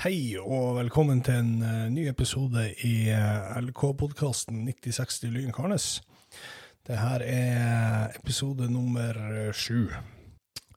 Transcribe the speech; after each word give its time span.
Hei 0.00 0.38
og 0.40 0.78
velkommen 0.78 1.18
til 1.20 1.42
en 1.42 1.48
uh, 1.60 1.88
ny 1.92 2.06
episode 2.08 2.62
i 2.88 3.10
uh, 3.12 3.58
LK-podkasten 3.60 4.62
9060 4.64 5.28
Lyn 5.34 5.52
Karnes. 5.52 5.98
Det 6.88 6.96
her 6.96 7.20
er 7.20 8.16
episode 8.16 8.70
nummer 8.72 9.12
eh, 9.12 9.52
sju. 9.52 9.90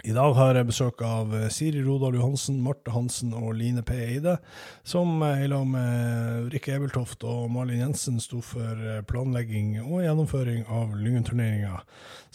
I 0.03 0.11
dag 0.11 0.33
har 0.35 0.57
jeg 0.59 0.67
besøk 0.67 0.99
av 1.07 1.31
eh, 1.31 1.47
Siri 1.47 1.79
Rodal 1.85 2.17
Johansen, 2.17 2.57
Marte 2.59 2.91
Hansen 2.91 3.31
og 3.31 3.53
Line 3.55 3.85
P. 3.87 3.95
Eide, 3.95 4.35
som 4.83 5.23
eh, 5.23 5.45
i 5.45 5.47
lag 5.47 5.63
med 5.71 6.51
Rikke 6.51 6.75
Ebeltoft 6.75 7.23
og 7.23 7.47
Malin 7.55 7.79
Jensen 7.79 8.19
sto 8.19 8.41
for 8.43 8.75
eh, 8.75 8.99
planlegging 9.07 9.77
og 9.85 10.03
gjennomføring 10.03 10.67
av 10.67 10.97
Lyngen-turneringa, 10.99 11.79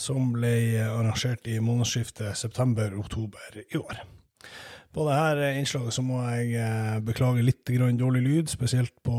som 0.00 0.32
ble 0.32 0.54
eh, 0.78 0.88
arrangert 0.88 1.52
i 1.52 1.60
månedsskiftet 1.60 2.40
september-oktober 2.40 3.60
i 3.66 3.76
år. 3.76 4.00
På 4.94 5.04
dette 5.04 5.52
innslaget 5.58 5.94
så 5.94 6.02
må 6.04 6.22
jeg 6.30 6.56
eh, 6.62 6.98
beklage 7.04 7.44
litt 7.44 7.68
dårlig 7.68 8.22
lyd, 8.24 8.50
spesielt 8.50 8.94
på 9.04 9.14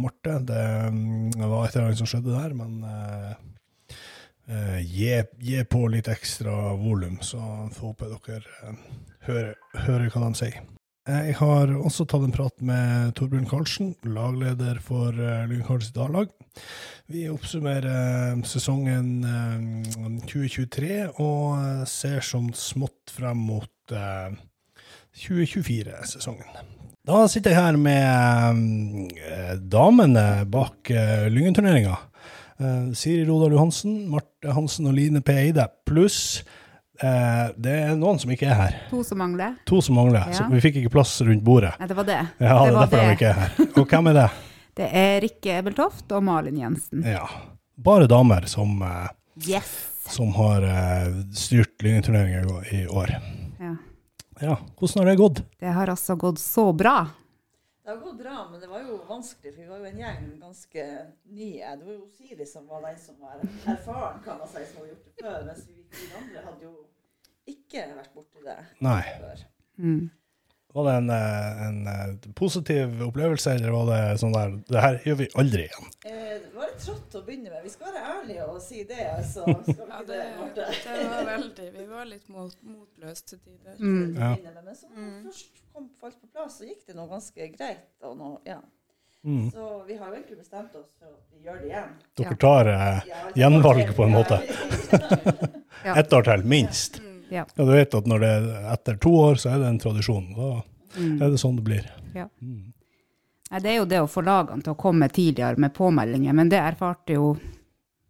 Marte. 0.00 0.40
Det 0.42 0.64
mm, 0.90 1.36
var 1.38 1.66
et 1.66 1.76
eller 1.76 1.90
annet 1.90 2.02
som 2.02 2.10
skjedde 2.10 2.34
der, 2.34 2.54
men 2.58 2.82
uh, 2.84 4.80
gi, 4.82 5.14
gi 5.40 5.64
på 5.70 5.86
litt 5.92 6.10
ekstra 6.10 6.74
volum, 6.80 7.20
så 7.22 7.40
får 7.76 7.92
håpe 7.92 8.10
dere 8.10 8.74
hører, 9.28 9.54
hører 9.86 10.10
hva 10.10 10.26
de 10.26 10.40
sier. 10.42 10.62
Jeg 11.04 11.34
har 11.36 11.68
også 11.76 12.06
tatt 12.08 12.24
en 12.24 12.32
prat 12.32 12.62
med 12.64 13.12
Torbjørn 13.18 13.48
Karlsen, 13.48 13.90
lagleder 14.08 14.78
for 14.80 15.12
Lyn 15.12 15.64
Karls 15.66 15.90
A-lag. 16.00 16.30
Vi 17.12 17.26
oppsummerer 17.28 18.40
sesongen 18.48 19.08
eh, 19.28 20.04
2023 20.24 20.94
og 21.20 21.84
ser 21.90 22.24
som 22.24 22.48
smått 22.56 23.12
frem 23.12 23.42
mot 23.44 23.92
2024-sesongen. 25.16 26.46
Da 27.04 27.26
sitter 27.28 27.52
jeg 27.52 27.60
her 27.60 27.76
med 27.76 29.12
eh, 29.20 29.54
damene 29.60 30.44
bak 30.48 30.90
eh, 30.90 31.26
Lyngen-turneringa. 31.32 31.96
Eh, 32.58 32.92
Siri 32.96 33.26
Rodal 33.28 33.52
Johansen, 33.52 33.98
Marte 34.10 34.54
Hansen 34.56 34.88
og 34.88 34.94
Line 34.96 35.20
P. 35.24 35.34
Eide, 35.42 35.66
pluss 35.86 36.40
eh, 37.02 37.50
det 37.60 37.74
er 37.90 37.92
noen 38.00 38.18
som 38.22 38.32
ikke 38.32 38.48
er 38.48 38.56
her. 38.56 38.78
To 38.88 39.02
som 39.04 39.20
mangler. 39.20 39.58
To 39.68 39.82
som 39.84 39.98
mangler, 40.00 40.24
Ja. 40.30 40.38
så 40.38 40.48
vi 40.52 40.62
fikk 40.64 40.80
ikke 40.80 40.94
plass 40.96 41.18
rundt 41.26 41.44
bordet. 41.44 41.74
Nei, 41.80 41.90
det 41.92 41.98
var 42.00 42.08
det. 42.08 42.20
Ja, 42.40 42.56
det 42.62 42.70
det 42.70 42.74
var 42.78 42.86
derfor 42.86 43.04
de 43.04 43.16
ikke 43.18 43.30
er 43.34 43.40
her. 43.42 43.56
Og 43.82 43.88
hvem 43.92 44.12
er 44.14 44.20
det? 44.22 44.28
Det 44.74 44.88
er 44.98 45.20
Rikke 45.22 45.52
Ebeltoft 45.60 46.10
og 46.16 46.24
Malin 46.26 46.56
Jensen. 46.58 47.04
Ja, 47.06 47.28
bare 47.78 48.08
damer 48.10 48.48
som, 48.50 48.72
Yes! 49.46 49.68
som 50.10 50.32
har 50.34 50.64
styrt 51.30 51.78
Lyngen-turneringa 51.84 52.64
i 52.74 52.80
år. 52.90 53.12
Ja. 54.44 54.56
Hvordan 54.78 55.00
har 55.02 55.10
det 55.10 55.20
gått? 55.20 55.42
Det 55.58 55.74
har 55.76 55.88
altså 55.92 56.16
gått 56.20 56.38
så 56.42 56.72
bra. 56.72 56.98
Det 57.84 57.90
har 57.90 57.96
gått 58.00 58.18
bra, 58.18 58.48
men 58.50 58.60
det 58.60 58.68
var 58.68 58.80
jo 58.80 58.98
vanskelig, 59.08 59.52
for 59.54 59.60
vi 59.60 59.68
var 59.68 59.80
jo 59.82 59.88
en 59.90 59.98
gjeng 60.00 60.28
ganske 60.40 60.84
nye. 61.36 61.72
Det 61.76 61.84
var 61.84 61.92
jo 61.92 62.06
Siri 62.16 62.46
som 62.48 62.66
var 62.68 62.84
den 62.86 62.98
som 63.00 63.18
var 63.20 63.42
erfaren, 63.44 64.22
kan 64.24 64.38
man 64.40 64.48
si, 64.48 64.62
som 64.70 64.80
hadde 64.80 64.92
gjort 64.94 65.08
det 65.08 65.24
før. 65.24 65.42
Mens 65.48 65.66
vi, 65.68 65.82
de 65.92 66.06
andre 66.20 66.44
hadde 66.46 66.64
jo 66.64 66.74
ikke 67.52 67.88
vært 67.98 68.14
borti 68.16 68.44
det 68.44 68.56
Nei. 68.84 69.02
før. 69.20 69.42
Mm. 69.76 70.04
Var 70.74 70.84
det 70.88 70.92
en, 70.98 71.10
eh, 71.10 71.66
en 71.66 71.86
eh, 71.86 72.30
positiv 72.34 73.02
opplevelse, 73.06 73.52
eller 73.54 73.70
var 73.70 73.84
det 73.92 74.18
sånn 74.18 74.32
der 74.34 74.56
Det 74.66 74.80
her 74.82 74.96
gjør 75.06 75.18
vi 75.20 75.28
aldri 75.38 75.66
igjen. 75.68 75.90
Eh, 76.02 76.32
det 76.42 76.50
var 76.56 76.72
litt 76.72 76.82
trått 76.82 77.14
å 77.14 77.22
begynne 77.22 77.52
med. 77.52 77.60
Vi 77.62 77.70
skal 77.70 77.92
være 77.92 78.02
ærlige 78.14 78.48
og 78.50 78.58
si 78.64 78.82
det, 78.88 79.04
altså. 79.12 79.44
Skal 79.68 79.78
vi 79.78 79.86
Ja, 79.92 80.00
det, 80.08 80.18
det, 80.56 80.66
det 80.88 81.06
var 81.12 81.28
veldig 81.28 81.68
Vi 81.76 81.86
var 81.92 82.10
litt 82.10 82.26
mot, 82.34 82.58
motløse 82.66 83.28
til 83.30 83.42
tider. 83.44 83.78
Mm. 83.78 84.18
Ja. 84.18 84.32
Men 84.64 84.74
så 84.74 84.90
når 84.90 85.14
først 85.28 85.62
kom 85.76 85.88
falt 86.00 86.18
på 86.18 86.32
plass, 86.34 86.58
så 86.58 86.66
gikk 86.66 86.82
det 86.90 86.98
nå 86.98 87.06
ganske 87.14 87.48
greit. 87.54 87.86
Og 88.02 88.18
nå, 88.18 88.34
ja. 88.50 88.58
Mm. 89.24 89.46
Så 89.54 89.70
vi 89.86 89.96
har 89.96 90.10
jo 90.10 90.18
egentlig 90.18 90.42
bestemt 90.42 90.74
oss 90.76 90.90
for 90.98 91.14
at 91.14 91.22
vi 91.30 91.46
gjør 91.46 91.62
det 91.62 91.70
igjen. 91.70 91.96
Dere 92.18 92.36
tar 92.42 92.74
eh, 92.74 93.18
Gjenvalg 93.38 93.94
på 93.96 94.10
en 94.10 94.18
måte. 94.18 94.42
Ja. 95.86 95.94
ett 96.00 96.12
år 96.12 96.32
til, 96.32 96.48
minst. 96.50 96.98
Mm. 96.98 97.13
Ja. 97.34 97.44
Ja, 97.56 97.64
du 97.66 97.72
vet 97.74 97.94
at 97.98 98.06
når 98.10 98.22
det 98.22 98.30
er 98.36 98.70
etter 98.76 98.96
to 99.02 99.10
år, 99.24 99.40
så 99.42 99.50
er 99.54 99.58
det 99.64 99.72
en 99.72 99.82
tradisjon. 99.82 100.30
Da 100.36 100.52
Mm. 100.94 101.16
er 101.22 101.30
det 101.34 101.40
sånn 101.42 101.56
det 101.58 101.64
blir. 101.66 101.86
Ja. 102.14 102.28
Mm. 102.40 102.72
Nei, 103.50 103.58
det 103.60 103.70
er 103.72 103.76
jo 103.80 103.84
det 103.90 103.98
å 104.04 104.06
få 104.10 104.22
lagene 104.22 104.62
til 104.62 104.72
å 104.72 104.78
komme 104.78 105.08
tidligere 105.10 105.58
med 105.58 105.74
påmeldinger, 105.74 106.32
men 106.38 106.48
det 106.52 106.60
erfarte 106.62 107.16
jo 107.16 107.32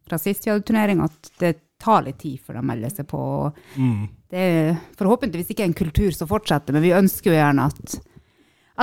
fra 0.06 0.18
sist 0.20 0.44
vi 0.44 0.50
hadde 0.52 0.66
turnering 0.68 1.00
at 1.00 1.30
det 1.40 1.54
tar 1.80 2.02
litt 2.04 2.18
tid 2.20 2.38
før 2.44 2.58
de 2.60 2.62
melder 2.68 2.92
seg 2.92 3.06
på. 3.08 3.18
og 3.18 3.56
Mm. 3.80 4.08
Det 4.30 4.38
er 4.38 4.74
forhåpentligvis 4.98 5.50
ikke 5.54 5.64
en 5.64 5.74
kultur 5.74 6.12
som 6.12 6.28
fortsetter, 6.28 6.72
men 6.76 6.82
vi 6.82 6.90
ønsker 6.92 7.30
jo 7.32 7.38
gjerne 7.38 7.66
at, 7.70 7.96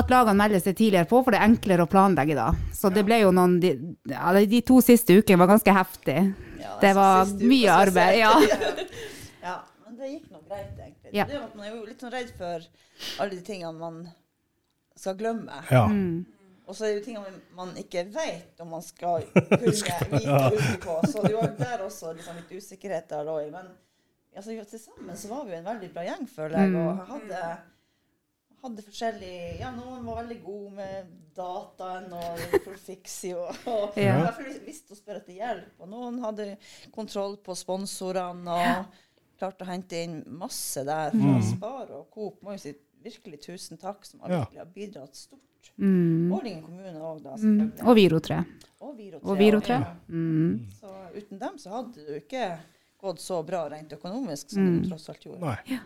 at 0.01 0.09
lagene 0.09 0.37
melder 0.41 0.59
seg 0.63 0.75
tidligere 0.77 1.07
på, 1.09 1.21
for 1.23 1.31
det 1.31 1.39
er 1.41 1.47
enklere 1.49 1.85
å 1.85 1.89
planlegge 1.91 2.35
da. 2.35 2.49
Så 2.73 2.89
det 2.93 3.05
ble 3.05 3.21
jo 3.21 3.31
noen, 3.31 3.59
de, 3.61 3.75
ja, 4.09 4.33
de 4.33 4.61
to 4.65 4.81
siste 4.81 5.13
ukene 5.21 5.37
var 5.37 5.47
ganske 5.53 5.73
heftig. 5.77 6.17
Ja, 6.59 6.77
Det 6.81 6.95
altså, 6.95 7.37
var 7.37 7.49
mye 7.53 7.69
arbeid, 7.85 8.17
ja. 8.17 8.33
ja. 9.43 9.57
Men 9.85 9.97
det 9.97 10.09
gikk 10.15 10.30
greit, 10.51 10.75
egentlig. 10.77 11.15
Ja. 11.15 11.25
Det 11.29 11.39
er 11.39 11.47
at 11.47 11.55
man 11.57 11.65
er 11.69 11.73
jo 11.77 11.85
litt 11.87 12.03
sånn 12.03 12.13
redd 12.13 12.35
for 12.37 12.67
alle 13.23 13.31
de 13.33 13.41
tingene 13.47 13.73
man 13.79 14.03
skal 14.99 15.15
glemme. 15.19 15.63
Ja. 15.71 15.87
Mm. 15.89 16.25
Og 16.69 16.75
så 16.77 16.85
er 16.85 16.91
det 16.93 16.99
jo 17.01 17.05
tingene 17.09 17.39
man 17.57 17.71
ikke 17.79 18.05
vet 18.13 18.59
om 18.63 18.69
man 18.75 18.83
skal 18.85 19.25
kunne 19.33 19.71
vite 19.71 20.35
og 20.45 20.59
på. 20.85 20.97
Så 21.09 21.23
det 21.25 21.33
var 21.35 21.47
jo 21.49 21.55
der 21.59 21.83
også 21.87 22.13
liksom 22.15 22.37
litt 22.37 22.53
usikkerhet 22.53 23.09
der 23.11 23.25
lå 23.27 23.39
i. 23.43 23.49
Men 23.51 23.71
altså, 24.37 24.53
til 24.69 24.79
sammen 24.83 25.17
så 25.19 25.31
var 25.33 25.47
vi 25.47 25.55
jo 25.55 25.59
en 25.63 25.67
veldig 25.71 25.89
bra 25.95 26.05
gjeng, 26.07 26.27
føler 26.31 26.61
jeg. 26.61 26.77
Og 26.79 27.01
hadde, 27.09 27.41
hadde 28.63 28.85
forskjellig 28.87 29.33
Ja, 29.59 29.73
noen 29.75 30.05
var 30.07 30.21
veldig 30.21 30.39
gode 30.45 30.71
med 30.77 31.11
dataen 31.35 32.07
og 32.15 32.45
Profixio. 32.63 33.47
Og 33.71 33.97
Ja. 33.99 34.15
i 34.19 34.23
hvert 34.27 34.39
fall 34.39 34.65
visste 34.67 34.95
å 34.95 34.99
spørre 35.01 35.23
etter 35.25 35.39
hjelp. 35.41 35.73
Og 35.81 35.91
noen 35.91 36.21
hadde 36.23 36.53
kontroll 36.95 37.35
på 37.43 37.55
sponsorene 37.57 38.59
og 38.61 39.01
klarte 39.41 39.65
å 39.65 39.69
hente 39.71 39.99
inn 40.05 40.19
masse 40.39 40.83
der 40.87 41.11
fra 41.11 41.35
Mm. 41.35 41.43
Spar 41.51 41.91
og 41.97 42.07
Coop. 42.13 42.41
Må 42.45 42.53
jo 42.55 42.61
si 42.63 42.73
virkelig 43.03 43.41
tusen 43.47 43.79
takk, 43.81 44.05
som 44.05 44.19
har 44.21 44.29
virkelig 44.45 44.61
har 44.61 44.69
bidratt 44.75 45.15
stort. 45.17 45.39
Mm. 45.81 46.31
Og 46.33 46.43
Lyngen 46.45 46.63
kommune 46.65 46.99
òg, 47.01 47.23
da. 47.23 47.35
Mm. 47.37 47.71
Og 47.87 47.95
Viro 47.97 48.19
3. 48.19 48.37
Og 48.81 48.95
Viro 48.97 49.19
3. 49.19 49.29
Og 49.29 49.37
Viro 49.39 49.59
3. 49.61 49.79
Ja. 49.79 49.95
Mm. 50.09 50.67
Så 50.79 50.93
uten 51.17 51.39
dem 51.41 51.57
så 51.61 51.69
hadde 51.75 51.95
det 51.95 52.07
jo 52.07 52.19
ikke 52.21 52.45
gått 53.01 53.19
så 53.21 53.39
bra 53.45 53.63
rent 53.69 53.89
økonomisk 53.97 54.51
som 54.53 54.61
Mm. 54.67 54.81
det 54.83 54.89
tross 54.91 55.09
alt 55.09 55.23
gjorde. 55.25 55.39
Nei. 55.41 55.79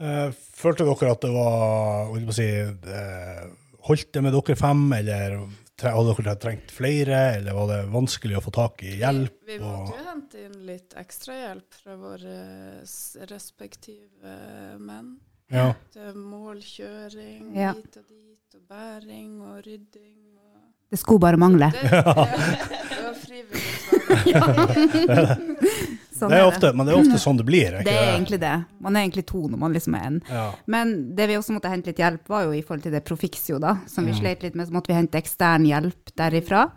Eh, 0.00 0.30
følte 0.56 0.86
dere 0.88 1.10
at 1.12 1.20
det 1.20 1.30
var 1.34 2.06
hva 2.08 2.32
si, 2.34 2.46
eh, 2.48 3.50
Holdt 3.88 4.12
det 4.12 4.22
med 4.22 4.32
dere 4.34 4.56
fem, 4.56 4.92
eller 4.92 5.38
tre- 5.76 5.90
hadde 5.94 6.14
dere 6.22 6.34
trengt 6.36 6.70
flere, 6.70 7.36
eller 7.38 7.54
var 7.56 7.66
det 7.70 7.78
vanskelig 7.92 8.36
å 8.36 8.42
få 8.44 8.52
tak 8.52 8.82
i 8.84 8.98
hjelp? 9.00 9.38
Vi, 9.46 9.56
vi 9.56 9.64
og- 9.64 9.88
måtte 9.88 9.96
jo 9.96 10.04
hente 10.30 10.44
inn 10.46 10.66
litt 10.66 10.94
ekstrahjelp 10.96 11.74
fra 11.82 11.96
våre 11.98 12.84
respektive 13.30 14.34
menn. 14.78 15.16
Ja. 15.50 15.72
Målkjøring 16.14 17.56
Ja. 17.56 17.72
hit 17.74 17.96
og 17.96 18.04
dit, 18.06 18.54
og 18.54 18.60
bæring 18.70 19.40
og 19.42 19.64
rydding. 19.66 20.38
Og 20.38 20.60
Det 20.90 20.98
skulle 20.98 21.20
bare 21.20 21.36
mangle. 21.36 21.70
det, 21.72 21.82
ja, 21.90 22.02
det 22.90 23.02
var 23.02 23.14
frivillig. 23.14 23.74
Sånn 26.20 26.28
Det 26.30 26.38
er 26.38 26.44
ofte, 26.46 26.72
men 26.76 26.86
det 26.86 26.92
er 26.94 27.00
ofte 27.00 27.18
sånn 27.18 27.36
det 27.40 27.46
blir. 27.48 27.72
Ikke? 27.80 27.84
Det 27.88 27.94
er 27.96 28.12
egentlig 28.14 28.40
det. 28.40 28.54
Man 28.84 28.94
er 28.96 29.00
egentlig 29.06 29.26
to 29.26 29.42
når 29.48 29.58
man 29.58 29.72
liksom 29.74 29.94
er 29.96 30.04
en. 30.06 30.22
Ja. 30.28 30.52
Men 30.66 31.14
det 31.16 31.26
vi 31.30 31.34
også 31.40 31.54
måtte 31.56 31.70
hente 31.72 31.86
litt 31.90 31.98
hjelp, 32.02 32.28
var 32.28 32.44
jo 32.46 32.52
i 32.54 32.62
forhold 32.62 32.82
til 32.84 32.92
det 32.92 33.04
Profixio, 33.08 33.58
da, 33.58 33.78
som 33.88 34.04
vi 34.06 34.12
Mm. 34.12 34.20
slet 34.20 34.42
litt 34.42 34.54
med. 34.54 34.68
Så 34.68 34.72
måtte 34.72 34.88
vi 34.92 34.94
hente 35.00 35.18
ekstern 35.18 35.64
hjelp 35.66 36.12
derifra. 36.14 36.70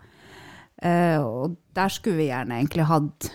Uh, 0.84 1.20
og 1.22 1.56
der 1.72 1.88
skulle 1.88 2.16
vi 2.16 2.26
gjerne 2.28 2.58
egentlig 2.58 2.84
hatt 2.84 3.30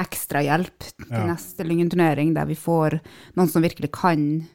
ekstra 0.00 0.42
hjelp 0.42 0.78
til 0.96 1.06
Ja. 1.10 1.26
neste 1.26 1.64
Lyngen-turnering, 1.66 2.34
der 2.34 2.46
vi 2.46 2.54
får 2.58 3.00
noen 3.36 3.48
som 3.48 3.62
virkelig 3.62 3.90
kan 3.92 4.48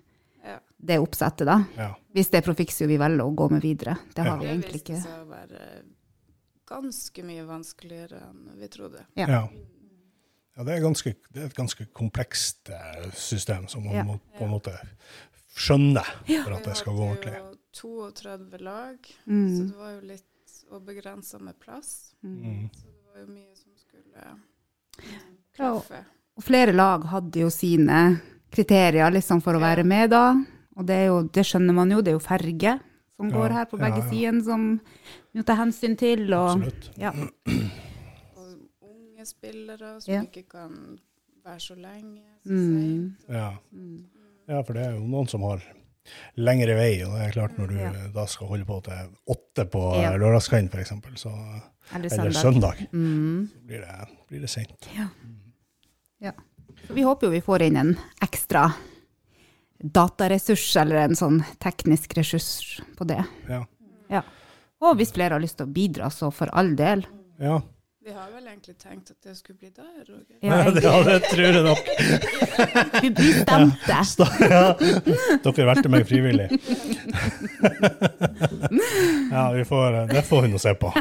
Ja. 0.44 0.60
det 0.84 1.00
oppsettet, 1.00 1.46
da. 1.46 1.66
Ja. 1.78 1.94
Hvis 2.14 2.30
det 2.32 2.40
er 2.44 2.54
Profixio 2.54 2.88
vi 2.88 2.98
velger 2.98 3.22
å 3.26 3.36
gå 3.36 3.50
med 3.52 3.62
videre. 3.62 3.98
Det 4.14 4.24
har 4.24 4.26
Ja. 4.26 4.38
vi 4.38 4.46
Det 4.46 4.54
egentlig 4.56 4.74
viste 4.74 4.94
ikke. 4.94 5.04
seg 5.04 5.26
å 5.26 5.28
være 5.30 5.84
ganske 6.68 7.24
mye 7.24 7.46
vanskeligere 7.46 8.22
enn 8.30 8.60
vi 8.60 8.68
trodde. 8.68 9.06
Ja. 9.16 9.28
Ja. 9.28 9.48
ja 10.58 10.64
det, 10.64 10.74
er 10.78 10.82
ganske, 10.82 11.16
det 11.34 11.42
er 11.42 11.46
et 11.46 11.56
ganske 11.56 11.86
komplekst 11.94 12.70
eh, 12.70 13.12
system 13.12 13.68
som 13.68 13.84
man 13.86 13.94
Ja. 13.96 14.04
må 14.04 14.20
på 14.38 14.44
en 14.46 14.50
måte 14.52 14.74
skjønne 15.56 16.04
for 16.44 16.54
at 16.54 16.64
det 16.64 16.76
skal 16.78 16.94
gå 16.94 17.08
hadde 17.08 17.20
ordentlig. 17.20 17.36
jo 17.38 18.12
32 18.12 18.58
lag, 18.62 18.98
så 19.02 19.28
Mm. 19.28 19.68
det 19.70 19.76
var 19.78 19.92
jo 19.94 20.02
litt 20.08 20.24
og 20.72 20.86
begrensa 20.86 21.40
med 21.40 21.60
plass. 21.60 22.14
Mm. 22.24 22.70
Så 22.74 22.84
det 22.86 23.04
var 23.14 23.22
jo 23.22 23.28
mye 23.34 23.56
som 23.56 23.72
skulle 23.76 24.40
Ja, 25.58 25.72
klaffe. 25.74 26.04
Og 26.38 26.44
flere 26.44 26.74
lag 26.76 27.04
hadde 27.08 27.40
jo 27.40 27.50
sine 27.50 28.22
kriterier 28.52 29.12
liksom 29.12 29.42
for 29.44 29.54
å 29.56 29.60
Ja. 29.62 29.76
være 29.76 29.86
med 29.86 30.10
da. 30.10 30.34
Og 30.78 30.86
det, 30.86 30.96
er 30.96 31.06
jo, 31.08 31.24
det 31.32 31.46
skjønner 31.46 31.74
man 31.74 31.90
jo, 31.92 32.02
det 32.02 32.12
er 32.12 32.18
jo 32.18 32.20
ferge 32.20 32.80
som 33.16 33.30
Ja, 33.30 33.36
går 33.38 33.50
her 33.52 33.66
på 33.66 33.78
begge 33.80 33.98
ja, 33.98 34.04
ja. 34.04 34.10
sider, 34.10 34.42
som 34.44 34.82
vi 35.34 35.40
må 35.40 35.46
ta 35.46 35.56
hensyn 35.56 35.96
til. 35.98 36.34
Og, 36.34 36.58
Absolutt. 36.58 36.90
ja. 37.00 37.12
Og 38.36 38.50
unge 38.84 39.26
spillere 39.26 40.02
som 40.02 40.14
Ja. 40.14 40.22
ikke 40.24 40.44
kan 40.50 41.00
være 41.46 41.60
så 41.60 41.76
lenge. 41.80 42.22
Så 42.46 42.52
Mm. 42.52 43.16
Ja. 43.30 43.54
Mm. 43.72 44.06
ja, 44.50 44.62
for 44.62 44.74
det 44.74 44.86
er 44.86 44.92
jo 45.00 45.08
noen 45.08 45.28
som 45.30 45.42
har 45.42 45.62
lengre 46.38 46.76
vei. 46.76 47.02
Og 47.04 47.16
det 47.18 47.22
er 47.30 47.32
klart 47.32 47.58
når 47.58 47.68
du 47.70 47.76
Ja. 47.78 47.92
da 48.14 48.26
skal 48.26 48.48
holde 48.48 48.66
på 48.66 48.84
til 48.84 48.94
åtte 49.30 49.66
på 49.72 49.96
Ja. 49.96 50.12
ja. 50.12 50.18
lørdagskvelden, 50.18 50.70
f.eks., 50.70 50.90
så 51.22 51.32
Eller 51.96 52.12
eller 52.12 52.32
søndag. 52.32 52.78
søndag, 52.78 52.88
Mm. 52.92 53.48
så 53.48 53.66
blir 53.68 53.80
det, 53.80 54.08
blir 54.28 54.42
det 54.42 54.50
sent. 56.22 56.36
Så 56.88 56.94
vi 56.94 57.02
håper 57.06 57.28
jo 57.28 57.32
vi 57.34 57.42
får 57.42 57.62
inn 57.66 57.78
en 57.82 57.94
ekstra 58.22 58.68
dataressurs, 59.80 60.66
eller 60.78 60.96
en 61.06 61.16
sånn 61.16 61.42
teknisk 61.62 62.14
ressurs 62.18 62.82
på 62.98 63.04
det. 63.10 63.22
Ja. 63.50 63.62
Ja. 64.10 64.22
Og 64.86 64.98
hvis 65.00 65.14
flere 65.16 65.34
har 65.38 65.42
lyst 65.44 65.58
til 65.60 65.66
å 65.68 65.74
bidra, 65.74 66.10
så 66.14 66.32
for 66.32 66.52
all 66.54 66.76
del. 66.76 67.06
ja. 67.42 67.62
Vi 68.06 68.12
har 68.14 68.28
vel 68.30 68.44
egentlig 68.46 68.76
tenkt 68.78 69.08
at 69.10 69.18
det 69.26 69.32
skulle 69.34 69.58
bli 69.58 69.72
deg, 69.74 70.04
Roger. 70.06 70.36
Ja, 70.46 70.70
det, 70.70 70.84
ja, 70.84 70.92
det 71.08 71.16
tror 71.26 71.42
jeg 71.42 71.64
nok. 71.66 71.88
vi 73.02 73.10
bestemte. 73.18 73.98
Ja. 74.46 74.76
Dere 75.42 75.66
valgte 75.72 75.90
meg 75.90 76.06
frivillig. 76.06 76.46
Ja, 79.32 79.52
vi 79.52 79.66
får, 79.66 80.08
det 80.14 80.22
får 80.30 80.46
hun 80.46 80.54
å 80.56 80.60
se 80.62 80.76
på. 80.78 80.92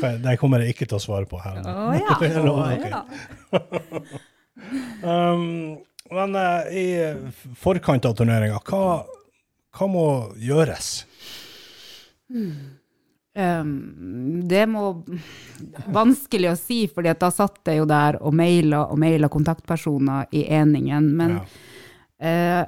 Kan, 0.00 0.22
det 0.24 0.36
kommer 0.40 0.62
jeg 0.64 0.74
ikke 0.74 0.88
til 0.90 0.98
å 0.98 1.02
svare 1.02 1.28
på 1.30 1.40
her. 1.42 1.60
Å 1.62 1.92
ja. 1.98 2.16
Ja. 2.88 3.04
Um, 4.98 5.78
men 6.10 6.32
uh, 6.34 6.66
i 6.74 7.14
forkant 7.56 8.08
av 8.08 8.16
turneringa, 8.18 8.58
hva, 8.66 9.04
hva 9.78 9.86
må 9.88 10.02
gjøres? 10.42 10.88
Um, 13.38 14.42
det 14.50 14.64
må 14.66 14.82
Vanskelig 15.94 16.50
å 16.50 16.56
si, 16.58 16.80
fordi 16.90 17.12
da 17.22 17.30
satt 17.34 17.70
jeg 17.70 17.78
jo 17.80 17.86
der 17.88 18.18
og 18.18 18.34
maila 18.36 18.82
og 18.90 18.98
maila 18.98 19.30
kontaktpersoner 19.30 20.26
i 20.34 20.42
eningen. 20.58 21.06
Men 21.20 21.38
Ja. 21.38 21.46
uh, 22.18 22.64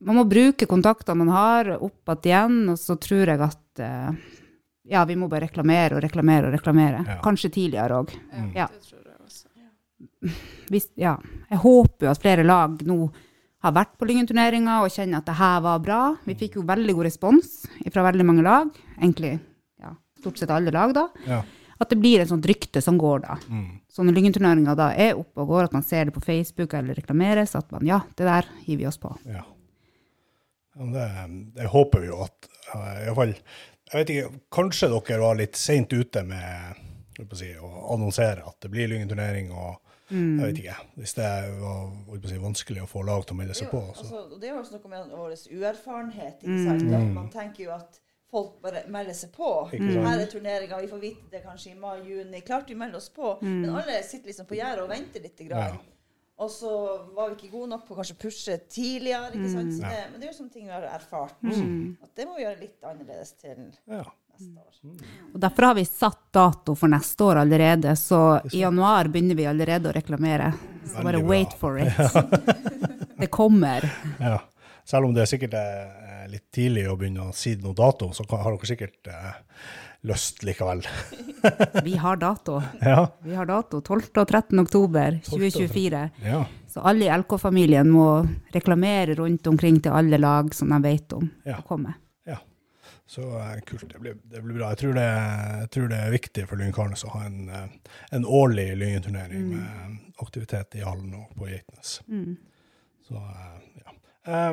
man 0.00 0.20
må 0.20 0.24
bruke 0.30 0.66
kontaktene 0.70 1.24
man 1.24 1.32
har, 1.34 1.72
opp 1.82 2.12
igjen, 2.22 2.68
og 2.70 2.78
så 2.78 2.94
tror 3.02 3.32
jeg 3.32 3.40
at 3.42 3.80
eh, 3.82 4.12
ja, 4.88 5.04
vi 5.08 5.16
må 5.18 5.28
bare 5.28 5.46
reklamere 5.46 5.98
og 5.98 6.02
reklamere 6.04 6.48
og 6.48 6.54
reklamere. 6.56 7.02
Ja. 7.06 7.18
Kanskje 7.24 7.50
tidligere 7.54 8.02
òg. 8.02 8.14
Mm. 8.32 8.52
Ja. 8.56 8.68
Ja. 10.98 11.14
Jeg 11.48 11.58
håper 11.62 12.06
jo 12.06 12.10
at 12.10 12.20
flere 12.22 12.44
lag 12.44 12.82
nå 12.86 12.96
har 13.64 13.74
vært 13.74 13.94
på 13.98 14.06
Lyngen-turneringa 14.06 14.80
og 14.84 14.92
kjenner 14.94 15.22
at 15.22 15.26
det 15.26 15.36
her 15.38 15.62
var 15.64 15.78
bra. 15.82 16.00
Vi 16.26 16.36
fikk 16.38 16.58
jo 16.58 16.66
veldig 16.68 16.94
god 16.94 17.08
respons 17.08 17.54
fra 17.94 18.04
veldig 18.06 18.26
mange 18.26 18.44
lag. 18.46 18.68
Egentlig 18.98 19.32
ja, 19.80 19.94
stort 20.20 20.38
sett 20.38 20.52
alle 20.54 20.74
lag, 20.74 20.92
da. 20.94 21.06
Ja. 21.26 21.40
At 21.78 21.90
det 21.90 21.98
blir 22.02 22.22
et 22.22 22.30
sånt 22.30 22.46
rykte 22.46 22.82
som 22.84 22.98
går, 23.00 23.22
da. 23.24 23.38
Mm. 23.48 23.80
Så 23.90 24.06
når 24.06 24.18
Lyngen-turneringa 24.18 24.74
da 24.78 24.90
er 24.98 25.18
oppe 25.18 25.42
og 25.42 25.54
går, 25.54 25.68
at 25.68 25.78
man 25.78 25.86
ser 25.86 26.08
det 26.08 26.14
på 26.14 26.22
Facebook 26.22 26.74
eller 26.78 26.98
reklameres, 26.98 27.56
at 27.58 27.70
man 27.74 27.86
ja, 27.86 28.02
det 28.18 28.28
der 28.28 28.50
hiver 28.66 28.84
vi 28.84 28.90
oss 28.90 29.00
på. 29.02 29.14
Ja. 29.26 29.46
Det, 30.78 31.08
det 31.56 31.72
håper 31.72 32.04
vi 32.04 32.12
jo 32.12 32.20
at 32.22 32.50
iallfall 32.68 33.00
i 33.00 33.06
hvert 33.08 33.18
fall, 33.18 33.34
Jeg 33.88 34.00
vet 34.02 34.10
ikke, 34.14 34.40
kanskje 34.52 34.88
dere 34.92 35.20
var 35.22 35.38
litt 35.38 35.56
seint 35.56 35.92
ute 35.92 36.22
med 36.28 36.80
å, 37.24 37.36
si, 37.36 37.52
å 37.56 37.70
annonsere 37.94 38.44
at 38.46 38.58
det 38.60 38.70
blir 38.72 38.90
Lyngen-turnering. 38.90 39.52
og 39.52 39.84
Mm. 40.10 40.38
jeg 40.40 40.46
vet 40.46 40.58
ikke, 40.62 40.74
Hvis 40.96 41.14
det 41.14 41.24
var 41.60 41.90
å 42.16 42.28
si, 42.28 42.36
vanskelig 42.40 42.80
å 42.82 42.88
få 42.88 43.02
lag 43.04 43.26
til 43.26 43.34
å 43.34 43.38
melde 43.38 43.54
seg 43.54 43.68
på. 43.68 43.80
Så. 43.94 44.00
altså, 44.06 44.38
det 44.40 44.48
er 44.48 44.54
jo 44.54 44.60
også 44.62 44.78
noe 44.78 44.88
med 44.88 45.10
vår 45.12 45.34
uerfarenhet. 45.52 46.42
Mm. 46.42 46.54
Ikke 46.54 46.64
sant? 46.64 46.94
At 46.94 47.14
man 47.14 47.28
tenker 47.28 47.64
jo 47.64 47.72
at 47.74 48.00
folk 48.30 48.62
bare 48.62 48.84
melder 48.88 49.12
seg 49.12 49.32
på. 49.32 49.50
Mm. 49.72 49.90
Her 50.06 50.22
er 50.22 50.30
turneringa, 50.32 50.80
vi 50.80 50.88
får 50.88 51.00
vite 51.02 51.30
det 51.30 51.42
kanskje 51.44 51.74
i 51.74 51.78
mai-juni. 51.78 52.40
Klart 52.40 52.68
vi 52.68 52.74
melder 52.74 52.96
oss 53.02 53.10
på, 53.12 53.36
men 53.42 53.68
alle 53.68 54.02
sitter 54.02 54.32
liksom 54.32 54.48
på 54.48 54.56
gjerdet 54.56 54.84
og 54.86 54.88
venter 54.88 55.20
litt. 55.20 55.36
Grann. 55.38 55.76
Ja. 55.76 55.97
Og 56.38 56.50
så 56.54 56.70
var 57.16 57.32
vi 57.32 57.34
ikke 57.34 57.50
gode 57.56 57.68
nok 57.72 57.82
på 57.88 57.94
å 57.96 57.98
kanskje 57.98 58.14
pushe 58.22 58.54
tidligere. 58.70 59.32
ikke 59.34 59.50
sant? 59.50 59.72
Så 59.74 59.82
det, 59.82 60.04
men 60.12 60.20
det 60.20 60.28
er 60.28 60.32
jo 60.32 60.36
sånne 60.38 60.52
ting 60.54 60.68
vi 60.68 60.74
har 60.76 60.84
erfart. 60.86 61.34
Mm. 61.42 61.96
At 62.02 62.12
det 62.14 62.26
må 62.28 62.36
vi 62.36 62.44
gjøre 62.44 62.60
litt 62.60 62.86
annerledes 62.86 63.32
til 63.40 63.64
Ja. 63.90 64.04
neste 64.38 64.60
år. 64.62 65.00
Og 65.34 65.40
Derfor 65.42 65.66
har 65.66 65.74
vi 65.74 65.84
satt 65.84 66.20
dato 66.32 66.76
for 66.78 66.86
neste 66.88 67.26
år 67.26 67.40
allerede, 67.42 67.96
så 67.98 68.20
i 68.54 68.60
januar 68.62 69.10
begynner 69.10 69.34
vi 69.34 69.48
allerede 69.50 69.90
å 69.90 69.94
reklamere. 69.96 70.52
Så 70.86 71.02
bare 71.02 71.24
wait 71.26 71.52
for 71.58 71.76
it. 71.82 71.90
Det 73.18 73.26
kommer. 73.34 73.82
ja. 74.20 74.38
Selv 74.88 75.04
om 75.08 75.12
det 75.16 75.26
sikkert 75.28 75.52
er 75.58 75.82
eh, 76.08 76.22
litt 76.32 76.46
tidlig 76.54 76.86
å 76.88 76.96
begynne 76.96 77.26
å 77.28 77.34
si 77.36 77.52
noe 77.60 77.76
dato, 77.76 78.08
så 78.16 78.24
har 78.30 78.54
dere 78.54 78.68
sikkert 78.70 79.10
eh, 79.12 79.34
lyst 80.08 80.40
likevel. 80.48 80.80
Vi 81.86 81.96
har 82.00 82.16
dato. 82.22 82.62
Ja. 82.80 83.02
Vi 83.24 83.34
har 83.36 83.46
dato 83.50 83.80
12. 83.84 84.08
og 84.16 84.24
13. 84.30 84.58
oktober 84.64 85.18
2024. 85.28 86.04
ja. 86.24 86.44
Så 86.68 86.82
alle 86.84 87.06
i 87.08 87.10
LK-familien 87.16 87.88
må 87.90 88.06
reklamere 88.54 89.14
rundt 89.18 89.46
omkring 89.50 89.78
til 89.82 89.94
alle 89.96 90.18
lag 90.20 90.50
som 90.54 90.68
de 90.72 90.78
vet 90.84 91.12
om 91.16 91.24
Ja. 91.48 91.56
å 91.58 91.64
komme. 91.66 91.94
Ja, 92.28 92.36
så 93.08 93.24
eh, 93.40 93.54
kult. 93.66 93.86
Det 93.92 94.00
blir, 94.04 94.16
det 94.24 94.42
blir 94.44 94.58
bra. 94.60 94.68
Jeg 94.74 94.82
tror 94.84 94.96
det, 94.98 95.06
jeg 95.64 95.70
tror 95.76 95.88
det 95.92 96.00
er 96.04 96.12
viktig 96.16 96.44
for 96.50 96.60
Lyngkarnes 96.60 97.04
å 97.08 97.12
ha 97.16 97.22
en, 97.26 97.38
en 98.12 98.24
årlig 98.28 98.68
Lyngen-turnering 98.80 99.48
med 99.52 100.20
aktivitet 100.24 100.76
i 100.80 100.84
hallen 100.84 101.12
og 101.18 101.32
på 101.40 101.48
Geitnes. 101.50 101.98
Mm. 102.08 102.36
Så, 103.08 103.16
ja. 103.80 103.96
Eh, 104.28 104.52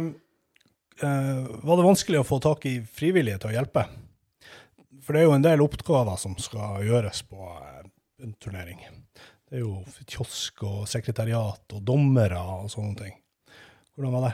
var 1.02 1.78
det 1.80 1.86
vanskelig 1.86 2.20
å 2.22 2.28
få 2.28 2.40
tak 2.44 2.66
i 2.70 2.78
frivillige 2.88 3.42
til 3.44 3.52
å 3.52 3.56
hjelpe? 3.58 3.86
For 5.06 5.14
det 5.14 5.22
er 5.22 5.28
jo 5.28 5.36
en 5.36 5.44
del 5.46 5.62
oppgaver 5.62 6.18
som 6.18 6.34
skal 6.42 6.86
gjøres 6.88 7.20
på 7.30 7.42
eh, 7.52 7.82
en 8.24 8.32
turnering. 8.42 8.80
Det 9.46 9.60
er 9.60 9.66
jo 9.66 9.76
kiosk 10.10 10.64
og 10.66 10.86
sekretariat 10.90 11.76
og 11.78 11.84
dommere 11.86 12.40
og 12.40 12.72
sånne 12.74 12.96
ting. 13.04 13.18
Hvordan 13.96 14.16
var 14.16 14.24
det? 14.30 14.32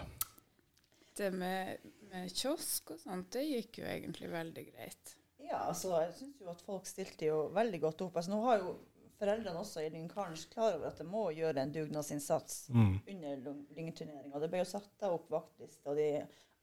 Det 1.17 1.31
med, 1.35 1.81
med 2.13 2.29
kiosk 2.31 2.93
og 2.95 3.01
sånt, 3.01 3.27
det 3.35 3.43
gikk 3.49 3.81
jo 3.81 3.89
egentlig 3.89 4.29
veldig 4.31 4.63
greit. 4.69 5.17
Ja, 5.41 5.65
altså, 5.67 5.91
jeg 6.05 6.13
syns 6.21 6.39
jo 6.39 6.47
at 6.53 6.61
folk 6.63 6.87
stilte 6.87 7.27
jo 7.27 7.41
veldig 7.53 7.81
godt 7.83 8.05
opp. 8.05 8.15
Altså, 8.21 8.31
nå 8.31 8.39
har 8.45 8.61
jo 8.61 8.77
foreldrene 9.19 9.59
også 9.61 9.83
i 9.83 9.89
Lynkarnes 9.93 10.45
klar 10.53 10.77
over 10.77 10.87
at 10.93 11.01
de 11.01 11.05
må 11.09 11.25
gjøre 11.35 11.65
en 11.65 11.73
dugnadsinnsats 11.75 12.69
Mm. 12.71 12.95
under 13.11 13.51
lyngturneringa. 13.75 14.39
Det 14.39 14.49
ble 14.53 14.63
jo 14.63 14.69
satt 14.71 15.05
opp 15.09 15.27
vaktliste, 15.33 15.83
og 15.91 15.99
de 15.99 16.07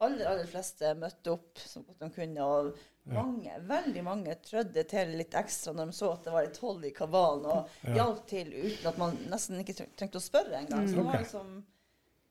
aller, 0.01 0.27
aller 0.31 0.47
fleste 0.47 0.93
møtte 0.99 1.33
opp 1.35 1.59
så 1.59 1.83
godt 1.85 1.99
de 2.05 2.09
kunne. 2.15 2.45
Og 2.47 2.79
mange, 3.09 3.55
veldig 3.69 4.03
mange 4.05 4.35
trødde 4.45 4.85
til 4.91 5.15
litt 5.17 5.35
ekstra 5.39 5.73
når 5.75 5.91
de 5.91 5.97
så 5.97 6.13
at 6.13 6.25
det 6.27 6.33
var 6.35 6.45
litt 6.47 6.61
hold 6.63 6.85
i 6.85 6.91
kabalen, 6.97 7.47
og 7.47 7.69
Ja. 7.89 7.95
hjalp 8.01 8.27
til 8.29 8.53
uten 8.53 8.87
at 8.93 8.99
man 9.01 9.17
nesten 9.33 9.61
ikke 9.65 9.75
trengte 9.97 10.21
å 10.21 10.25
spørre 10.25 10.61
engang. 10.61 10.89
Så 10.89 10.95
det 11.01 11.05
var 11.05 11.19
liksom 11.23 11.65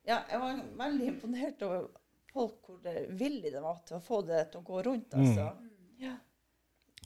Ja, 0.07 0.21
jeg 0.31 0.39
var 0.39 0.61
veldig 0.77 1.07
imponert 1.07 1.61
over 1.67 1.87
folk 2.31 2.61
hvor 2.69 2.79
villige 3.17 3.51
de 3.51 3.59
var 3.61 3.81
til 3.85 3.97
å 3.97 4.01
få 4.05 4.21
det 4.25 4.51
til 4.51 4.61
å 4.61 4.63
gå 4.63 4.83
rundt, 4.85 5.11
altså. 5.13 5.49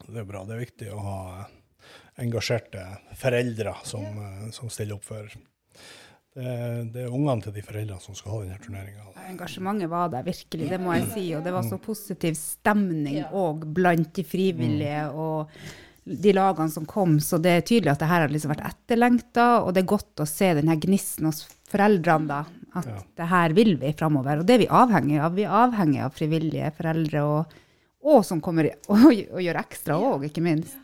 Det 0.08 0.18
er 0.18 0.26
bra. 0.26 0.44
Det 0.46 0.56
er 0.56 0.60
viktig 0.66 0.92
å 0.94 1.00
ha 1.00 1.48
engasjerte 2.22 2.84
foreldre 3.18 3.74
som, 3.86 4.04
eh, 4.04 4.50
som 4.52 4.70
stiller 4.70 4.96
opp 4.96 5.04
for 5.04 5.28
det, 6.36 6.46
er- 6.48 6.86
det 6.94 7.02
er 7.06 7.12
ungene 7.12 7.42
til 7.44 7.54
de 7.54 7.62
foreldrene 7.66 8.00
som 8.02 8.16
skal 8.16 8.32
ha 8.32 8.40
denne 8.46 8.60
turneringa. 8.64 9.08
Engasjementet 9.32 9.90
var 9.92 10.10
der 10.14 10.24
virkelig, 10.24 10.70
det 10.70 10.80
må 10.82 10.94
jeg 10.96 11.08
si. 11.14 11.26
Og 11.36 11.44
det 11.44 11.54
var 11.54 11.64
så 11.68 11.78
positiv 11.82 12.36
stemning 12.40 13.18
Ja. 13.22 13.30
òg 13.32 13.66
blant 13.74 14.14
de 14.14 14.24
frivillige 14.24 15.10
og 15.14 15.50
de 16.06 16.34
lagene 16.34 16.72
som 16.72 16.86
kom. 16.86 17.20
Så 17.20 17.38
det 17.42 17.52
er 17.52 17.62
tydelig 17.62 17.92
at 17.92 18.00
det 18.00 18.08
her 18.10 18.22
har 18.26 18.32
liksom 18.32 18.52
vært 18.56 18.66
etterlengta, 18.72 19.62
og 19.66 19.74
det 19.74 19.84
er 19.84 19.92
godt 19.92 20.24
å 20.24 20.28
se 20.28 20.54
denne 20.58 20.72
her 20.74 20.80
gnisten 20.82 21.26
hos 21.30 21.44
foreldrene, 21.70 22.28
da. 22.28 22.46
At 22.74 22.86
Ja. 22.88 23.00
det 23.18 23.28
her 23.28 23.50
vil 23.54 23.76
vi 23.78 23.92
framover. 23.94 24.40
Og 24.40 24.46
det 24.48 24.54
er 24.56 24.58
vi 24.64 24.68
avhengig 24.68 25.20
av. 25.20 25.36
Vi 25.36 25.44
er 25.44 25.50
avhengig 25.68 26.00
av 26.02 26.14
frivillige 26.16 26.72
foreldre, 26.74 27.24
og, 27.24 27.46
og 28.04 28.24
som 28.26 28.40
kommer 28.42 28.72
og, 28.90 29.06
og 29.12 29.42
gjør 29.44 29.60
ekstra 29.60 30.00
òg, 30.00 30.24
ikke 30.32 30.42
minst. 30.42 30.78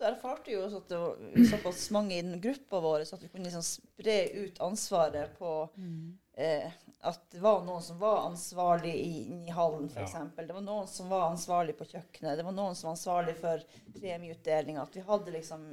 Så 0.00 0.06
erfarte 0.08 0.48
jo 0.54 0.62
at 0.64 0.86
det 0.88 0.96
var 0.96 1.48
såpass 1.50 1.82
mange 1.92 2.16
i 2.16 2.22
den 2.24 2.38
gruppa 2.40 2.78
vår 2.80 3.02
så 3.04 3.18
at 3.18 3.24
vi 3.26 3.28
kunne 3.28 3.44
liksom 3.50 3.64
spre 3.66 4.14
ut 4.46 4.60
ansvaret 4.64 5.34
på 5.36 5.50
eh, 6.40 6.70
at 7.04 7.20
det 7.32 7.40
var 7.44 7.62
noen 7.66 7.82
som 7.84 7.98
var 8.00 8.22
ansvarlig 8.30 8.94
i, 8.96 9.12
i 9.44 9.50
hallen, 9.52 9.86
f.eks. 9.92 10.06
eksempel. 10.06 10.46
Det 10.48 10.56
var 10.56 10.64
noen 10.64 10.88
som 10.88 11.08
var 11.12 11.26
ansvarlig 11.30 11.74
på 11.76 11.84
kjøkkenet. 11.88 12.38
Det 12.40 12.44
var 12.48 12.56
noen 12.56 12.74
som 12.76 12.88
var 12.88 12.96
ansvarlig 12.96 13.34
for 13.40 13.62
premieutdelinga. 13.98 14.82
At 14.88 14.96
vi 14.96 15.04
hadde 15.04 15.34
liksom 15.36 15.66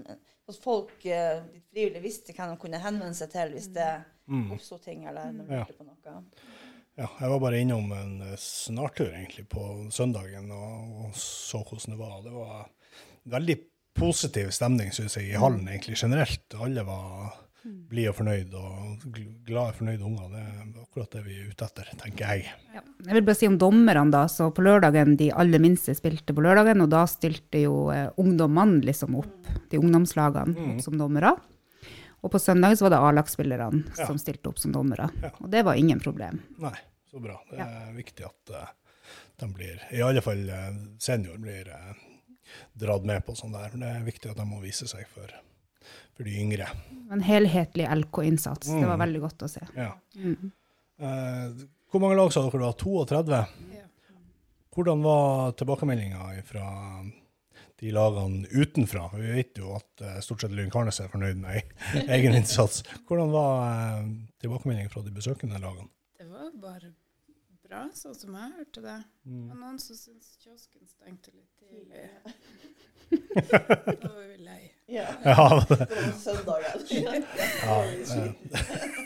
At 0.48 0.60
folk, 0.63 1.05
eh, 1.05 1.41
frivillig 1.72 2.03
visste 2.03 2.36
hvem 2.36 2.53
de 2.53 2.60
kunne 2.62 2.79
henvende 2.84 3.15
seg 3.17 3.31
til 3.34 3.55
hvis 3.55 3.72
det 3.75 3.88
oppsto 4.51 4.77
ting 4.84 5.07
eller 5.07 5.31
de 5.36 5.48
Ja. 5.55 5.63
på 5.67 5.84
noe. 5.88 6.22
Ja, 6.98 7.07
jeg 7.19 7.29
var 7.29 7.39
bare 7.39 7.60
innom 7.62 7.91
en 7.91 8.22
eh, 8.27 8.36
snartur 8.39 9.12
egentlig 9.13 9.48
på 9.51 9.88
søndagen 9.91 10.51
og, 10.51 10.93
og 11.05 11.15
så 11.15 11.63
hvordan 11.63 11.93
det 11.96 12.00
var. 12.00 12.22
Det 12.24 12.31
var 12.36 12.69
veldig 13.38 13.57
positiv 13.98 14.54
stemning, 14.56 14.94
syns 14.96 15.18
jeg, 15.18 15.32
i 15.34 15.39
hallen 15.42 15.68
egentlig 15.68 15.98
generelt. 16.00 16.46
Alle 16.62 16.84
var 16.88 17.36
blide 17.92 18.12
og 18.12 18.16
fornøyd, 18.20 18.54
og 18.56 19.08
glade, 19.48 19.74
fornøyde 19.75 20.06
unger. 20.08 20.30
Det 20.32 20.42
er 20.44 20.84
akkurat 20.84 21.16
det 21.18 21.24
vi 21.25 21.36
er 21.42 21.50
ute 21.51 21.68
etter, 21.68 21.89
tenker 22.00 22.32
jeg. 22.32 22.54
Ja. 22.75 22.84
Jeg 23.08 23.18
vil 23.18 23.25
bare 23.27 23.39
si 23.39 23.50
om 23.50 23.58
dommerne, 23.60 24.06
da. 24.13 24.24
Så 24.32 24.48
på 24.56 24.63
lørdagen, 24.63 25.18
de 25.20 25.30
aller 25.36 25.62
minste 25.63 25.96
spilte 25.98 26.36
på 26.36 26.44
lørdagen, 26.46 26.84
og 26.86 26.92
da 26.94 27.04
stilte 27.12 27.63
jo 27.66 27.89
eh, 27.94 28.08
ungdommene 28.22 28.80
liksom 28.88 29.18
opp, 29.20 29.51
de 29.72 29.82
ungdomslagene, 29.82 30.56
opp 30.77 30.84
som 30.86 30.98
dommere. 31.00 31.36
Og 32.25 32.32
på 32.34 32.39
søndag 32.42 32.77
så 32.77 32.88
var 32.88 32.96
det 32.96 33.04
A-lagsspillerne 33.04 33.84
Ja. 33.98 34.08
som 34.08 34.18
stilte 34.22 34.50
opp 34.50 34.60
som 34.60 34.74
dommere. 34.75 35.10
Ja. 35.22 35.32
Og 35.44 35.51
det 35.54 35.63
var 35.68 35.75
ingen 35.80 36.00
problem. 36.04 36.42
Nei, 36.63 36.75
Så 37.12 37.22
bra. 37.24 37.38
Det 37.51 37.60
er 37.63 37.94
viktig 37.96 38.25
at 38.25 38.51
uh, 38.51 38.66
de 39.39 39.48
blir, 39.54 39.80
i 39.94 40.01
alle 40.01 40.22
fall 40.22 40.42
eh, 40.50 40.74
senior, 41.00 41.38
blir 41.39 41.70
eh, 41.72 41.94
dratt 42.77 43.06
med 43.06 43.25
på 43.25 43.36
sånn 43.38 43.54
der. 43.56 43.70
Det 43.77 43.89
er 43.96 44.06
viktig 44.08 44.32
at 44.32 44.38
de 44.39 44.46
må 44.50 44.62
vise 44.63 44.88
seg 44.89 45.06
for, 45.12 45.32
for 46.16 46.24
de 46.27 46.36
yngre. 46.42 46.68
En 47.12 47.22
helhetlig 47.24 47.88
LK-innsats. 47.94 48.68
Det 48.68 48.86
var 48.88 48.98
Mm. 48.98 49.04
veldig 49.06 49.22
godt 49.22 49.44
å 49.48 49.50
se. 49.50 49.63
Ja. 49.75 49.92
Mm. 50.16 50.51
Eh, 51.00 51.66
hvor 51.92 52.01
mange 52.04 52.18
lag 52.18 52.32
sa 52.34 52.42
dere 52.48 52.60
da? 52.66 52.74
32? 52.74 53.46
Ja. 53.75 53.84
Hvordan 54.75 55.01
var 55.04 55.51
tilbakemeldinga 55.58 56.44
fra 56.46 56.66
de 57.80 57.92
lagene 57.94 58.48
utenfra? 58.51 59.08
Vi 59.16 59.32
vet 59.38 59.58
jo 59.62 59.75
at 59.77 60.01
eh, 60.01 60.20
stort 60.25 60.42
sett 60.42 60.51
Lyn 60.54 60.70
Karnes 60.74 61.00
er 61.01 61.08
fornøyd 61.10 61.38
med 61.42 61.62
egen 62.18 62.36
innsats. 62.38 62.84
Hvordan 63.08 63.32
var 63.34 64.01
eh, 64.01 64.08
tilbakemeldinga 64.44 64.89
fra 64.94 65.01
de 65.06 65.12
besøkende 65.16 65.60
lagene? 65.62 65.89
Det 66.18 66.27
var 66.30 66.51
bare 66.62 66.92
bra, 67.68 67.84
sånn 67.96 68.16
som 68.18 68.36
jeg 68.38 68.54
hørte 68.58 68.84
det. 68.86 68.98
Mm. 69.28 69.44
var 69.52 69.60
noen 69.62 69.80
som 69.84 70.00
syntes 70.00 70.38
kiosken 70.44 70.88
stengte 70.90 71.34
litt 71.36 71.54
tidlig. 71.60 72.08
Da 73.08 74.10
var 74.12 74.26
vi 74.28 74.38
lei. 74.44 74.64
Ja. 74.92 75.06
Ja, 75.24 75.66
det, 75.70 75.78
var 75.80 76.10
søndagen. 76.20 76.82
ja, 77.64 77.76
eh, 77.86 78.34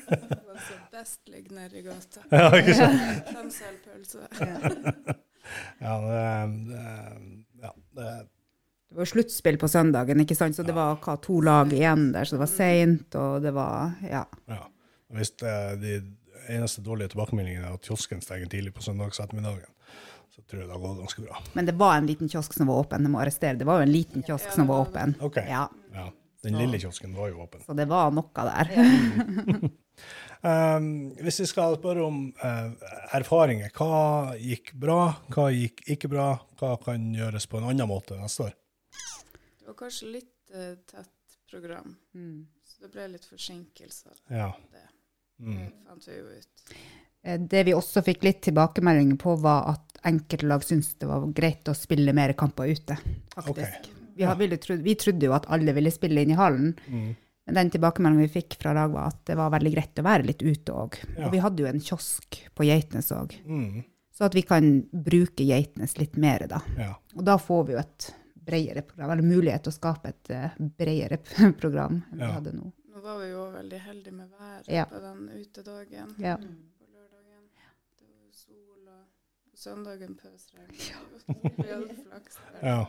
Det 0.09 0.39
var 0.47 0.57
så 0.57 0.77
best 0.91 1.29
ligge 1.29 1.53
nede 1.53 1.77
i 1.77 1.83
gata. 1.85 2.23
ja, 2.29 2.47
ikke 2.57 2.73
sant? 2.79 3.29
De 3.29 3.51
selger. 3.53 5.17
Ja, 5.81 5.93
det, 6.01 6.25
det, 6.69 6.81
ja, 7.61 7.71
det 7.97 8.09
Det 8.89 8.97
var 8.97 9.05
sluttspill 9.09 9.57
på 9.57 9.67
søndagen, 9.67 10.19
ikke 10.21 10.35
sant? 10.37 10.55
så 10.55 10.63
det 10.65 10.73
var 10.77 10.97
hva, 11.01 11.17
to 11.21 11.39
lag 11.41 11.73
igjen 11.73 12.11
der, 12.13 12.25
så 12.25 12.37
det 12.37 12.43
var 12.43 12.51
seint, 12.51 13.17
og 13.17 13.41
det 13.45 13.53
var 13.57 13.97
Ja. 14.05 14.25
Ja. 14.49 14.63
Hvis 15.11 15.33
eh, 15.43 15.73
de 15.81 15.95
eneste 16.49 16.81
dårlige 16.85 17.11
tilbakemeldingen 17.13 17.63
er 17.67 17.73
at 17.75 17.85
kiosken 17.85 18.21
stenger 18.23 18.49
tidlig 18.51 18.73
på 18.73 18.81
søndagsettermiddagen, 18.85 19.69
så 20.31 20.41
tror 20.47 20.61
jeg 20.61 20.69
det 20.69 20.75
har 20.77 20.81
gått 20.85 20.99
ganske 21.03 21.25
bra. 21.25 21.41
Men 21.53 21.65
det 21.67 21.75
var 21.79 21.97
en 21.97 22.07
liten 22.07 22.29
kiosk 22.31 22.53
som 22.55 22.67
var 22.71 22.81
åpen, 22.85 23.03
det 23.03 23.11
må 23.11 23.19
arrestere. 23.21 23.57
Det 23.59 23.67
var 23.67 23.81
jo 23.81 23.87
en 23.89 23.93
liten 23.93 24.23
kiosk 24.23 24.45
Ja, 24.49 24.55
som 24.55 24.67
var 24.67 24.81
var 24.81 24.89
åpen. 24.89 25.15
Ok, 25.21 25.37
Ja, 25.47 25.67
ja. 25.93 26.07
Den 26.41 26.55
lille 26.57 26.79
kiosken 26.81 27.11
var 27.13 27.29
jo 27.29 27.43
åpen. 27.43 27.61
så 27.61 27.73
det 27.77 27.85
var 27.85 28.09
noe 28.11 28.29
der. 28.33 29.69
Um, 30.41 31.11
hvis 31.21 31.37
vi 31.43 31.45
skal 31.45 31.75
spørre 31.77 32.01
om 32.01 32.15
uh, 32.41 32.71
erfaringer, 33.13 33.69
hva 33.77 34.33
gikk 34.41 34.71
bra, 34.81 35.11
hva 35.29 35.51
gikk 35.53 35.83
ikke 35.93 36.09
bra, 36.09 36.31
hva 36.57 36.71
kan 36.81 37.11
gjøres 37.13 37.45
på 37.51 37.59
en 37.59 37.67
annen 37.69 37.85
måte 37.91 38.17
neste 38.17 38.47
år? 38.47 38.55
Det 39.61 39.67
var 39.69 39.77
kanskje 39.83 40.09
litt 40.15 40.33
uh, 40.55 40.73
tett 40.89 41.37
program, 41.51 41.93
Mm. 42.17 42.47
så 42.65 42.81
det 42.87 42.89
ble 42.95 43.05
litt 43.13 43.27
forsinkelser. 43.29 44.17
Ja. 44.33 44.49
Det 44.73 44.81
Mm. 45.41 45.71
fant 45.87 46.07
vi 46.07 46.17
jo 46.17 46.25
ut. 46.37 46.75
Eh, 47.23 47.37
Det 47.37 47.63
vi 47.65 47.73
også 47.73 48.03
fikk 48.05 48.23
litt 48.23 48.41
tilbakemeldinger 48.45 49.17
på, 49.17 49.35
var 49.41 49.69
at 49.75 49.99
enkelte 50.05 50.47
lag 50.47 50.61
syntes 50.65 50.95
det 50.99 51.07
var 51.09 51.25
greit 51.33 51.65
å 51.69 51.75
spille 51.77 52.13
mer 52.13 52.33
kamper 52.33 52.69
ute, 52.71 52.97
faktisk. 53.35 53.89
Vi, 54.15 54.23
har, 54.23 54.35
ville 54.35 54.57
trodde, 54.57 54.83
vi 54.83 54.95
trodde 54.95 55.25
jo 55.25 55.33
at 55.33 55.45
alle 55.49 55.73
ville 55.73 55.91
spille 55.91 56.21
inn 56.21 56.31
i 56.31 56.37
hallen, 56.37 56.75
Mm. 56.89 57.15
men 57.47 57.55
den 57.55 57.69
tilbakemeldingen 57.71 58.27
vi 58.29 58.41
fikk 58.41 58.57
fra 58.61 58.73
lag 58.73 58.91
var 58.91 59.07
at 59.07 59.23
det 59.25 59.35
var 59.37 59.49
veldig 59.51 59.71
greit 59.73 59.95
å 60.01 60.03
være 60.03 60.25
litt 60.25 60.41
ute 60.43 60.71
òg. 60.73 60.97
Ja. 61.17 61.25
Og 61.25 61.31
vi 61.31 61.39
hadde 61.39 61.59
jo 61.63 61.67
en 61.67 61.79
kiosk 61.79 62.41
på 62.55 62.65
Geitnes 62.65 63.11
òg, 63.11 63.33
Mm. 63.45 63.83
så 64.13 64.25
at 64.25 64.33
vi 64.33 64.41
kan 64.41 64.83
bruke 64.93 65.45
Geitnes 65.45 65.97
litt 65.97 66.17
mer 66.17 66.45
da. 66.47 66.61
Ja. 66.77 66.95
Og 67.15 67.23
da 67.25 67.37
får 67.37 67.65
vi 67.67 67.73
jo 67.73 67.79
et 67.79 68.13
bredere 68.43 68.81
program, 68.81 69.11
eller 69.11 69.23
mulighet 69.23 69.63
til 69.63 69.71
å 69.71 69.79
skape 69.79 70.09
et 70.09 70.29
eh, 70.31 70.49
bredere 70.59 71.17
program 71.61 72.03
enn 72.11 72.19
Ja. 72.19 72.27
vi 72.27 72.33
hadde 72.33 72.53
nå. 72.57 72.71
Nå 73.01 73.07
var 73.07 73.17
vi 73.17 73.29
jo 73.31 73.43
veldig 73.49 73.77
heldige 73.81 74.13
med 74.13 74.27
været 74.39 74.67
Ja. 74.67 74.83
på 74.85 74.99
den 74.99 75.29
utedagen 75.29 76.15
Ja. 76.19 76.35
på 76.35 76.85
lørdagen. 76.93 77.45
Det 77.99 78.07
var 78.07 78.21
jo 78.25 78.31
sol, 78.31 78.87
og 78.87 79.05
søndagen 79.55 80.15
pøsregn. 80.15 80.69
Vi 81.57 81.65
ja. 81.67 81.79
Ja. 82.61 82.85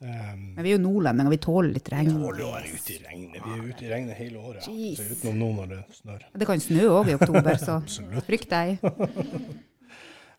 Um, 0.00 0.38
Men 0.56 0.64
vi 0.64 0.72
er 0.72 0.78
jo 0.78 0.82
nordlendinger, 0.82 1.30
vi 1.30 1.36
tåler 1.36 1.72
litt 1.72 1.88
regn. 1.92 2.10
Tåler 2.10 2.42
å 2.42 2.52
være 2.56 2.74
ute 2.74 2.92
i 2.92 2.98
regnet. 3.04 3.42
Vi 3.44 3.50
er 3.50 3.62
ute 3.68 3.84
i 3.84 3.88
regnet 3.92 4.16
hele 4.16 4.38
året. 4.38 4.66
Jeez. 4.66 4.96
Så 4.98 5.02
utenom 5.12 5.38
nå 5.38 5.52
når 5.60 5.66
det 5.68 5.84
snør. 5.94 6.26
Det 6.34 6.46
kan 6.46 6.60
snø 6.60 6.88
òg 6.88 7.08
i 7.08 7.14
oktober, 7.14 7.54
så 7.56 7.80
frykt 8.26 8.50
deg. 8.50 8.78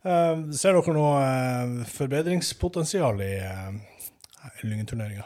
Um, 0.03 0.51
ser 0.60 0.74
dere 0.74 0.93
noe 0.93 1.15
uh, 1.24 1.86
forbedringspotensial 1.86 3.21
i 3.21 3.36
uh, 3.39 3.71
Lyngen-turneringa? 4.63 5.24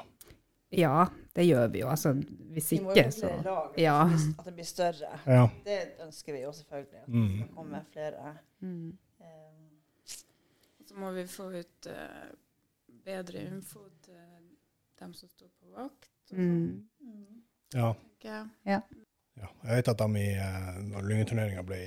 Ja, 0.71 1.05
det 1.35 1.45
gjør 1.45 1.67
vi 1.71 1.79
jo. 1.79 1.87
Altså, 1.89 2.13
hvis 2.55 2.71
Vi 2.71 2.79
må 2.81 2.91
ikke, 2.91 3.03
jo 3.05 3.11
få 3.11 3.19
så 3.19 3.27
flere 3.27 3.43
lag, 3.43 3.73
Ja. 3.77 3.97
at 4.39 4.45
det 4.45 4.53
blir 4.55 4.65
større. 4.65 5.19
Ja. 5.27 5.47
Det 5.65 5.79
ønsker 6.05 6.33
vi 6.33 6.41
jo 6.41 6.51
selvfølgelig. 6.51 7.01
At 7.03 7.07
Mm. 7.07 7.37
det 7.39 7.49
kommer 7.55 7.81
flere. 7.93 8.37
mm. 8.61 8.97
Um. 9.19 9.69
Så 10.85 10.95
må 10.95 11.11
vi 11.11 11.23
få 11.27 11.49
ut 11.59 11.87
uh, 11.87 12.31
bedre 13.05 13.41
info 13.45 13.79
til 14.05 14.13
dem 14.99 15.13
som 15.13 15.29
står 15.29 15.47
på 15.61 15.71
vakt. 15.81 16.09
og 16.31 16.37
Mm. 16.37 16.83
mm. 17.01 17.41
ja. 17.73 17.89
Okay. 17.89 18.43
jeg. 18.65 18.81
Ja. 19.37 19.47
Jeg 19.63 19.75
vet 19.75 19.87
at 19.87 19.97
de 19.99 20.19
i, 20.19 20.29
eh, 20.33 20.77
når 20.81 21.01
Lyngen-turneringa 21.09 21.61
ble 21.67 21.79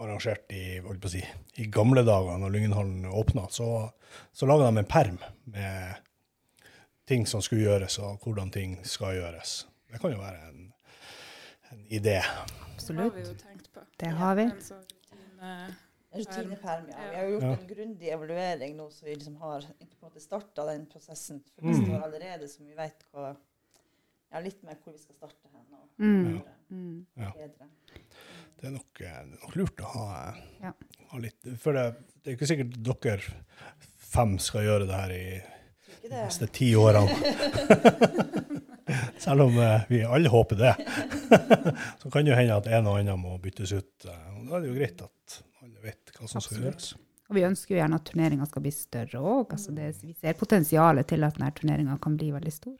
arrangert 0.00 0.50
i, 0.50 0.78
holdt 0.80 1.00
på 1.02 1.06
å 1.06 1.10
si, 1.12 1.20
i 1.60 1.66
gamle 1.70 2.02
dager, 2.04 2.38
når 2.38 2.50
Lyngenhallen 2.50 3.04
åpna, 3.06 3.44
så, 3.50 3.90
så 4.32 4.46
laga 4.48 4.70
de 4.70 4.78
en 4.78 4.84
perm 4.88 5.18
med 5.46 5.94
ting 7.06 7.26
som 7.28 7.42
skulle 7.44 7.62
gjøres, 7.66 7.98
og 7.98 8.18
hvordan 8.24 8.50
ting 8.54 8.78
skal 8.86 9.14
gjøres. 9.18 9.66
Det 9.92 10.00
kan 10.00 10.10
jo 10.14 10.18
være 10.18 10.48
en, 10.48 10.72
en 11.72 11.84
idé. 11.90 12.20
Det 12.86 12.96
har 12.98 13.10
vi 13.14 13.20
jo 13.26 13.34
tenkt 13.38 13.70
på. 13.74 13.80
Det 14.00 14.10
har 14.18 14.34
vi. 14.38 14.46
Sånn 14.64 14.84
rutine. 14.84 15.74
Rutineperm, 16.14 16.84
ja. 16.92 17.08
Vi 17.10 17.16
har 17.16 17.24
jo 17.26 17.30
gjort 17.34 17.42
Ja. 17.42 17.52
en 17.58 17.66
grundig 17.68 18.10
evaluering 18.14 18.76
nå, 18.78 18.84
så 18.94 19.04
vi 19.04 19.14
liksom 19.16 19.36
har 19.40 19.64
starta 20.22 20.64
den 20.68 20.86
prosessen 20.86 21.40
for 21.54 21.66
Mm. 21.66 21.74
står 21.84 22.04
allerede, 22.06 22.48
så 22.48 22.62
vi 22.62 22.74
vet 22.78 23.02
hva, 23.12 23.36
ja, 24.32 24.38
litt 24.40 24.62
mer 24.62 24.76
hvor 24.84 24.92
vi 24.92 24.98
skal 24.98 25.14
starte 25.16 25.50
hen. 25.52 25.66
Og 25.72 25.88
Mm. 25.98 26.42
Mm. 26.70 27.06
Ja. 27.16 27.30
bedre. 27.32 27.68
Det 28.60 28.64
er 28.68 28.70
nok, 28.70 29.00
eh, 29.00 29.24
det 29.24 29.34
er 29.34 29.40
nok 29.42 29.56
lurt 29.56 29.76
å 29.76 29.84
ha, 29.94 30.34
Ja. 30.62 30.72
ha 31.10 31.18
litt 31.18 31.42
For 31.58 31.72
det, 31.72 31.96
det 32.22 32.32
er 32.32 32.36
ikke 32.36 32.46
sikkert 32.46 32.82
dere 32.82 33.34
fem 33.98 34.38
skal 34.38 34.60
gjøre 34.62 34.86
det 34.86 34.94
her 34.94 35.10
i 35.10 35.42
de 36.02 36.10
neste 36.14 36.48
ti 36.52 36.72
årene. 36.76 37.14
Selv 39.18 39.42
om 39.46 39.56
eh, 39.58 39.80
vi 39.88 40.02
alle 40.04 40.28
håper 40.28 40.56
det. 40.60 40.74
Så 42.02 42.10
kan 42.12 42.26
det 42.26 42.36
hende 42.36 42.56
at 42.58 42.66
en 42.68 42.86
og 42.90 42.98
annen 43.00 43.20
må 43.22 43.38
byttes 43.42 43.72
ut. 43.72 44.08
eh, 44.08 44.26
og 44.36 44.44
Da 44.50 44.58
er 44.58 44.66
det 44.66 44.72
jo 44.72 44.76
greit 44.78 45.00
at 45.06 45.38
alle 45.64 45.80
vet 45.86 46.12
hva 46.18 46.28
som 46.30 46.44
skal 46.44 46.60
gjøres. 46.66 46.90
Og 47.30 47.38
vi 47.38 47.46
ønsker 47.48 47.74
jo 47.74 47.80
gjerne 47.80 47.96
at 47.96 48.04
turneringa 48.10 48.46
skal 48.50 48.62
bli 48.66 48.74
større 48.76 49.22
òg. 49.24 49.54
Altså 49.56 49.72
vi 49.72 50.12
ser 50.20 50.36
potensialet 50.36 51.08
til 51.08 51.24
at 51.24 51.38
denne 51.38 51.54
turneringa 51.56 51.96
kan 52.04 52.18
bli 52.20 52.28
veldig 52.34 52.52
stor. 52.52 52.76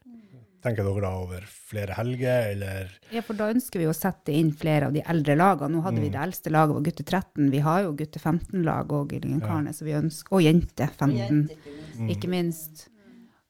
Tenker 0.65 0.85
dere 0.87 1.01
da 1.05 1.11
over 1.21 1.43
flere 1.45 1.93
helger, 1.99 2.47
eller 2.55 2.93
Ja, 3.13 3.21
for 3.25 3.37
da 3.37 3.51
ønsker 3.53 3.83
vi 3.83 3.89
å 3.89 3.93
sette 3.97 4.33
inn 4.33 4.49
flere 4.57 4.87
av 4.89 4.95
de 4.97 5.03
eldre 5.13 5.35
lagene. 5.37 5.75
Nå 5.77 5.83
hadde 5.85 6.01
vi 6.01 6.09
Mm. 6.09 6.13
det 6.15 6.21
eldste 6.23 6.51
laget 6.53 6.75
var 6.77 6.85
gutte 6.87 7.05
13. 7.05 7.51
Vi 7.53 7.59
har 7.61 7.83
jo 7.85 7.93
gutte 7.93 8.19
15-lag 8.21 8.89
òg 8.89 9.13
i 9.13 9.21
Lyngen-Karne, 9.21 9.73
så 9.77 9.85
vi 9.85 9.93
ønsker 9.93 10.33
Og 10.37 10.41
jente 10.45 10.85
Og 10.89 10.97
15, 10.97 11.49
ikke 11.49 11.69
minst. 11.69 11.99
Mm. 11.99 12.09
ikke 12.09 12.29
minst. 12.29 12.89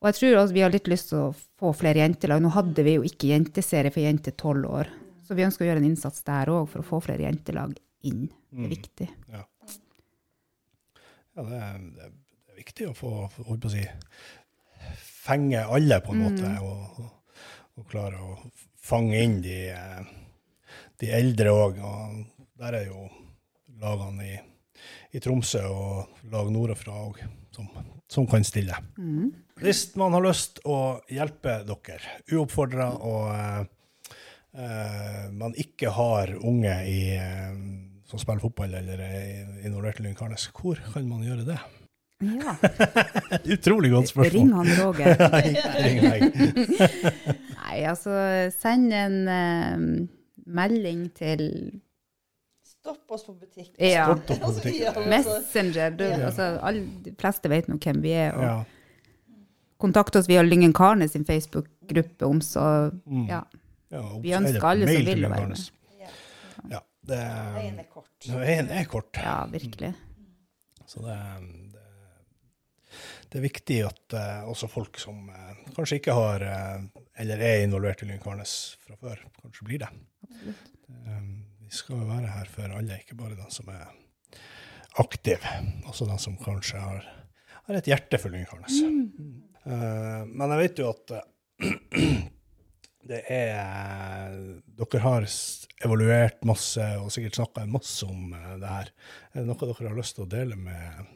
Og 0.05 0.11
jeg 0.11 0.19
tror 0.19 0.35
også 0.43 0.53
vi 0.53 0.61
har 0.61 0.73
litt 0.75 0.89
lyst 0.93 1.09
til 1.09 1.19
å 1.23 1.29
få 1.57 1.71
flere 1.73 2.03
jentelag. 2.03 2.43
Nå 2.45 2.51
hadde 2.53 2.83
vi 2.85 2.99
jo 2.99 3.05
ikke 3.09 3.31
jenteserie 3.33 3.89
for 3.95 4.05
jenter 4.05 4.35
12 4.37 4.67
år, 4.69 4.91
så 5.25 5.33
vi 5.39 5.47
ønsker 5.47 5.65
å 5.65 5.69
gjøre 5.71 5.81
en 5.81 5.89
innsats 5.89 6.21
der 6.27 6.51
òg 6.53 6.67
for 6.69 6.83
å 6.83 6.89
få 6.91 7.01
flere 7.07 7.25
jentelag 7.25 7.73
inn. 8.05 8.27
Det 8.29 8.59
Mm. 8.61 8.65
er 8.67 8.69
viktig. 8.75 9.09
Ja, 11.35 11.43
det 11.43 11.57
er, 11.59 11.79
det 11.97 12.05
er 12.05 12.13
det 12.13 12.53
er 12.53 12.61
viktig 12.61 12.87
å 12.87 12.95
få 12.95 13.09
holdt 13.49 13.65
på 13.65 13.67
å 13.67 13.73
si, 13.73 13.83
fenge 15.25 15.65
alle, 15.67 16.01
på 16.05 16.13
en 16.13 16.21
Mm. 16.21 16.25
måte, 16.29 16.51
og, 16.63 17.01
og, 17.01 17.11
og 17.81 17.89
klare 17.91 18.21
å 18.21 18.37
fange 18.79 19.19
inn 19.25 19.41
de, 19.43 19.75
de 21.01 21.11
eldre 21.11 21.51
òg. 21.51 21.81
Og 21.83 22.53
der 22.61 22.75
er 22.79 22.87
jo 22.87 23.09
lagene 23.81 24.29
i, 24.29 24.39
i 25.17 25.19
Tromsø 25.25 25.65
og 25.67 26.31
lag 26.31 26.53
nordafra 26.53 26.93
òg 27.09 27.19
som, 27.51 27.67
som 28.11 28.27
kan 28.27 28.45
stille. 28.45 28.77
Mm. 28.99 29.33
Hvis 29.63 29.87
man 29.99 30.15
har 30.17 30.25
lyst 30.25 30.61
å 30.67 31.01
hjelpe 31.13 31.61
dere, 31.67 32.19
uoppfordra, 32.33 32.91
og 33.07 33.31
uh, 34.59 35.31
man 35.35 35.55
ikke 35.61 35.93
har 35.95 36.35
unge 36.41 36.75
i, 36.91 36.99
uh, 37.19 37.55
som 38.09 38.21
spiller 38.21 38.43
fotball 38.45 38.75
eller 38.81 39.01
er 39.07 39.65
involvert 39.67 40.03
i 40.03 40.09
Lyn 40.09 40.19
Karnes, 40.19 40.49
hvor 40.55 40.81
kan 40.93 41.09
man 41.09 41.25
gjøre 41.27 41.47
det? 41.49 41.61
Ja. 42.25 42.55
Utrolig 43.55 43.91
godt 43.93 44.11
spørsmål. 44.13 44.41
Ring 44.41 44.53
han 44.55 44.69
Roger. 44.79 45.17
Ring 45.85 45.99
meg. 46.05 46.21
Nei, 47.59 47.79
altså 47.91 48.15
send 48.55 48.95
en 48.95 49.19
uh, 49.29 50.07
melding 50.47 51.09
til 51.17 51.49
Stopp 52.85 53.11
oss 53.17 53.23
på 53.25 53.33
butikk. 53.41 53.71
Ja. 53.81 54.05
Stopp 54.13 54.31
oss 54.31 54.39
på 54.39 54.45
Altså, 54.51 54.63
butikk. 54.69 55.07
Messenger. 55.09 55.95
Du, 55.97 56.05
Ja. 56.05 56.19
altså, 56.29 56.49
alle, 56.61 56.83
de 57.07 57.15
fleste 57.17 57.49
vet 57.49 57.69
nå 57.73 57.79
hvem 57.81 58.03
vi 58.05 58.11
er. 58.13 58.35
Og 58.37 58.43
Ja. 58.45 58.57
Kontakt 59.81 60.17
oss 60.17 60.29
via 60.29 60.43
Lyngen 60.45 60.73
Karne 60.77 61.09
sin 61.11 61.25
Facebook-gruppe 61.25 62.25
om 62.29 62.41
så 62.45 62.91
Mm. 63.07 63.27
Ja. 63.29 63.43
Ja, 63.91 64.03
Vi 64.23 64.33
ønsker 64.35 64.65
alle 64.65 64.87
som 64.89 65.05
vil 65.07 65.23
være 65.29 65.49
med. 65.49 65.59
Ja. 66.01 66.09
Ja. 66.71 66.81
det, 67.07 67.19
Veien 67.55 67.79
er 67.79 67.85
kort. 67.93 68.11
veien 68.27 68.71
er 68.71 68.85
kort. 68.85 69.17
Ja, 69.17 69.45
virkelig. 69.47 69.93
Så 70.87 71.01
det, 71.05 71.19
det, 71.73 71.85
det 73.31 73.39
er 73.39 73.43
viktig 73.45 73.79
at 73.87 74.17
uh, 74.17 74.49
også 74.51 74.69
folk 74.69 74.99
som 74.99 75.29
uh, 75.29 75.55
kanskje 75.77 76.01
ikke 76.01 76.13
har 76.17 76.43
uh, 76.43 76.85
eller 77.19 77.39
er 77.39 77.63
involvert 77.65 78.03
i 78.03 78.09
Lynkarnes 78.11 78.77
fra 78.85 78.97
før, 79.01 79.21
kanskje 79.43 79.65
blir 79.69 79.79
det. 79.85 79.91
Absolutt. 80.29 80.71
Vi 80.89 81.44
skal 81.75 82.01
jo 82.01 82.09
være 82.09 82.33
her 82.33 82.51
for 82.51 82.77
alle, 82.77 83.01
ikke 83.03 83.19
bare 83.19 83.39
de 83.39 83.49
som 83.53 83.69
er 83.73 83.89
aktiv, 85.03 85.43
også 85.89 86.07
de 86.09 86.19
som 86.23 86.37
kanskje 86.41 86.81
har, 86.81 87.09
har 87.67 87.79
et 87.79 87.91
hjerte 87.91 88.21
for 88.23 88.35
lyngharnes. 88.35 88.81
Mm. 88.85 89.43
Uh, 89.65 90.23
men 90.29 90.55
jeg 90.55 90.63
vet 90.63 90.83
jo 90.83 90.93
at 90.93 91.15
det 93.11 93.21
er 93.33 94.35
Dere 94.79 95.01
har 95.05 95.27
evaluert 95.85 96.45
masse 96.49 96.85
og 97.01 97.13
sikkert 97.13 97.39
snakka 97.39 97.67
masse 97.69 98.07
om 98.09 98.33
eh, 98.33 98.55
det 98.63 98.71
her. 98.71 98.91
Er 99.33 99.43
det 99.43 99.49
noe 99.51 99.61
dere 99.61 99.91
har 99.91 99.99
lyst 99.99 100.17
til 100.17 100.25
å 100.25 100.31
dele 100.31 100.57
med, 100.57 101.13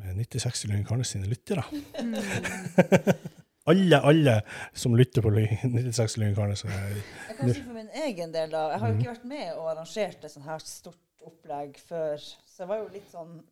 med 0.00 0.20
9060 0.20 0.72
Lyngkarnes 0.72 1.14
sine 1.16 1.30
lyttere? 1.30 1.64
alle, 3.68 4.00
alle 4.10 4.34
som 4.72 4.94
lytter 4.98 5.22
på 5.24 5.30
Ly- 5.34 5.58
9060 5.64 6.18
Lynkarnes. 6.22 6.64
er- 6.64 7.02
Jeg 7.28 7.36
kan 7.38 7.52
si 7.54 7.62
for 7.62 7.74
min 7.76 7.90
egen 8.04 8.32
del, 8.32 8.50
da. 8.50 8.70
Jeg 8.72 8.80
har 8.80 8.88
jo 8.92 8.98
ikke 8.98 9.12
vært 9.14 9.24
med 9.24 9.52
og 9.56 9.68
arrangert 9.74 10.24
et 10.24 10.30
sånt 10.34 10.44
her 10.46 10.58
stort 10.64 11.22
opplegg 11.28 11.76
før, 11.76 12.16
så 12.18 12.58
jeg 12.64 12.68
var 12.68 12.78
jo 12.82 12.88
litt 12.94 13.10
sånn 13.12 13.42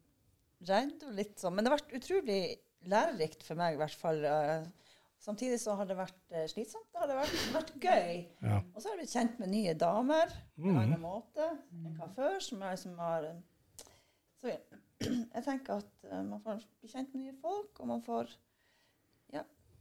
redd 0.66 1.02
og 1.06 1.14
litt 1.14 1.36
sånn 1.38 1.54
Men 1.54 1.64
det 1.64 1.70
har 1.72 1.78
vært 1.78 1.96
utrolig 2.00 2.40
lærerikt 2.88 3.42
for 3.42 3.54
meg, 3.58 3.74
i 3.74 3.80
hvert 3.80 3.94
fall. 4.00 4.24
eh. 4.24 4.64
Samtidig 5.26 5.58
så 5.58 5.74
har 5.76 5.86
det 5.88 5.96
vært 5.96 6.30
eh, 6.30 6.44
slitsomt. 6.46 6.86
Det 6.92 7.00
har 7.00 7.08
det 7.08 7.16
vært, 7.16 7.52
vært 7.52 7.72
gøy. 7.82 8.26
Ja. 8.42 8.60
Og 8.74 8.80
så 8.80 8.88
har 8.88 8.96
jeg 8.96 9.00
blitt 9.00 9.14
kjent 9.16 9.38
med 9.40 9.48
nye 9.50 9.74
damer 9.74 10.26
på 10.28 10.62
en 10.68 10.74
Mhm. 10.74 10.78
annen 10.82 11.00
måte 11.00 11.48
enn 11.72 11.96
hva 11.98 12.08
før. 12.14 12.40
Som 12.40 12.60
jeg 12.60 12.78
som 12.78 12.98
har 12.98 13.24
eh, 13.24 13.34
Så 14.40 14.52
jeg, 15.00 15.44
tenker 15.44 15.78
at 15.80 16.24
man 16.24 16.40
får 16.44 16.62
bli 16.80 16.88
kjent 16.92 17.14
med 17.14 17.22
nye 17.24 17.34
folk, 17.42 17.80
og 17.80 17.86
man 17.88 18.02
får 18.02 18.28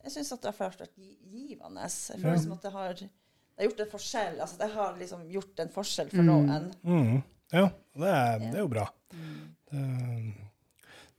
jeg 0.06 0.14
syns 0.14 0.32
at 0.36 0.42
det 0.46 0.54
har 0.54 0.70
vært 0.72 0.96
givende. 0.96 1.82
Jeg 1.86 2.22
føler 2.22 2.36
Ja. 2.36 2.42
som 2.46 2.52
at 2.56 2.62
det 2.68 2.72
har, 2.76 2.94
det 2.94 3.60
har 3.60 3.70
gjort 3.70 3.80
en 3.86 3.92
forskjell. 3.96 4.40
Altså, 4.46 4.58
det 4.62 4.70
har 4.76 4.98
liksom 5.00 5.24
gjort 5.34 5.60
en 5.66 5.70
forskjell 5.76 6.10
for 6.14 6.22
Mm. 6.24 6.30
noen. 6.30 6.70
Mm. 6.84 7.24
Ja, 7.54 7.66
det 7.98 8.12
er, 8.12 8.40
det 8.40 8.54
er 8.56 8.64
jo 8.64 8.68
bra. 8.72 8.88
Mm. 9.14 10.34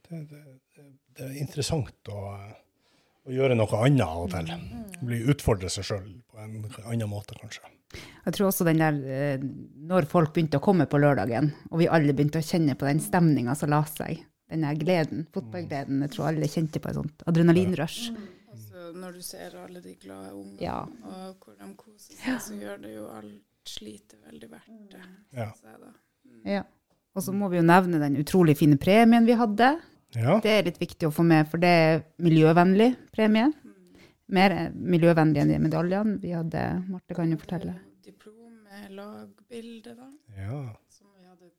Det, 0.09 0.21
det, 0.31 0.43
det, 0.77 0.85
det 1.17 1.25
er 1.27 1.39
interessant 1.43 2.11
å, 2.13 2.21
å 3.27 3.33
gjøre 3.35 3.57
noe 3.59 3.81
annet 3.83 4.05
av 4.07 4.25
og 4.27 4.31
til. 4.35 4.53
Bli 5.07 5.19
Utfordre 5.33 5.71
seg 5.73 5.85
sjøl 5.89 6.07
på 6.31 6.39
en 6.43 6.61
annen 6.87 7.11
måte, 7.11 7.35
kanskje. 7.41 7.65
Jeg 8.27 8.35
tror 8.35 8.49
også 8.51 8.65
den 8.67 8.81
der, 8.83 8.97
eh, 9.07 9.43
når 9.89 10.07
folk 10.11 10.33
begynte 10.35 10.59
å 10.59 10.65
komme 10.65 10.87
på 10.91 10.99
lørdagen, 11.01 11.53
og 11.71 11.79
vi 11.81 11.87
alle 11.89 12.13
begynte 12.17 12.41
å 12.43 12.45
kjenne 12.47 12.75
på 12.79 12.87
den 12.89 12.99
stemninga 13.01 13.55
som 13.57 13.71
la 13.73 13.83
seg, 13.89 14.25
den 14.51 14.63
der 14.67 14.75
gleden, 14.79 15.25
fotballgleden, 15.35 16.03
jeg 16.05 16.11
tror 16.15 16.29
alle 16.31 16.47
kjente 16.51 16.79
på 16.83 16.91
et 16.91 16.99
sånt 16.99 17.23
adrenalinrush. 17.27 18.11
Når 18.97 19.13
du 19.19 19.23
ser 19.23 19.55
alle 19.61 19.81
de 19.85 19.95
glade 20.01 20.33
ungene, 20.35 20.61
Ja. 20.63 20.81
og 21.05 21.37
hvor 21.45 21.57
de 21.59 21.69
koser 21.77 22.15
seg, 22.17 22.41
så 22.41 22.57
gjør 22.61 22.81
det 22.83 22.95
jo 22.95 23.09
alt 23.13 23.43
slitet 23.67 24.15
veldig 24.25 24.49
verdt 24.51 24.91
det. 24.93 25.03
Ja. 25.37 25.51
Mm. 26.25 26.41
Ja. 26.47 26.63
Og 27.17 27.23
så 27.25 27.33
må 27.35 27.49
vi 27.51 27.57
jo 27.59 27.63
nevne 27.67 27.99
den 28.03 28.17
utrolig 28.21 28.57
fine 28.59 28.77
premien 28.79 29.27
vi 29.27 29.33
hadde. 29.39 29.71
Ja. 30.15 30.39
Det 30.41 30.51
er 30.53 30.63
litt 30.69 30.79
viktig 30.81 31.09
å 31.09 31.13
få 31.13 31.25
med, 31.27 31.49
for 31.51 31.59
det 31.59 31.69
er 31.69 32.03
miljøvennlig 32.23 32.93
premie. 33.13 33.49
Mm. 33.53 33.73
Mer 34.37 34.55
miljøvennlig 34.75 35.41
enn 35.43 35.53
de 35.55 35.59
medaljene. 35.67 36.19
Vi 36.23 36.31
hadde, 36.35 36.63
Marte 36.89 37.15
kan 37.15 37.31
jo 37.31 37.37
fortelle. 37.43 37.75
Diplom 38.07 38.63
med 38.65 38.91
lagbilde, 38.97 39.95
da. 39.99 40.09
ja. 40.39 40.61
Som 40.89 41.09
vi 41.19 41.25
hadde 41.27 41.51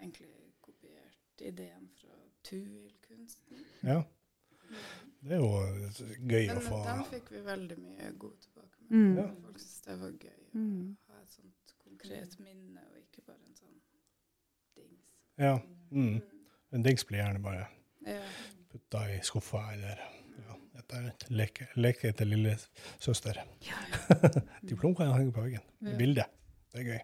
egentlig 0.00 0.30
kopiert 0.64 1.44
ideen 1.44 1.88
fra 2.00 2.16
Tuil-kunsten. 2.48 3.64
ja. 3.84 4.02
Det 5.20 5.36
er 5.36 5.42
jo 5.42 5.48
gøy 6.30 6.46
Men 6.48 6.56
å 6.56 6.62
få 6.64 6.78
den 6.86 7.02
fikk 7.10 7.26
vi 7.34 7.40
veldig 7.44 7.76
mye 7.78 8.12
god 8.18 8.36
tilbakemelding. 8.40 8.90
Mm. 8.90 9.16
Ja. 9.20 9.26
Folk 9.44 9.58
syntes 9.60 9.82
det 9.86 9.96
var 10.00 10.12
gøy 10.12 10.38
å 10.38 10.54
Mm. 10.54 10.96
ha 11.08 11.18
et 11.20 11.34
sånt 11.34 11.74
konkret 11.84 12.38
minne, 12.40 12.80
og 12.90 12.96
ikke 13.02 13.26
bare 13.26 13.36
en 13.46 13.54
sånn 13.54 13.76
dings. 14.76 15.10
Ja. 15.38 15.58
Mm. 15.92 16.22
En 16.72 16.82
dings 16.82 17.04
blir 17.04 17.18
gjerne 17.20 17.42
bare 17.42 17.66
Ja. 18.06 18.20
putta 18.72 19.04
i 19.10 19.20
skuffa 19.20 19.72
eller 19.74 19.98
ja, 19.98 20.56
et 20.78 20.84
eller 20.92 21.00
annet. 21.02 21.28
Leke, 21.30 21.68
leke 21.76 22.12
til 22.16 22.26
lillesøster. 22.28 23.42
Diplom 24.64 24.94
kan 24.96 25.06
jeg 25.10 25.16
henge 25.20 25.32
på 25.36 25.44
veggen. 25.44 25.62
Ja. 25.84 25.96
Bilde. 26.00 26.24
Det 26.72 26.80
er 26.80 26.84
gøy. 26.94 27.00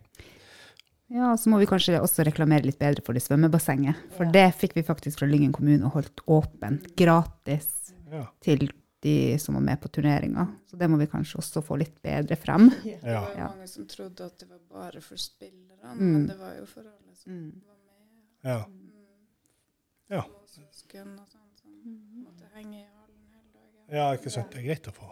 Ja, 1.09 1.37
så 1.38 1.50
må 1.52 1.59
vi 1.61 1.66
kanskje 1.70 2.00
også 2.02 2.24
reklamere 2.26 2.64
litt 2.66 2.79
bedre 2.81 3.02
for 3.05 3.12
det 3.14 3.22
svømmebassenget. 3.22 3.94
For 4.16 4.24
det 4.35 4.48
fikk 4.59 4.72
vi 4.74 4.83
faktisk 4.83 5.20
fra 5.20 5.29
Lyngen 5.31 5.52
kommune 5.55 5.85
og 5.87 5.92
holdt 6.00 6.16
åpent, 6.26 6.96
gratis, 6.98 7.92
Ja. 8.11 8.27
til 8.40 8.69
de 9.03 9.37
som 9.38 9.55
var 9.55 9.62
med 9.62 9.81
på 9.81 9.88
turneringa. 9.92 10.47
Så 10.66 10.77
det 10.79 10.88
må 10.90 10.97
vi 10.99 11.07
kanskje 11.07 11.37
også 11.38 11.62
få 11.62 11.77
litt 11.79 12.01
bedre 12.03 12.37
frem. 12.37 12.69
Det 12.85 12.99
Ja. 13.03 13.21
var 13.21 13.35
jo 13.35 13.45
mange 13.57 13.69
som 13.69 13.87
trodde 13.87 14.25
at 14.25 14.38
det 14.38 14.49
var 14.49 14.59
bare 14.71 15.01
for 15.01 15.16
spillerne, 15.16 15.95
Mm. 15.95 16.12
men 16.12 16.27
det 16.27 16.38
var 16.38 16.55
jo 16.59 16.66
for 16.66 16.81
alle 16.81 17.14
som 17.14 17.33
Mm. 17.33 17.62
var 17.66 17.77
med. 17.77 18.51
ja. 18.51 18.64
Mm. 18.66 18.83
Ja. 20.11 20.21
Og 20.23 20.47
søsken 20.49 21.19
og 21.19 21.27
sånn 21.29 21.51
som 21.61 21.71
måtte 22.25 22.47
henge 22.55 22.79
i 22.79 22.87
hallen 22.87 23.25
hele 23.33 23.53
dagen. 23.53 23.97
Ja, 23.97 24.12
ikke 24.16 24.31
sant. 24.31 24.51
Det 24.53 24.59
er 24.61 24.69
greit 24.69 24.87
å 24.87 24.92
få 24.95 25.09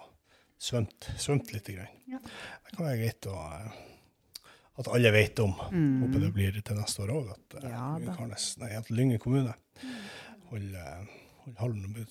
svømt, 0.58 1.08
svømt 1.18 1.52
litt. 1.52 1.66
Grann. 1.66 1.88
Ja. 2.06 2.18
Det 2.18 2.76
kan 2.76 2.86
være 2.86 2.98
greit 3.02 3.20
å, 3.26 3.34
eh, 3.34 3.72
at 4.78 4.88
alle 4.88 5.10
vet 5.12 5.38
om. 5.40 5.52
Håper 5.52 6.20
det 6.20 6.30
Mm. 6.30 6.32
blir 6.32 6.62
til 6.62 6.76
neste 6.76 7.00
år 7.02 7.10
òg, 7.10 7.30
at, 7.30 7.64
eh, 7.64 7.70
Ja, 7.70 8.78
at 8.78 8.88
Lyngen 8.90 9.18
kommune 9.18 9.52
holder, 9.52 9.58
holder 10.50 10.78
hallen, 10.84 11.08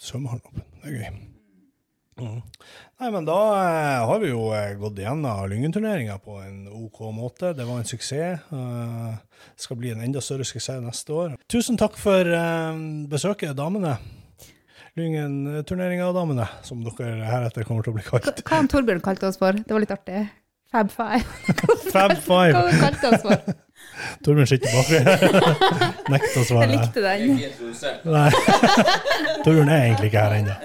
svømmehallen. 0.03 0.65
Det 0.83 0.89
er 0.89 0.97
gøy. 0.97 1.21
Mm. 2.21 2.41
Nei, 3.01 3.09
men 3.09 3.25
da 3.25 3.37
eh, 3.57 4.03
har 4.05 4.19
vi 4.21 4.29
jo 4.29 4.43
eh, 4.53 4.75
gått 4.77 4.99
igjennom 5.01 5.47
Lyngen-turneringa 5.49 6.19
på 6.21 6.37
en 6.43 6.67
OK 6.69 6.99
måte. 7.15 7.53
Det 7.57 7.65
var 7.65 7.81
en 7.81 7.89
suksess. 7.89 8.43
Uh, 8.53 9.15
skal 9.59 9.79
bli 9.79 9.91
en 9.93 10.03
enda 10.05 10.21
større 10.21 10.45
suksess 10.45 10.81
neste 10.83 11.15
år. 11.17 11.33
Tusen 11.51 11.79
takk 11.79 11.97
for 11.99 12.29
eh, 12.29 12.83
besøket, 13.09 13.55
damene. 13.57 13.97
Lyngen-turneringa, 14.99 16.11
damene, 16.13 16.45
som 16.61 16.85
dere 16.85 17.25
heretter 17.25 17.65
kommer 17.65 17.85
til 17.85 17.95
å 17.95 17.97
bli 17.97 18.05
kalt. 18.05 18.43
Hva 18.45 18.61
han 18.61 18.69
Torbjørn 18.69 19.01
kalte 19.01 19.31
oss 19.31 19.41
for? 19.41 19.57
Det 19.57 19.73
var 19.73 19.81
litt 19.81 19.95
artig. 19.95 20.27
Fab 20.73 20.89
Five. 20.93 21.25
Fab 21.93 22.13
Hva 22.13 22.21
Five. 22.21 22.61
han 22.61 22.81
kalte 22.81 23.09
oss 23.09 23.25
for? 23.25 23.57
Torbjørn 24.25 24.47
sitter 24.49 24.69
bak. 24.73 24.87
Nekter 26.13 26.39
å 26.41 26.45
svare. 26.47 26.67
Jeg 26.67 26.79
likte 26.79 27.01
den. 27.03 27.21
Nei. 28.09 28.31
Torbjørn 29.45 29.69
er 29.73 29.83
egentlig 29.87 30.09
ikke 30.11 30.23
her 30.23 30.33
ennå. 30.39 30.55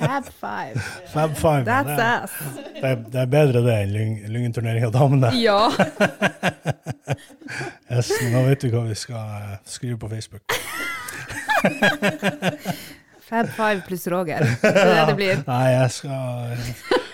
Fab 0.00 0.30
Five. 0.40 0.84
Fab 1.12 1.36
Five. 1.40 1.64
That's 1.68 1.92
det, 1.96 2.06
ass. 2.06 2.36
det, 2.80 2.84
er, 2.90 2.96
det 3.12 3.20
er 3.24 3.30
bedre 3.36 3.62
det 3.66 3.76
enn 3.84 3.92
Lyng- 3.96 4.20
Lyngen-turneringa 4.32 4.90
damene. 4.94 5.32
Ja. 5.40 5.60
Yes, 7.86 8.08
nå 8.32 8.40
vet 8.48 8.64
vi 8.66 8.68
hva 8.72 8.80
vi 8.88 8.94
skal 8.98 9.28
eh, 9.36 9.52
skrive 9.70 9.94
på 10.02 10.08
Facebook. 10.10 10.42
Fab 13.26 13.46
Five 13.54 13.84
pluss 13.86 14.06
Roger. 14.10 14.42
Det 14.62 14.72
er 14.72 14.90
det 14.90 15.04
det 15.12 15.14
blir. 15.18 15.38
Nei, 15.46 15.62
jeg 15.76 15.90
skal 15.94 16.56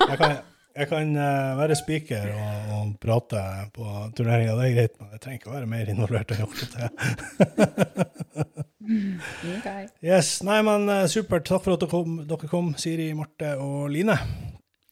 Jeg 0.08 0.18
kan, 0.22 0.34
jeg 0.72 0.88
kan 0.90 1.16
eh, 1.16 1.52
være 1.58 1.76
speaker 1.78 2.30
og, 2.32 2.72
og 2.76 2.92
prate 3.02 3.42
på 3.74 3.86
turneringa, 4.16 4.56
det 4.58 4.68
er 4.68 4.76
greit, 4.76 4.94
men 5.00 5.12
jeg 5.14 5.22
trenger 5.24 5.40
ikke 5.40 5.50
å 5.50 5.56
være 5.56 5.70
mer 5.70 5.92
involvert 5.92 6.34
enn 6.34 6.44
akkurat 6.46 6.76
det. 6.78 6.88
Okay. 8.82 9.86
Yes, 10.02 10.40
nei, 10.44 10.58
men 10.66 10.88
eh, 10.90 11.04
supert. 11.08 11.46
Takk 11.46 11.62
for 11.64 11.76
at 11.76 11.84
dere 11.84 11.92
kom, 11.92 12.16
dere 12.28 12.48
kom 12.50 12.72
Siri, 12.76 13.12
Marte 13.16 13.54
og 13.62 13.86
Line. 13.94 14.16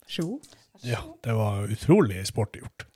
Sjo. 0.09 0.39
Ja, 0.87 1.03
det 1.21 1.35
var 1.37 1.67
utrolig 1.69 2.23
sporty 2.25 2.63
gjort. 2.63 2.87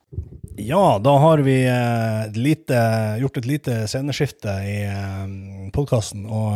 Ja, 0.56 0.96
da 1.04 1.18
har 1.20 1.44
vi 1.46 1.58
eh, 1.68 2.22
et 2.30 2.40
lite, 2.40 2.80
gjort 3.22 3.42
et 3.42 3.50
lite 3.50 3.78
sceneskifte 3.92 4.56
i 4.72 4.78
podkasten. 5.76 6.26
Og 6.26 6.56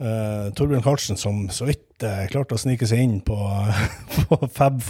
eh, 0.00 0.52
Torbjørn 0.56 0.84
Karlsen, 0.84 1.18
som 1.20 1.44
så 1.52 1.66
vidt 1.68 2.04
uh, 2.06 2.24
klarte 2.30 2.56
å 2.56 2.60
snike 2.60 2.88
seg 2.88 3.02
inn 3.04 3.18
på, 3.26 3.36
på 4.28 4.38
Fab 4.52 4.80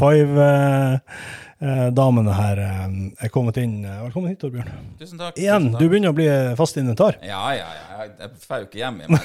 Five-damene 1.62 2.32
her, 2.34 2.58
eh, 2.58 2.88
er 3.22 3.28
kommet 3.30 3.54
inn. 3.62 3.84
Velkommen 3.86 4.32
hit, 4.32 4.40
Torbjørn. 4.42 4.66
Tusen 4.98 5.18
takk. 5.20 5.36
Igjen, 5.38 5.68
tusen 5.70 5.78
du 5.78 5.88
begynner 5.88 6.10
å 6.10 6.16
bli 6.16 6.26
fast 6.58 6.74
inventar. 6.80 7.14
Ja, 7.22 7.52
ja, 7.54 7.68
ja. 7.70 8.02
Jeg, 8.02 8.30
får 8.42 8.58
jo 8.64 8.66
ikke 8.66 8.80
hjem 8.80 8.98
her. 9.04 9.12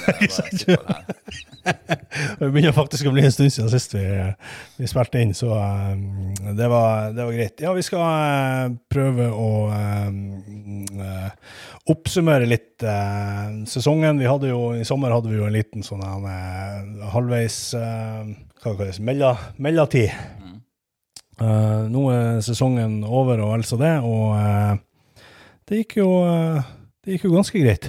Det 2.38 2.46
begynner 2.54 2.72
faktisk 2.72 3.08
å 3.10 3.12
bli 3.12 3.24
en 3.26 3.32
stund 3.34 3.50
siden 3.52 3.68
sist 3.72 3.92
vi, 3.92 4.04
vi 4.78 4.86
spilte 4.88 5.20
inn, 5.20 5.34
så 5.36 5.50
eh, 5.58 5.96
det, 6.56 6.68
var, 6.70 7.10
det 7.16 7.26
var 7.26 7.34
greit. 7.34 7.60
Ja, 7.64 7.72
vi 7.76 7.82
skal 7.84 8.04
eh, 8.06 8.70
prøve 8.92 9.26
å 9.34 9.48
eh, 9.74 10.08
eh, 11.04 11.28
oppsummere 11.90 12.46
litt 12.48 12.82
eh, 12.86 13.66
sesongen. 13.68 14.20
Vi 14.22 14.30
hadde 14.30 14.48
jo, 14.54 14.60
I 14.78 14.86
sommer 14.88 15.10
hadde 15.12 15.28
vi 15.32 15.40
jo 15.40 15.48
en 15.50 15.56
liten 15.58 15.82
sånn 15.86 16.04
eh, 16.06 16.78
halvveis 17.16 17.58
eh, 17.76 18.22
hva 18.62 18.70
kalles 18.78 19.02
mellomtid. 19.02 20.10
Eh, 21.38 21.82
nå 21.92 22.02
er 22.10 22.40
sesongen 22.42 23.00
over 23.06 23.38
og 23.44 23.52
vel 23.52 23.64
så 23.66 23.78
det, 23.78 23.92
og 24.02 24.32
uh, 24.34 24.74
det 25.70 25.84
gikk 25.84 26.00
jo, 26.00 26.08
uh, 26.26 26.66
det 27.04 27.14
gikk 27.14 27.28
jo 27.28 27.34
ganske 27.36 27.62
greit. 27.62 27.86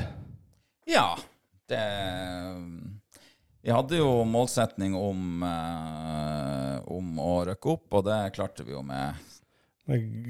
Ja, 0.89 1.07
det 1.69 1.81
Vi 3.65 3.73
hadde 3.73 3.97
jo 3.99 4.23
målsetning 4.25 4.93
om, 4.97 5.41
om 5.43 7.19
å 7.21 7.33
røkke 7.49 7.73
opp, 7.75 7.87
og 7.99 8.05
det 8.07 8.19
klarte 8.37 8.63
vi 8.65 8.73
jo 8.73 8.81
med 8.85 9.17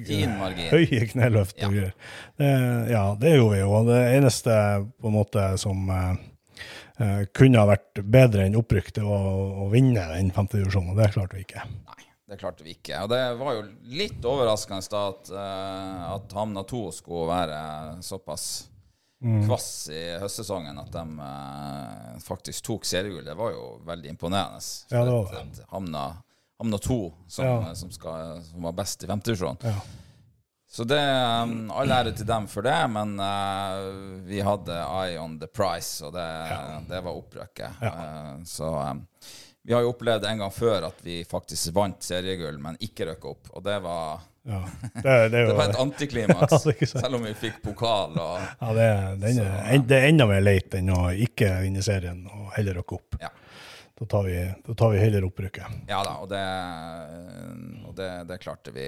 fin 0.08 0.34
margin. 0.40 0.72
høye 0.72 1.06
kneløft 1.12 1.60
og 1.64 1.76
greier. 1.76 1.94
Det- 2.40 2.90
Ja, 2.92 3.04
det 3.20 3.36
gjorde 3.36 3.54
vi 3.54 3.60
jo. 3.62 3.84
Det 3.88 4.02
eneste 4.18 4.56
på 5.00 5.08
en 5.12 5.16
måte 5.20 5.46
som 5.62 5.86
kunne 7.32 7.62
ha 7.62 7.70
vært 7.70 8.02
bedre 8.04 8.48
enn 8.48 8.58
opprykk, 8.60 8.92
det 8.98 9.06
var 9.06 9.30
å, 9.30 9.70
vinne 9.72 10.10
den 10.16 10.32
femtedivisjonen, 10.36 10.92
og 10.92 11.00
det 11.00 11.14
klarte 11.14 11.38
vi 11.38 11.46
ikke. 11.46 11.64
Det 12.30 12.38
klarte 12.38 12.64
vi 12.66 12.76
ikke. 12.78 13.00
Og 13.04 13.10
det 13.10 13.22
var 13.40 13.56
jo 13.58 13.64
litt 13.90 14.26
overraskende 14.30 14.86
da 14.94 15.04
at, 15.10 15.32
uh, 15.34 16.04
at 16.16 16.36
Hamna 16.38 16.62
2 16.70 16.82
skulle 17.00 17.30
være 17.32 17.62
såpass 18.06 18.50
kvass 19.20 19.90
i 19.92 20.02
høstsesongen 20.22 20.78
at 20.80 20.94
de 20.94 21.02
uh, 21.20 22.20
faktisk 22.24 22.64
tok 22.70 22.86
seriegull. 22.88 23.26
Det 23.26 23.36
var 23.36 23.52
jo 23.52 23.64
veldig 23.88 24.14
imponerende. 24.14 24.62
Ja, 24.94 25.02
det 25.04 25.12
var 25.12 25.50
Hamna, 25.74 26.04
Hamna 26.62 26.78
2, 26.78 27.00
som, 27.28 27.46
Ja. 27.46 27.74
som, 27.76 27.92
skal, 27.92 28.40
som 28.48 28.64
var 28.64 28.78
best 28.78 29.04
i 29.04 29.10
femtedivisjon. 29.10 29.58
Ja. 29.66 29.76
Så 30.70 30.86
det 30.86 31.02
um, 31.02 31.72
All 31.74 31.92
ære 31.92 32.12
til 32.14 32.28
dem 32.30 32.46
for 32.48 32.62
det, 32.62 32.78
men 32.94 33.16
uh, 33.18 34.22
vi 34.30 34.38
hadde 34.46 34.76
eye 34.78 35.18
on 35.20 35.40
the 35.42 35.50
price, 35.50 35.98
og 36.06 36.14
det, 36.14 36.28
det 36.92 37.00
var 37.02 37.18
opprykket. 37.18 37.80
Uh, 37.82 38.36
så 38.46 38.70
um, 38.92 39.02
vi 39.68 39.74
har 39.76 39.82
jo 39.84 39.92
opplevd 39.92 40.26
en 40.26 40.38
gang 40.44 40.52
før 40.56 40.86
at 40.88 41.02
vi 41.06 41.20
faktisk 41.28 41.74
vant 41.76 42.04
seriegull, 42.04 42.58
men 42.64 42.78
ikke 42.84 43.06
røkka 43.12 43.32
opp. 43.34 43.50
Og 43.54 43.64
det 43.66 43.80
var, 43.84 44.22
Ja. 44.50 44.62
Det, 44.96 45.04
det, 45.04 45.30
det 45.50 45.56
var 45.58 45.70
et 45.70 45.80
antiklimaks, 45.84 46.66
Ja, 46.66 46.88
selv 46.88 47.16
om 47.20 47.26
vi 47.28 47.34
fikk 47.38 47.60
pokal 47.64 48.16
og 48.18 48.40
ja, 48.40 48.70
det, 48.74 48.88
den 49.22 49.42
er, 49.44 49.58
en- 49.76 49.86
det 49.90 50.00
er 50.00 50.08
enda 50.14 50.26
mer 50.32 50.42
leit 50.42 50.74
enn 50.80 50.90
å 50.96 51.10
ikke 51.14 51.52
vinne 51.66 51.84
serien 51.86 52.24
og 52.32 52.54
heller 52.56 52.80
røkke 52.80 52.98
opp. 52.98 53.20
Ja. 53.22 53.30
Da 54.00 54.06
tar 54.08 54.24
vi, 54.30 54.38
da 54.66 54.74
tar 54.80 54.94
vi 54.96 55.04
heller 55.04 55.26
opprykket. 55.28 55.82
Ja 55.92 56.00
da, 56.08 56.16
og 56.24 56.30
det, 56.32 56.40
og 57.84 58.00
klarte 58.40 58.72
vi. 58.72 58.88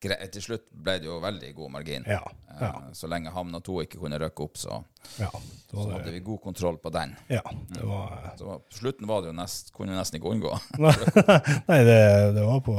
Til 0.00 0.42
slutt 0.44 0.66
ble 0.70 0.98
det 1.02 1.08
jo 1.08 1.16
veldig 1.22 1.48
god 1.56 1.72
margin. 1.74 2.04
Ja. 2.06 2.20
ja, 2.60 2.68
Eh, 2.68 2.92
Så 2.92 3.06
lenge 3.10 3.30
Hamna 3.34 3.60
2 3.60 3.80
ikke 3.84 3.98
kunne 4.02 4.18
røkke 4.18 4.42
opp, 4.46 4.56
så, 4.58 4.80
ja. 5.18 5.28
så 5.70 5.76
Så, 5.76 5.90
hadde 5.90 6.12
vi 6.14 6.20
god 6.26 6.40
kontroll 6.42 6.78
på 6.82 6.90
den. 6.94 7.16
ja 7.28 7.42
det 7.74 7.84
var 7.86 8.32
Så 8.38 8.58
på 8.70 8.78
slutten 8.80 9.06
var 9.06 9.22
det 9.22 9.30
jo 9.32 9.36
nest, 9.38 9.72
kunne 9.74 9.92
vi 9.92 9.98
nesten 9.98 10.18
ikke 10.20 10.32
unngå. 10.34 10.52
Nei, 11.70 11.80
det, 11.86 11.98
det 12.34 12.44
var 12.46 12.60
på 12.66 12.76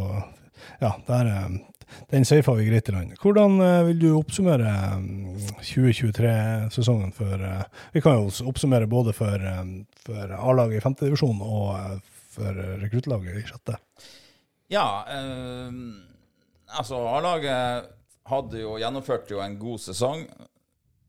Ja, 0.81 0.93
der, 1.07 1.25
eh, 1.31 1.59
den 2.11 2.25
safa 2.27 2.53
vi 2.59 2.67
greit 2.67 2.89
i 2.89 2.91
land. 2.95 3.15
Hvordan 3.19 3.59
eh, 3.63 3.83
vil 3.87 3.99
du 3.99 4.09
oppsummere 4.19 4.67
eh, 4.67 5.49
2023-sesongen 5.63 7.11
for 7.15 7.39
eh, 7.39 7.63
Vi 7.95 8.01
kan 8.03 8.19
jo 8.19 8.29
oppsummere 8.51 8.87
både 8.87 9.13
for, 9.15 9.39
for 10.05 10.35
A-laget 10.39 10.79
i 10.79 10.83
femtedivisjon 10.83 11.41
og 11.41 12.01
for 12.29 12.55
rekruttlaget 12.83 13.39
i 13.41 13.47
sjette. 13.47 13.77
Ja, 14.69 14.85
eh, 15.09 15.71
altså 16.77 16.99
A-laget 17.15 17.89
hadde 18.29 18.61
jo 18.61 18.75
gjennomført 18.81 19.31
jo 19.33 19.41
en 19.43 19.57
god 19.59 19.81
sesong. 19.81 20.25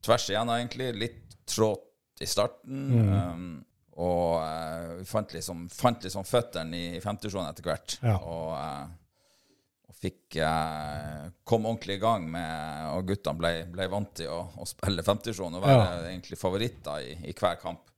Tvers 0.05 0.31
igjennom, 0.31 0.57
egentlig. 0.57 0.93
Litt 0.97 1.37
trått 1.49 2.23
i 2.23 2.29
starten. 2.29 2.87
eh, 3.19 3.67
og 4.01 4.41
eh, 4.41 4.95
vi 5.01 5.05
fant 5.09 5.35
liksom, 5.35 5.67
fant 5.73 6.07
liksom 6.07 6.25
føttene 6.25 6.79
i, 6.79 7.01
femtesjonen 7.05 7.51
etter 7.51 7.67
hvert. 7.69 7.99
Ja. 8.05 8.17
Og, 8.17 8.55
uh, 8.57 9.91
og 9.91 9.99
fikk 10.01 10.39
uh, 10.41 11.29
kom 11.45 11.67
ordentlig 11.69 11.99
i 11.99 12.01
gang 12.01 12.25
med 12.31 12.95
Og 12.95 13.11
guttene 13.11 13.41
ble, 13.41 13.51
ble 13.73 13.89
vant 13.93 14.15
til 14.17 14.31
å, 14.33 14.45
å 14.57 14.69
spille 14.69 15.05
femtesjonen 15.05 15.59
og 15.59 15.67
være 15.67 16.13
egentlig 16.13 16.39
favoritter 16.41 17.11
i, 17.11 17.19
i 17.29 17.37
hver 17.37 17.61
kamp. 17.61 17.91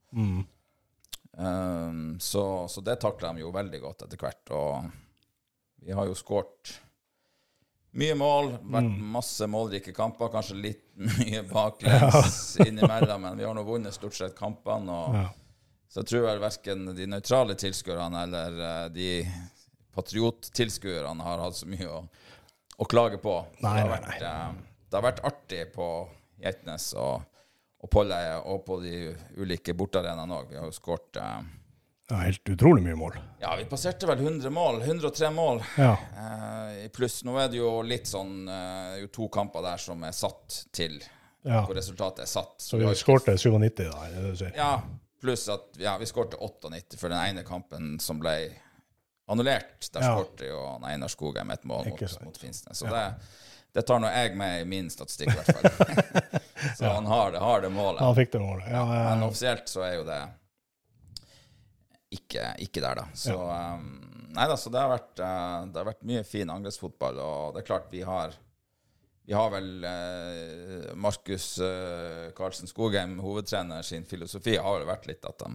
Um, 1.33 2.19
så, 2.21 2.43
så 2.69 2.83
det 2.85 2.99
takla 3.01 3.31
de 3.33 3.45
jo 3.45 3.53
veldig 3.55 3.79
godt 3.81 4.03
etter 4.05 4.19
hvert. 4.19 4.51
Og 4.53 4.91
vi 5.83 5.95
har 5.95 6.09
jo 6.09 6.17
skåret 6.17 6.75
mye 7.99 8.15
mål, 8.17 8.51
vært 8.73 8.97
masse 9.13 9.47
målrike 9.49 9.93
kamper. 9.95 10.31
Kanskje 10.33 10.57
litt 10.57 10.83
mye 11.19 11.43
baklengs 11.49 12.57
innimellom, 12.65 13.21
men 13.27 13.37
vi 13.39 13.45
har 13.47 13.55
nå 13.57 13.63
vunnet 13.67 13.95
stort 13.95 14.17
sett 14.17 14.37
kampene. 14.37 14.99
Og, 14.99 15.17
Ja. 15.21 15.29
Så 15.93 16.01
jeg 16.01 16.07
tror 16.09 16.23
vel 16.25 16.39
verken 16.41 16.87
de 16.97 17.05
nøytrale 17.05 17.53
tilskuerne 17.61 18.23
eller 18.25 18.55
eh, 18.65 18.85
de 18.89 19.09
patriottilskuerne 19.93 21.21
har 21.21 21.43
hatt 21.43 21.59
så 21.59 21.67
mye 21.69 21.85
å, 21.85 21.99
å 22.81 22.87
klage 22.89 23.19
på. 23.21 23.35
Nei, 23.61 23.75
det, 23.77 23.83
har 23.83 23.91
nei, 23.91 23.99
vært, 23.99 24.23
eh, 24.25 24.79
det 24.89 24.97
har 24.97 25.05
vært 25.05 25.21
artig 25.29 25.59
på 25.75 25.89
Geitnes 26.41 26.87
og, 26.97 27.21
og 27.77 27.91
Polleie 27.93 28.39
og 28.41 28.63
på 28.65 28.79
de 28.81 28.95
ulike 29.37 29.75
bortearenaene 29.77 30.39
òg. 30.39 30.49
Vi 30.49 30.57
har 30.57 30.65
jo 30.65 30.73
skåret 30.73 31.21
eh, 31.21 31.39
Ja, 32.13 32.17
helt 32.17 32.49
utrolig 32.49 32.83
mye 32.83 32.95
mål. 32.95 33.15
Ja, 33.41 33.55
vi 33.57 33.63
passerte 33.65 34.05
vel 34.05 34.19
100 34.19 34.49
mål. 34.53 34.81
103 34.81 35.31
mål. 35.31 35.63
Ja. 35.77 35.97
Eh, 36.17 36.85
i 36.85 36.89
pluss 36.93 37.23
nå 37.25 37.33
er 37.41 37.47
det 37.49 37.57
jo 37.57 37.71
litt 37.81 38.05
sånn 38.05 38.43
eh, 38.45 38.99
jo 39.01 39.07
to 39.15 39.29
kamper 39.33 39.63
der 39.65 39.81
som 39.81 40.03
er 40.05 40.13
satt 40.13 40.59
til 40.69 40.99
ja. 41.01 41.63
hvor 41.63 41.73
resultatet 41.73 42.27
er 42.27 42.29
satt. 42.29 42.53
Så 42.61 42.77
vi 42.77 42.83
vi 42.83 42.91
har 42.91 42.99
skårte 42.99 43.33
97, 43.33 43.79
da, 43.79 44.03
er 44.05 44.13
det 44.13 44.21
det 44.27 44.33
du 44.35 44.37
sier? 44.43 44.51
Ja, 44.59 44.75
pluss 45.23 45.47
at 45.49 45.81
ja, 45.81 45.95
vi 45.97 46.05
skårte 46.11 46.37
98 46.37 46.99
for 47.01 47.09
den 47.09 47.17
ene 47.31 47.45
kampen 47.47 47.95
som 48.03 48.21
ble 48.21 48.35
annullert. 49.25 49.89
Der 49.89 50.05
Ja. 50.05 50.13
skårte 50.13 50.51
jo 50.51 50.61
Einar 50.85 51.09
Skogheim 51.09 51.49
et 51.49 51.65
mål 51.65 51.89
mot, 51.89 52.05
mot 52.27 52.37
Finnsnes. 52.37 52.77
Så 52.77 52.93
det, 52.93 53.07
det 53.73 53.87
tar 53.89 54.05
nå 54.05 54.13
jeg 54.13 54.37
med 54.37 54.61
i 54.61 54.69
min 54.69 54.93
statistikk, 54.93 55.33
i 55.33 55.41
hvert 55.41 55.57
fall. 55.57 55.97
så 56.77 56.93
han 56.93 57.09
har 57.09 57.33
det, 57.33 57.41
har 57.41 57.65
det 57.65 57.73
målet. 57.73 58.05
Han 58.05 58.15
fikk 58.21 58.37
det 58.37 58.45
målet. 58.45 58.69
Ja, 58.69 58.85
Men 58.85 59.25
offisielt 59.31 59.65
så 59.65 59.81
er 59.89 59.97
jo 59.97 60.07
det 60.13 60.21
ikke, 62.17 62.47
ikke 62.63 62.81
der, 62.83 63.03
da. 63.03 63.05
Så 63.17 63.35
um, 63.37 63.91
Nei 64.33 64.47
da, 64.49 64.55
så 64.57 64.71
det 64.73 64.81
har, 64.81 64.89
vært, 64.89 65.11
uh, 65.21 65.67
det 65.69 65.77
har 65.77 65.85
vært 65.91 66.07
mye 66.09 66.23
fin 66.25 66.49
angrepsfotball, 66.49 67.19
og 67.21 67.53
det 67.53 67.61
er 67.61 67.67
klart 67.67 67.91
vi 67.93 68.01
har 68.07 68.33
vi 69.25 69.35
har 69.37 69.51
vel 69.53 69.85
uh, 69.87 70.95
Markus 70.99 71.45
uh, 71.63 72.31
Karlsen 72.35 72.67
Skogheim, 72.67 73.19
hovedtrener, 73.23 73.85
sin 73.87 74.03
filosofi 74.09 74.57
har 74.57 74.79
vel 74.79 74.89
vært 74.89 75.07
litt 75.07 75.23
at 75.29 75.45
de, 75.45 75.51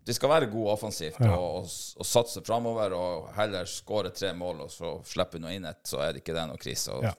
at 0.00 0.06
de 0.08 0.16
skal 0.16 0.32
være 0.32 0.48
gode 0.52 0.72
offensivt 0.78 1.20
og, 1.26 1.34
og, 1.58 1.74
og 2.00 2.08
satse 2.08 2.40
framover 2.46 2.94
og 2.96 3.28
heller 3.36 3.68
skåre 3.68 4.14
tre 4.16 4.32
mål 4.38 4.64
og 4.64 4.72
så 4.72 4.94
slippe 5.04 5.42
noe 5.42 5.52
inn 5.58 5.68
ett, 5.68 5.82
så 5.90 6.00
er 6.06 6.14
det 6.14 6.22
ikke 6.22 6.38
det 6.38 6.46
noe 6.48 6.62
krise. 6.62 6.96
Og 6.96 7.04
Ja. 7.10 7.14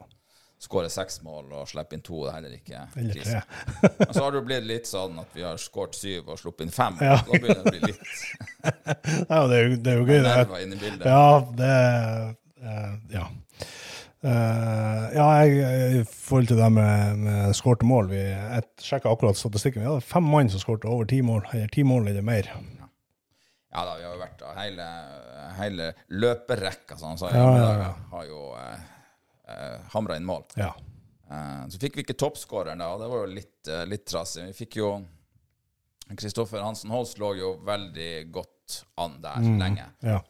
Skåre 0.61 0.89
seks 0.93 1.21
mål 1.25 1.51
og 1.57 1.69
slippe 1.69 1.97
inn 1.97 2.03
to, 2.05 2.19
det 2.25 2.31
er 2.31 2.35
heller 2.37 2.55
ikke 2.57 2.81
krise. 2.93 3.41
Men 3.97 4.13
så 4.13 4.25
har 4.25 4.35
det 4.35 4.41
blitt 4.45 4.67
litt 4.69 4.89
sånn 4.89 5.17
at 5.21 5.37
vi 5.37 5.45
har 5.45 5.61
skåret 5.61 5.97
syv 5.97 6.29
og 6.29 6.41
sluppet 6.41 6.67
inn 6.67 6.73
fem. 6.75 6.99
Ja. 7.01 7.17
Da 7.25 7.31
begynner 7.33 7.63
det 7.63 7.63
å 7.63 7.73
bli 7.73 7.81
litt 7.89 8.03
Ja, 9.31 9.39
det 9.49 9.57
er 9.57 9.63
jo, 9.63 9.77
det 9.81 9.93
er 9.93 9.97
jo 9.97 10.05
gøy. 10.05 10.19
Det. 10.21 11.05
Ja, 11.05 11.23
det 11.61 11.71
uh, 12.61 12.97
Ja. 13.17 13.29
Uh, 14.21 15.07
ja, 15.15 15.27
jeg, 15.41 15.95
i 15.97 16.01
forhold 16.05 16.51
til 16.51 16.59
det 16.59 16.67
med, 16.75 17.23
med 17.25 17.55
skårte 17.57 17.87
mål 17.89 18.11
vi, 18.11 18.19
Jeg 18.21 18.67
sjekka 18.85 19.09
akkurat 19.09 19.39
statistikken. 19.39 19.81
Vi 19.81 19.89
hadde 19.89 20.05
fem 20.05 20.29
mann 20.29 20.51
som 20.53 20.61
skårte 20.61 20.89
over 20.91 21.09
ti 21.09 21.23
mål. 21.25 21.41
Eller 21.55 21.73
ti 21.73 21.81
mål 21.87 22.11
eller 22.13 22.25
mer. 22.25 22.51
Ja 23.71 23.85
da, 23.87 23.97
vi 23.97 24.05
har 24.05 24.13
jo 24.13 24.19
vært 24.19 24.41
da, 24.43 24.53
hele, 24.59 24.85
hele 25.57 25.91
løperekka 26.21 26.97
sånn, 26.99 27.17
sa. 27.17 27.31
Ja, 27.33 27.49
ja, 27.55 27.69
ja. 27.79 27.91
har 28.11 28.25
jo 28.27 28.41
eh, 28.59 28.89
eh, 29.51 29.79
hamra 29.93 30.15
inn 30.17 30.25
mål. 30.25 30.43
Ja. 30.55 30.71
Eh, 31.31 31.67
så 31.71 31.79
fikk 31.79 31.95
vi 31.99 32.03
ikke 32.05 32.17
toppskåreren, 32.19 32.79
da, 32.79 32.89
og 32.95 32.99
det 33.03 33.09
var 33.11 33.25
jo 33.25 33.33
litt, 33.35 33.67
eh, 33.67 33.85
litt 33.85 34.05
trasig. 34.05 34.47
Vi 34.51 34.53
fikk 34.65 34.77
jo 34.81 34.91
Kristoffer 36.17 36.59
Hansen 36.65 36.91
Holst 36.91 37.19
lå 37.21 37.29
jo 37.39 37.53
veldig 37.63 38.31
godt 38.35 38.81
an 38.97 39.21
der 39.21 39.37
Mm. 39.39 39.59
lenge. 39.59 39.85
ja. 40.01 40.21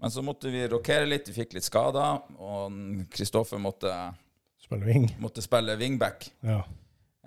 Men 0.00 0.10
så 0.10 0.22
måtte 0.22 0.50
vi 0.50 0.68
rokere 0.68 1.06
litt, 1.08 1.26
vi 1.28 1.32
fikk 1.42 1.54
litt 1.54 1.64
skader, 1.64 2.20
og 2.38 2.72
Kristoffer 3.10 3.58
måtte, 3.58 4.14
Spille 4.62 4.84
wing. 4.86 5.08
måtte 5.18 5.42
spille 5.42 5.74
wingback. 5.76 6.30
Ja. 6.42 6.62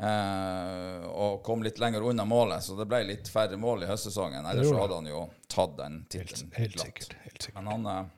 Eh, 0.01 1.03
og 1.11 1.43
kom 1.43 1.61
litt 1.63 1.77
lenger 1.79 2.01
unna 2.09 2.23
målet, 2.25 2.63
så 2.63 2.77
det 2.77 2.87
ble 2.89 3.03
litt 3.05 3.27
færre 3.29 3.57
mål 3.59 3.83
i 3.83 3.89
høstsesongen. 3.91 4.45
Ellers 4.49 4.69
så 4.71 4.79
hadde 4.79 4.95
han 4.95 5.05
jo 5.11 5.29
tatt 5.51 5.75
den 5.77 6.05
tittelen. 6.09 6.51
helt 6.55 6.71
helt, 6.73 6.79
sikkert. 6.85 7.13
Helt 7.25 7.41
sikkert. 7.43 7.55
Men 7.63 7.67
han, 7.67 7.85
eh, 7.87 8.09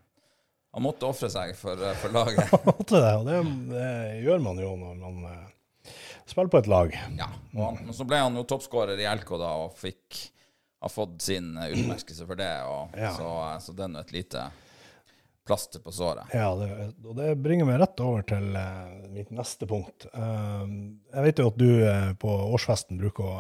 han 0.74 0.82
måtte 0.86 1.06
ofre 1.06 1.30
seg 1.30 1.54
for, 1.60 1.78
eh, 1.78 1.96
for 2.02 2.14
laget. 2.16 2.50
Måtte 2.70 2.98
det, 3.04 3.12
og 3.20 3.28
det, 3.30 3.40
det 3.70 3.90
gjør 4.26 4.40
man 4.42 4.58
jo 4.64 4.72
når 4.80 4.96
man 5.04 5.20
eh, 5.30 5.94
spiller 6.26 6.50
på 6.54 6.62
et 6.64 6.70
lag. 6.72 6.96
Ja, 7.20 7.28
og 7.54 7.64
han, 7.68 7.82
men 7.86 7.94
så 7.98 8.08
ble 8.10 8.22
han 8.24 8.40
jo 8.40 8.46
toppskårer 8.50 8.98
i 9.04 9.06
LK 9.12 9.36
da, 9.42 9.52
og 9.68 9.76
fikk 9.78 10.24
har 10.84 10.92
fått 10.92 11.22
sin 11.24 11.54
eh, 11.62 11.72
utmerkelse 11.78 12.26
for 12.28 12.40
det. 12.42 12.52
Og, 12.68 12.98
Ja. 13.00 13.14
så, 13.16 13.30
så 13.64 13.76
det 13.78 13.86
er 13.86 13.94
nå 13.94 14.02
et 14.02 14.14
lite 14.18 14.48
plaster 15.44 15.82
på 15.84 15.92
såret. 15.92 16.32
Ja, 16.34 16.50
det, 16.56 16.70
og 17.04 17.18
det 17.20 17.34
bringer 17.44 17.68
meg 17.68 17.82
rett 17.82 18.00
over 18.00 18.22
til 18.24 18.46
mitt 19.12 19.32
neste 19.36 19.68
punkt. 19.68 20.06
Jeg 20.16 21.26
vet 21.26 21.42
jo 21.44 21.50
at 21.52 21.58
du 21.60 21.68
på 22.22 22.36
årsfesten 22.56 22.96
bruker 23.02 23.28
å, 23.28 23.34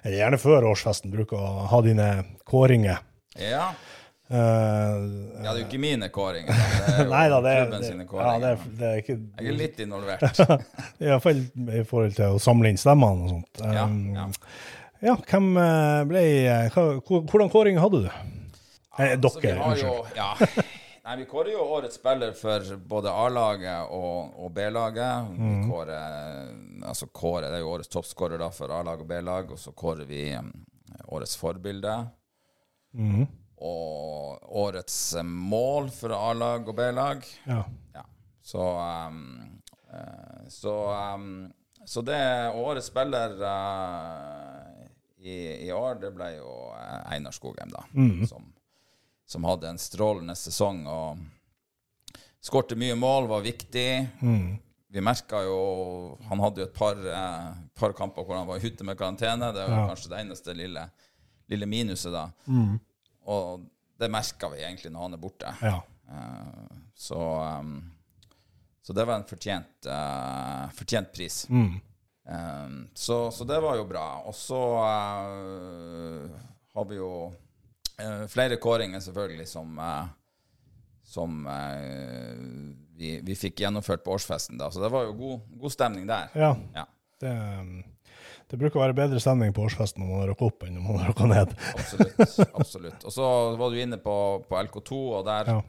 eller 0.00 0.16
gjerne 0.16 0.38
før 0.40 0.64
årsfesten, 0.70 1.12
bruker 1.12 1.36
å 1.36 1.66
ha 1.68 1.80
dine 1.84 2.06
kåringer. 2.48 3.02
Ja, 3.36 3.66
Eh, 4.32 5.44
Ja, 5.44 5.52
det 5.52 5.52
er 5.52 5.58
jo 5.60 5.66
ikke 5.66 5.80
mine 5.82 6.08
kåringer. 6.08 6.52
Det 6.56 6.92
er 6.94 7.00
jo 7.04 7.10
Nei 7.12 7.22
da, 7.28 7.38
det, 7.44 7.54
klubben 7.60 7.80
det, 7.82 7.88
sine 7.90 8.04
ja, 8.04 8.10
kåringer. 8.10 8.40
det, 8.40 8.50
er, 8.50 8.76
det 8.80 8.90
er 8.90 9.00
ikke 9.02 9.16
Jeg 9.18 9.48
er 9.52 9.58
litt 9.58 9.80
involvert. 9.84 10.42
Iallfall 11.06 11.40
i 11.80 11.82
forhold 11.88 12.14
til 12.18 12.36
å 12.36 12.42
samle 12.42 12.70
inn 12.72 12.80
stemmene 12.80 13.26
og 13.26 13.34
sånt. 13.36 13.64
Ja, 13.66 13.84
Um, 13.86 13.98
ja. 14.16 14.26
ja, 15.02 15.16
hvem 15.28 15.50
eh, 15.58 16.04
ble 16.08 16.22
eh, 16.46 16.68
hva, 16.76 16.84
Hvordan 17.02 17.50
kåring 17.52 17.80
hadde 17.82 18.04
du? 18.06 18.08
Eh, 19.00 19.16
dere, 19.18 19.56
har 19.58 19.74
unnskyld. 19.74 20.16
ja. 20.16 20.30
Nei, 21.02 21.16
vi 21.18 21.24
kårer 21.26 21.50
jo 21.56 21.64
årets 21.74 21.96
spiller 21.98 22.30
for 22.38 22.62
både 22.86 23.10
A-laget 23.10 23.88
og, 23.90 24.36
og 24.38 24.52
B-laget. 24.54 25.32
Vi 25.34 25.48
Mm. 25.50 25.64
kårer 25.66 26.52
altså 26.86 27.08
kårer, 27.10 27.48
Det 27.50 27.56
er 27.58 27.64
jo 27.64 27.72
årets 27.74 27.90
toppskårer 27.90 28.44
for 28.54 28.70
A-lag 28.70 29.00
og 29.02 29.08
B-lag, 29.10 29.50
og 29.50 29.58
så 29.58 29.72
kårer 29.74 30.06
vi 30.06 30.28
årets 31.10 31.34
forbilde. 31.40 31.96
Mhm. 32.94 33.26
Og 33.62 34.52
årets 34.64 34.98
eh, 35.20 35.26
mål 35.26 35.90
for 35.94 36.14
A-lag 36.16 36.68
og 36.68 36.76
B-lag. 36.76 37.26
Ja. 37.46 37.62
Ja. 37.94 38.04
Så 38.42 38.64
um, 38.78 39.22
så, 40.48 40.74
um, 41.14 41.52
så 41.84 42.02
det 42.02 42.50
årets 42.54 42.86
spiller 42.88 43.34
uh, 43.42 44.86
i, 45.18 45.66
i 45.66 45.72
år, 45.72 45.98
det 46.00 46.10
ble 46.16 46.30
jo 46.38 46.52
Einar 47.12 47.34
Skogheim, 47.36 47.70
da. 47.72 47.84
Som, 48.28 48.48
som 49.28 49.44
hadde 49.46 49.68
en 49.70 49.80
strålende 49.80 50.34
sesong 50.36 50.82
og 50.90 51.20
skårte 52.42 52.76
mye 52.78 52.96
mål, 52.98 53.28
var 53.30 53.44
viktig. 53.44 53.86
Vi 54.92 55.00
merka 55.00 55.38
jo 55.46 56.18
Han 56.28 56.40
hadde 56.42 56.60
jo 56.60 56.66
et 56.66 56.74
par, 56.76 56.98
eh, 56.98 57.52
par 57.78 57.94
kamper 57.96 58.26
hvor 58.26 58.36
han 58.36 58.48
var 58.48 58.60
ute 58.64 58.84
med 58.84 58.98
karantene. 58.98 59.52
Det 59.54 59.62
var 59.68 59.86
kanskje 59.92 60.10
det 60.12 60.18
eneste 60.24 60.56
lille, 60.58 60.82
lille 61.48 61.66
minuset 61.70 62.12
da. 62.12 62.26
Og 63.30 63.62
det 63.98 64.10
merka 64.10 64.48
vi 64.50 64.62
egentlig 64.64 64.90
når 64.92 65.08
han 65.08 65.18
er 65.18 65.22
borte. 65.22 65.54
ja. 65.62 65.78
Uh, 66.12 66.78
så, 66.94 67.18
um, 67.60 67.92
så 68.82 68.92
det 68.92 69.04
var 69.08 69.16
en 69.20 69.26
fortjent, 69.28 69.86
uh, 69.86 70.68
fortjent 70.76 71.12
pris. 71.14 71.46
Mm. 71.48 71.80
Um, 72.28 72.88
så, 72.94 73.30
så 73.30 73.46
det 73.48 73.60
var 73.62 73.78
jo 73.78 73.86
bra. 73.88 74.06
Og 74.28 74.34
så 74.36 74.60
uh, 74.82 76.42
har 76.74 76.90
vi 76.90 77.00
jo 77.00 77.14
flere 78.32 78.56
kåringer, 78.58 79.00
selvfølgelig, 79.04 79.44
som, 79.46 79.76
som 81.06 81.34
vi, 82.98 83.12
vi 83.22 83.34
fikk 83.38 83.60
gjennomført 83.62 84.02
på 84.02 84.14
årsfesten. 84.16 84.58
da. 84.58 84.70
Så 84.74 84.82
det 84.82 84.90
var 84.90 85.04
jo 85.06 85.12
god, 85.18 85.44
god 85.60 85.74
stemning 85.74 86.08
der. 86.08 86.32
ja. 86.34 86.56
Ja, 86.74 86.86
Det, 87.20 87.30
um, 87.60 87.84
det 88.50 88.58
bruker 88.60 88.78
å 88.78 88.82
være 88.84 88.96
bedre 88.96 89.20
stemning 89.22 89.52
på 89.56 89.64
årsfesten 89.66 90.02
når 90.02 90.08
man 90.10 90.20
har 90.22 90.28
røkket 90.32 90.46
opp, 90.48 90.64
enn 90.66 90.74
når 90.78 90.82
man 90.86 90.98
har 91.00 91.10
røkket 91.12 91.30
ned. 91.32 91.54
absolutt. 91.78 92.54
absolutt. 92.60 93.04
Og 93.08 93.14
så 93.14 93.28
var 93.60 93.70
du 93.70 93.78
inne 93.82 93.98
på, 94.02 94.16
på 94.48 94.58
LK2, 94.66 94.98
og 95.18 95.24
der, 95.28 95.50
Ja. 95.52 95.60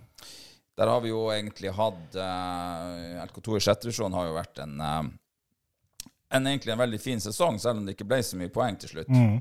der 0.82 0.88
har 0.94 1.02
vi 1.06 1.10
jo 1.14 1.24
egentlig 1.32 1.72
hatt 1.78 2.18
uh, 2.18 3.24
LK2 3.28 3.58
i 3.60 3.64
sjette 3.68 3.88
divisjon 3.88 4.14
har 4.18 4.28
jo 4.30 4.36
vært 4.38 4.60
en, 4.66 4.76
uh, 4.82 6.08
en 6.34 6.48
egentlig 6.52 6.74
en 6.74 6.82
veldig 6.84 7.00
fin 7.02 7.20
sesong, 7.24 7.60
selv 7.62 7.80
om 7.80 7.86
det 7.88 7.96
ikke 7.98 8.08
ble 8.10 8.22
så 8.26 8.40
mye 8.40 8.52
poeng 8.54 8.78
til 8.82 8.90
slutt. 8.96 9.10
Mm. 9.14 9.40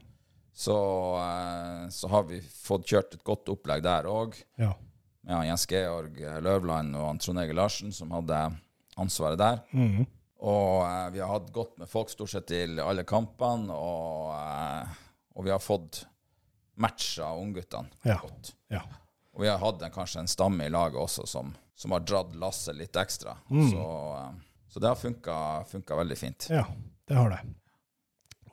Så, 0.53 0.75
uh, 1.17 1.87
så 1.89 2.11
har 2.13 2.27
vi 2.29 2.41
fått 2.45 2.85
kjørt 2.93 3.15
et 3.17 3.25
godt 3.25 3.49
opplegg 3.55 3.83
der 3.87 4.05
òg, 4.13 4.37
Ja. 4.61 4.75
med 5.25 5.47
Jens 5.49 5.65
Georg 5.71 6.19
Løvland 6.43 6.97
og 6.99 7.19
Trond 7.23 7.39
Egil 7.41 7.57
Larsen, 7.57 7.93
som 7.95 8.11
hadde 8.13 8.43
ansvaret 9.01 9.39
der. 9.41 9.63
Mm. 9.73 10.05
Og 10.43 10.83
eh, 10.87 11.09
vi 11.15 11.21
har 11.23 11.31
hatt 11.31 11.53
godt 11.55 11.77
med 11.79 11.89
folk 11.91 12.11
stort 12.11 12.33
sett 12.33 12.49
til 12.51 12.81
alle 12.83 13.05
kampene, 13.07 13.71
og, 13.71 14.33
eh, 14.35 14.97
og 15.39 15.47
vi 15.47 15.53
har 15.55 15.63
fått 15.63 16.05
matcha 16.83 17.29
ungguttene 17.39 17.89
Ja. 18.09 18.17
godt. 18.23 18.55
ja. 18.73 18.83
Og 19.35 19.41
vi 19.45 19.49
har 19.49 19.59
hatt 19.63 19.81
en, 19.87 19.91
kanskje 19.95 20.21
en 20.21 20.29
stamme 20.29 20.67
i 20.67 20.73
laget 20.73 20.99
også 21.01 21.25
som, 21.31 21.55
som 21.79 21.95
har 21.95 22.03
dratt 22.05 22.35
lasset 22.37 22.77
litt 22.77 22.97
ekstra. 23.01 23.37
Så, 23.49 23.87
eh, 24.19 24.31
så 24.69 24.81
det 24.83 24.89
har 24.91 24.99
funka, 25.01 25.39
funka 25.71 25.97
veldig 26.03 26.19
fint. 26.21 26.49
Ja, 26.51 26.67
det 27.09 27.17
har 27.17 27.31
det. 27.33 27.41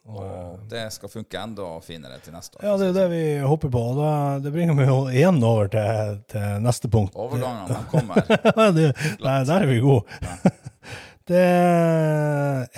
Og 0.09 0.63
det 0.71 0.87
skal 0.95 1.09
funke 1.11 1.37
enda 1.37 1.65
finere 1.85 2.15
til 2.23 2.33
neste 2.33 2.57
år. 2.57 2.63
Ja, 2.65 2.77
det 2.81 2.87
er 2.89 2.95
det 2.95 3.03
vi 3.11 3.23
håper 3.45 3.69
på. 3.69 3.81
og 3.91 3.99
Da, 3.99 4.13
det 4.41 4.53
bringer 4.55 4.73
meg 4.73 4.87
jo 4.89 5.03
igjen 5.11 5.37
over 5.45 5.67
til, 5.69 6.15
til 6.31 6.63
neste 6.65 6.89
punkt. 6.89 7.13
Overgangene 7.19 7.67
de 7.75 7.83
kommer. 7.91 8.23
Ja, 8.57 8.71
det, 8.73 8.87
nei, 9.21 9.35
der 9.45 9.65
er 9.65 9.69
vi 9.69 9.77
gode. 9.83 10.17
Det 11.29 11.45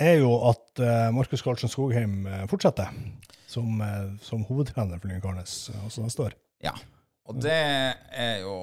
er 0.04 0.16
jo 0.20 0.34
at 0.50 0.82
uh, 0.84 1.08
Markus 1.16 1.40
Karlsen 1.44 1.72
Skogheim 1.72 2.26
eh, 2.28 2.42
fortsetter 2.50 2.90
som, 3.52 3.80
eh, 3.80 4.08
som 4.24 4.44
hovedtrener 4.48 5.00
for 5.00 5.10
Lyngarnes 5.10 5.54
også 5.86 6.04
neste 6.04 6.26
år. 6.28 6.36
Ja. 6.64 6.74
Og 7.28 7.38
det 7.42 7.54
er 7.54 8.42
jo 8.42 8.56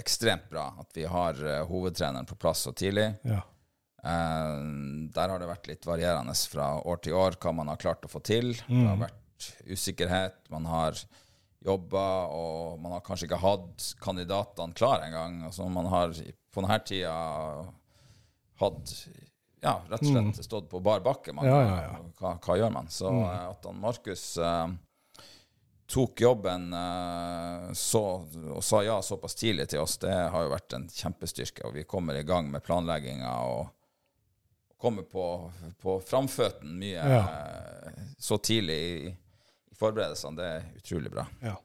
ekstremt 0.00 0.48
bra 0.50 0.68
at 0.82 0.94
vi 0.96 1.06
har 1.08 1.38
eh, 1.40 1.64
hovedtreneren 1.68 2.28
på 2.28 2.38
plass 2.40 2.64
så 2.66 2.74
tidlig. 2.76 3.10
Ja. 3.26 3.42
Eh, 4.04 4.54
der 5.14 5.32
har 5.32 5.42
det 5.42 5.50
vært 5.50 5.68
litt 5.70 5.88
varierende 5.88 6.36
fra 6.50 6.74
år 6.82 7.02
til 7.04 7.18
år 7.18 7.38
hva 7.40 7.54
man 7.56 7.70
har 7.72 7.80
klart 7.80 8.06
å 8.06 8.12
få 8.12 8.22
til. 8.24 8.54
Det 8.68 8.88
har 8.88 9.00
vært 9.06 9.50
usikkerhet, 9.68 10.40
man 10.52 10.68
har 10.70 10.98
jobba, 11.64 12.06
og 12.28 12.80
man 12.82 12.92
har 12.92 13.04
kanskje 13.04 13.26
ikke 13.28 13.40
hatt 13.40 13.86
kandidatene 14.04 14.76
klare 14.76 15.08
engang. 15.08 15.40
Altså 15.48 15.68
man 15.72 15.88
har 15.88 16.12
på 16.12 16.62
denne 16.64 16.78
tida 16.84 17.14
hatt 18.60 18.94
ja, 19.64 19.78
rett 19.88 20.02
og 20.02 20.08
slett 20.08 20.44
stått 20.44 20.70
på 20.70 20.80
bar 20.80 21.00
bakke. 21.00 21.32
Man, 21.32 21.46
Ja, 21.48 21.60
ja, 21.62 21.76
ja. 21.82 22.00
Hva, 22.18 22.34
hva 22.44 22.56
gjør 22.60 22.74
man? 22.74 22.90
Så 22.92 23.08
mm. 23.10 23.22
at 23.48 23.64
han 23.64 23.80
Markus 23.80 24.24
eh, 24.36 24.74
tok 25.88 26.20
jobben 26.20 26.68
eh, 26.72 27.72
så, 27.72 28.02
og 28.52 28.60
sa 28.64 28.82
ja 28.84 28.98
såpass 29.02 29.34
tidlig 29.40 29.70
til 29.72 29.80
oss, 29.84 29.96
det 30.04 30.12
har 30.12 30.44
jo 30.44 30.52
vært 30.52 30.76
en 30.76 30.86
kjempestyrke. 30.92 31.64
Og 31.68 31.78
vi 31.78 31.86
kommer 31.88 32.20
i 32.20 32.26
gang 32.28 32.50
med 32.52 32.64
planlegginga 32.64 33.32
og 33.48 33.72
kommer 34.84 35.06
på, 35.08 35.26
på 35.80 35.98
framføtten 36.04 36.76
mye 36.80 37.04
eh, 37.20 38.08
så 38.20 38.36
tidlig 38.36 38.80
i, 38.84 39.12
i 39.72 39.78
forberedelsene. 39.80 40.36
Det 40.36 40.50
er 40.50 40.66
utrolig 40.82 41.14
bra. 41.14 41.24
Ja. 41.44 41.56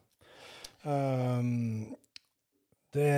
Um, 0.88 1.90
det 2.96 3.10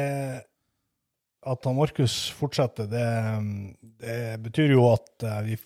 At 1.42 1.64
Markus 1.74 2.30
fortsetter, 2.38 2.86
det, 2.86 3.06
det 3.98 4.18
betyr 4.44 4.74
jo 4.76 4.84
at 4.92 5.24
eh, 5.26 5.40
vi 5.48 5.56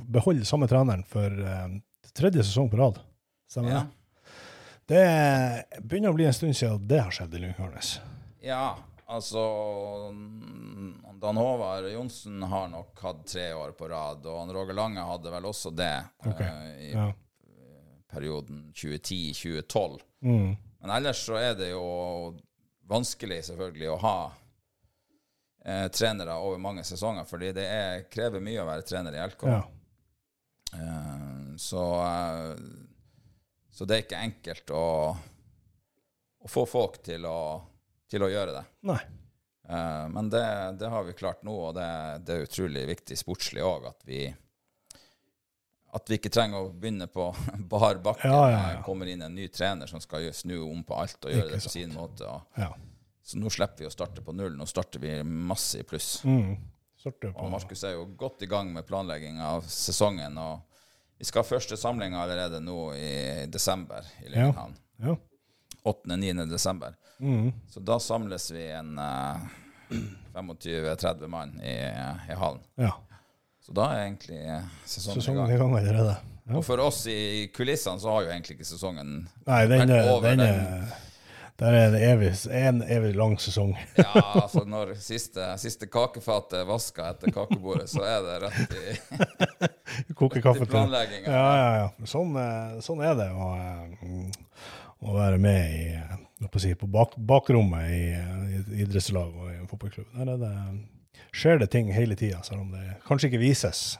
beholder 0.00 0.46
samme 0.48 0.66
treneren 0.70 1.02
for 1.04 1.28
eh, 1.28 1.74
tredje 2.16 2.44
sesong 2.46 2.70
på 2.72 2.78
rad. 2.80 3.02
Stemmer 3.50 3.70
Ja. 3.74 3.82
det? 3.84 4.00
Det 4.86 5.82
begynner 5.84 6.12
å 6.12 6.16
bli 6.16 6.26
en 6.28 6.34
stund 6.36 6.56
siden 6.56 6.82
det 6.88 6.98
har 7.00 7.12
skjedd 7.14 7.34
i 7.34 7.38
Lyngarnes. 7.40 7.94
ja, 8.44 8.74
altså 9.08 9.40
Dan 11.20 11.36
Håvard 11.40 11.86
Johnsen 11.92 12.42
har 12.42 12.68
nok 12.68 13.00
hatt 13.00 13.22
tre 13.28 13.46
år 13.56 13.72
på 13.78 13.88
rad, 13.88 14.26
og 14.28 14.52
Roger 14.52 14.76
Lange 14.76 15.00
hadde 15.04 15.30
vel 15.32 15.46
også 15.48 15.70
det 15.72 15.92
okay. 16.26 16.48
uh, 16.48 16.80
i 16.84 16.90
Ja. 16.92 17.06
perioden 18.12 18.72
2010-2012. 18.76 20.00
Mm. 20.22 20.56
Men 20.80 20.90
ellers 20.98 21.24
så 21.26 21.38
er 21.40 21.54
det 21.56 21.70
jo 21.72 22.36
vanskelig 22.88 23.40
selvfølgelig 23.48 23.88
å 23.94 24.00
ha 24.04 24.16
eh, 25.64 25.86
trenere 25.92 26.36
over 26.38 26.60
mange 26.62 26.84
sesonger, 26.84 27.24
fordi 27.28 27.52
det 27.56 27.64
er, 27.66 28.04
krever 28.12 28.40
mye 28.44 28.62
å 28.62 28.68
være 28.68 28.86
trener 28.88 29.16
i 29.18 29.24
LK. 29.26 29.46
ja. 29.50 29.62
Eh, 30.74 31.56
så, 31.56 31.82
eh, 32.02 32.56
så 33.70 33.84
det 33.86 33.94
er 33.96 34.02
ikke 34.06 34.22
enkelt 34.26 34.70
å, 34.74 34.86
å 36.44 36.48
få 36.50 36.64
folk 36.66 36.98
til 37.06 37.26
å, 37.30 37.36
til 38.10 38.24
å 38.26 38.30
gjøre 38.32 38.56
det. 38.56 38.64
Nei. 38.90 38.98
Eh, 39.68 40.06
men 40.10 40.30
det, 40.32 40.42
det 40.80 40.90
har 40.90 41.04
vi 41.06 41.14
klart 41.16 41.44
nå, 41.46 41.54
og 41.68 41.76
det, 41.78 41.86
det 42.26 42.34
er 42.40 42.48
utrolig 42.48 42.82
viktig 42.90 43.18
sportslig 43.20 43.62
òg 43.64 43.86
at 43.92 44.02
vi 44.08 44.24
at 45.94 46.10
vi 46.10 46.16
ikke 46.18 46.30
trenger 46.34 46.64
å 46.64 46.72
begynne 46.74 47.06
på 47.06 47.28
bar 47.70 48.00
bakke. 48.02 48.26
Ja, 48.26 48.40
ja, 48.50 48.62
ja. 48.74 48.80
Kommer 48.82 49.06
inn 49.06 49.22
en 49.22 49.36
ny 49.38 49.46
trener 49.54 49.86
som 49.86 50.02
skal 50.02 50.26
snu 50.34 50.56
om 50.64 50.80
på 50.82 50.96
alt 50.98 51.22
og 51.22 51.30
gjøre 51.30 51.52
det 51.54 51.60
på 51.62 51.70
sin 51.70 51.94
måte. 51.94 52.26
Og, 52.26 52.42
Ja. 52.58 52.72
Så 53.24 53.40
nå 53.40 53.50
slipper 53.52 53.84
vi 53.84 53.88
å 53.88 53.92
starte 53.92 54.20
på 54.24 54.34
null. 54.36 54.52
Nå 54.58 54.66
starter 54.68 55.00
vi 55.00 55.16
masse 55.24 55.80
i 55.80 55.86
pluss. 55.88 56.18
Mm. 56.28 56.54
Og 57.34 57.50
Markus 57.52 57.82
er 57.84 57.96
jo 57.96 58.06
godt 58.20 58.42
i 58.44 58.48
gang 58.48 58.70
med 58.72 58.86
planlegging 58.88 59.40
av 59.44 59.64
sesongen. 59.68 60.36
og 60.40 60.60
Vi 61.20 61.24
skal 61.28 61.42
ha 61.42 61.48
første 61.48 61.76
samling 61.80 62.16
allerede 62.16 62.60
nå 62.64 62.78
i 62.96 63.46
desember 63.52 64.04
i 64.24 64.28
Lyngenhavn. 64.32 64.76
Ja. 65.04 65.16
8.-9. 65.84 66.46
desember. 66.48 66.94
Mm. 67.18 67.50
Så 67.68 67.80
da 67.80 67.98
samles 68.00 68.50
vi 68.52 68.66
en 68.72 68.98
uh, 69.00 69.40
25-30 70.36 71.28
mann 71.28 71.58
i, 71.60 71.76
i 72.28 72.38
hallen. 72.40 72.62
ja. 72.80 72.92
Så 73.64 73.72
da 73.72 73.86
er 73.94 74.02
egentlig 74.02 74.42
sesongen, 74.84 75.22
Sesongen 75.22 75.46
i 75.48 75.54
gang. 75.56 75.70
gang 75.72 75.78
allerede. 75.78 76.16
Ja. 76.44 76.56
Og 76.58 76.64
for 76.66 76.80
oss 76.84 76.98
i 77.08 77.46
kulissene 77.48 77.96
så 78.02 78.10
har 78.12 78.26
jo 78.26 78.32
egentlig 78.34 78.58
ikke 78.58 78.66
sesongen 78.68 79.14
Nei, 79.46 79.60
den 79.70 79.80
vært 79.86 79.92
er, 79.94 80.08
over 80.12 80.34
den 80.34 80.42
den. 80.42 80.90
Er 81.58 81.64
Der 81.64 81.72
er 81.72 81.90
det 81.90 82.00
evig, 82.02 82.30
en 82.50 82.82
evig 82.82 83.14
lang 83.14 83.36
sesong. 83.40 83.76
Ja, 83.96 84.22
altså 84.42 84.64
når 84.64 84.94
siste, 84.98 85.58
siste 85.58 85.86
kakefatet 85.86 86.60
er 86.60 86.66
vaska 86.66 87.10
etter 87.12 87.30
kakebordet, 87.30 87.88
så 87.90 88.02
er 88.02 88.22
det 88.26 88.38
rett 88.42 88.74
i, 88.74 88.96
Koke 90.18 90.42
kaffe 90.42 90.66
til. 90.66 90.96
Ja, 91.26 91.44
ja, 91.56 91.68
ja. 91.78 91.88
Sånn, 92.10 92.34
eh, 92.36 92.80
sånn 92.82 93.02
er 93.06 93.14
det. 93.18 93.30
Og, 93.30 93.54
eh, 93.54 94.42
å 95.04 95.14
være 95.14 95.38
med 95.38 95.76
i, 95.78 96.48
på, 96.48 96.58
si, 96.62 96.74
på 96.74 96.88
bak, 96.90 97.14
bakrommet 97.16 97.90
i, 97.92 98.02
eh, 98.16 98.44
i 98.50 98.60
et 98.62 98.74
idrettslag 98.86 99.30
og 99.30 99.52
i 99.52 99.58
en 99.60 99.70
fotballklubb. 99.70 100.10
Der 100.16 100.34
er 100.34 100.42
det, 100.42 100.54
skjer 101.34 101.60
det 101.62 101.70
ting 101.70 101.92
hele 101.94 102.16
tida, 102.18 102.42
selv 102.46 102.64
om 102.64 102.74
det 102.74 102.98
kanskje 103.06 103.30
ikke 103.30 103.42
vises. 103.42 103.94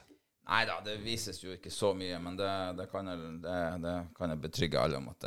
Nei 0.45 0.61
da, 0.69 0.75
det 0.85 0.99
vises 1.01 1.39
jo 1.41 1.55
ikke 1.55 1.71
så 1.73 1.89
mye, 1.97 2.19
men 2.21 2.35
det, 2.37 2.49
det, 2.77 2.85
kan, 2.91 3.07
jeg, 3.09 3.29
det, 3.41 3.55
det 3.81 3.93
kan 4.17 4.29
jeg 4.29 4.41
betrygge 4.43 4.81
alle 4.81 4.99
om 4.99 5.07
at 5.09 5.25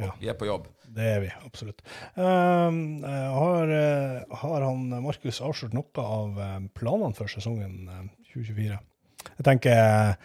Ja. 0.00 0.12
vi 0.20 0.30
er 0.32 0.36
på 0.40 0.48
jobb. 0.48 0.68
Det 0.90 1.04
er 1.06 1.20
vi, 1.22 1.28
absolutt. 1.44 1.82
Um, 2.16 3.02
har, 3.04 3.68
eh, 3.76 4.22
har 4.42 4.64
han 4.64 4.88
Markus 5.04 5.42
avslørt 5.44 5.76
noe 5.76 6.02
av 6.02 6.40
eh, 6.40 6.56
planene 6.74 7.14
for 7.18 7.28
sesongen 7.30 7.84
eh, 7.84 8.06
2024? 8.32 8.80
Jeg 9.36 9.44
tenker 9.46 10.16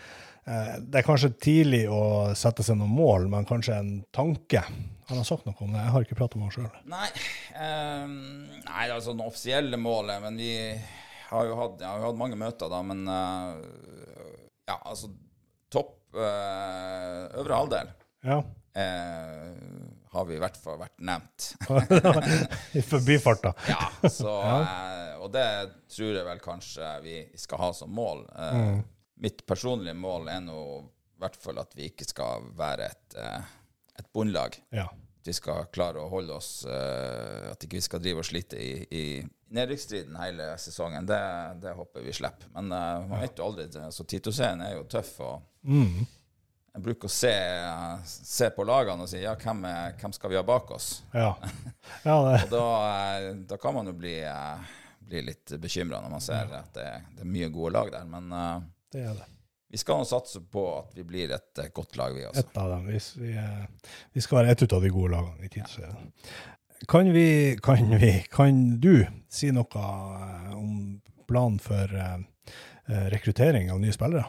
det 0.46 1.00
er 1.00 1.06
kanskje 1.08 1.32
tidlig 1.42 1.88
å 1.90 2.36
sette 2.38 2.62
seg 2.62 2.78
noen 2.78 2.92
mål, 2.94 3.24
men 3.34 3.48
kanskje 3.50 3.80
en 3.82 3.88
tanke. 4.14 4.62
Han 5.10 5.18
har 5.18 5.26
sagt 5.26 5.48
noe 5.48 5.58
om 5.66 5.72
det. 5.74 5.80
Jeg 5.82 5.94
har 5.96 6.06
ikke 6.06 6.18
pratet 6.20 6.38
med 6.38 6.52
han 6.52 6.54
sjøl. 6.54 6.76
Nei, 6.86 7.08
um, 7.58 8.14
nei, 8.68 8.84
altså 8.94 9.16
det 9.18 9.26
offisielle 9.26 9.80
målet, 9.82 10.22
men 10.22 10.38
vi 10.38 10.52
har 11.30 11.46
jo 11.50 11.56
hatt, 11.60 11.82
har 11.86 12.04
hatt 12.06 12.18
mange 12.20 12.38
møter 12.40 12.70
da, 12.72 12.82
men 12.86 13.04
eh, 13.08 14.40
ja, 14.70 14.78
altså 14.86 15.10
topp 15.74 16.16
eh, 16.16 17.24
øvre 17.42 17.60
halvdel 17.60 17.90
Ja. 18.26 18.40
eh, 18.78 19.54
har 20.16 20.26
vi 20.30 20.38
i 20.38 20.40
hvert 20.40 20.56
fall 20.62 20.78
vært 20.80 21.02
nevnt. 21.04 21.50
I 22.80 22.82
forbifarta. 22.86 23.52
Ja, 23.74 23.90
så, 24.10 24.32
eh, 24.48 25.16
og 25.20 25.32
det 25.36 25.46
tror 25.92 26.14
jeg 26.16 26.26
vel 26.28 26.40
kanskje 26.44 26.92
vi 27.04 27.18
skal 27.40 27.60
ha 27.66 27.72
som 27.76 27.92
mål. 27.92 28.24
Eh, 28.32 28.78
Mitt 29.26 29.46
personlige 29.48 29.96
mål 29.96 30.28
er 30.32 30.42
nå 30.44 30.60
i 30.84 31.20
hvert 31.24 31.38
fall 31.40 31.60
at 31.62 31.72
vi 31.78 31.86
ikke 31.90 32.04
skal 32.08 32.48
være 32.60 32.90
et, 32.92 33.16
eh, 33.20 33.52
et 34.02 34.08
bunnlag. 34.16 34.58
Ja. 34.76 34.88
Vi 35.26 35.34
skal 35.34 35.66
klare 35.74 36.02
å 36.04 36.10
holde 36.12 36.36
oss 36.38 36.50
uh, 36.70 37.52
At 37.52 37.64
ikke 37.66 37.80
vi 37.80 37.86
skal 37.86 38.02
drive 38.04 38.22
og 38.22 38.28
slite 38.28 38.60
i, 38.62 38.86
i 38.94 39.06
nedrykksstriden 39.56 40.18
hele 40.20 40.52
sesongen. 40.62 41.08
Det, 41.10 41.20
det 41.64 41.74
håper 41.78 42.06
vi 42.06 42.14
slipper. 42.14 42.50
Men 42.54 42.70
uh, 42.74 43.06
man 43.10 43.24
vet 43.24 43.40
jo 43.40 43.48
aldri. 43.48 43.66
Så 43.94 44.06
Tito-serien 44.06 44.62
er 44.66 44.76
jo 44.78 44.86
tøff. 44.92 45.16
og 45.26 45.42
Mm. 45.66 46.04
jeg 46.76 46.82
bruker 46.86 47.10
å 47.10 47.14
se, 47.16 47.32
se 48.06 48.50
på 48.54 48.66
lagene 48.70 49.02
og 49.02 49.10
si 49.10 49.24
ja, 49.24 49.32
hvem, 49.40 49.64
er, 49.66 49.96
hvem 49.98 50.14
skal 50.14 50.30
vi 50.30 50.38
ha 50.38 50.44
bak 50.46 50.76
oss? 50.76 50.90
Ja. 51.16 51.32
ja 52.06 52.18
Og 52.20 52.52
da, 52.52 52.66
eh, 53.16 53.32
da 53.50 53.58
kan 53.58 53.74
man 53.74 53.90
jo 53.90 53.96
bli, 53.98 54.20
bli 55.00 55.24
litt 55.32 55.56
bekymra 55.58 56.04
når 56.04 56.14
man 56.14 56.22
ser 56.22 56.54
at 56.60 56.70
det, 56.78 56.90
det 57.18 57.26
er 57.26 57.32
mye 57.32 57.50
gode 57.50 57.74
lag 57.80 57.90
der. 57.96 58.06
Men 58.12 58.30
uh, 58.30 58.60
det 58.94 59.08
er 59.08 59.18
det. 59.24 59.30
Vi 59.76 59.80
skal 59.80 59.98
nå 60.00 60.06
satse 60.08 60.40
på 60.40 60.62
at 60.78 60.94
vi 60.96 61.04
blir 61.04 61.32
et 61.36 61.60
eh, 61.60 61.68
godt 61.76 61.98
lag, 62.00 62.14
vi 62.16 62.24
også. 62.24 62.46
Et 62.46 62.60
av 62.62 62.70
dem. 62.72 62.86
Vi, 62.88 63.00
vi, 63.20 63.32
eh, 63.36 63.90
vi 64.16 64.22
skal 64.24 64.38
være 64.38 64.54
et 64.54 64.62
ut 64.64 64.76
av 64.78 64.86
de 64.86 64.92
gode 64.96 65.12
lagene 65.12 65.44
i 65.44 65.52
Tidsøya. 65.52 65.90
Kan 66.88 67.10
vi, 67.12 67.26
kan 67.64 67.92
vi, 68.00 68.12
kan 68.32 68.62
du 68.80 69.04
si 69.28 69.52
noe 69.52 69.84
eh, 69.90 70.48
om 70.56 70.72
planen 71.28 71.60
for 71.60 71.92
rekruttering 73.12 73.68
av 73.74 73.84
nye 73.84 73.92
spillere? 73.92 74.24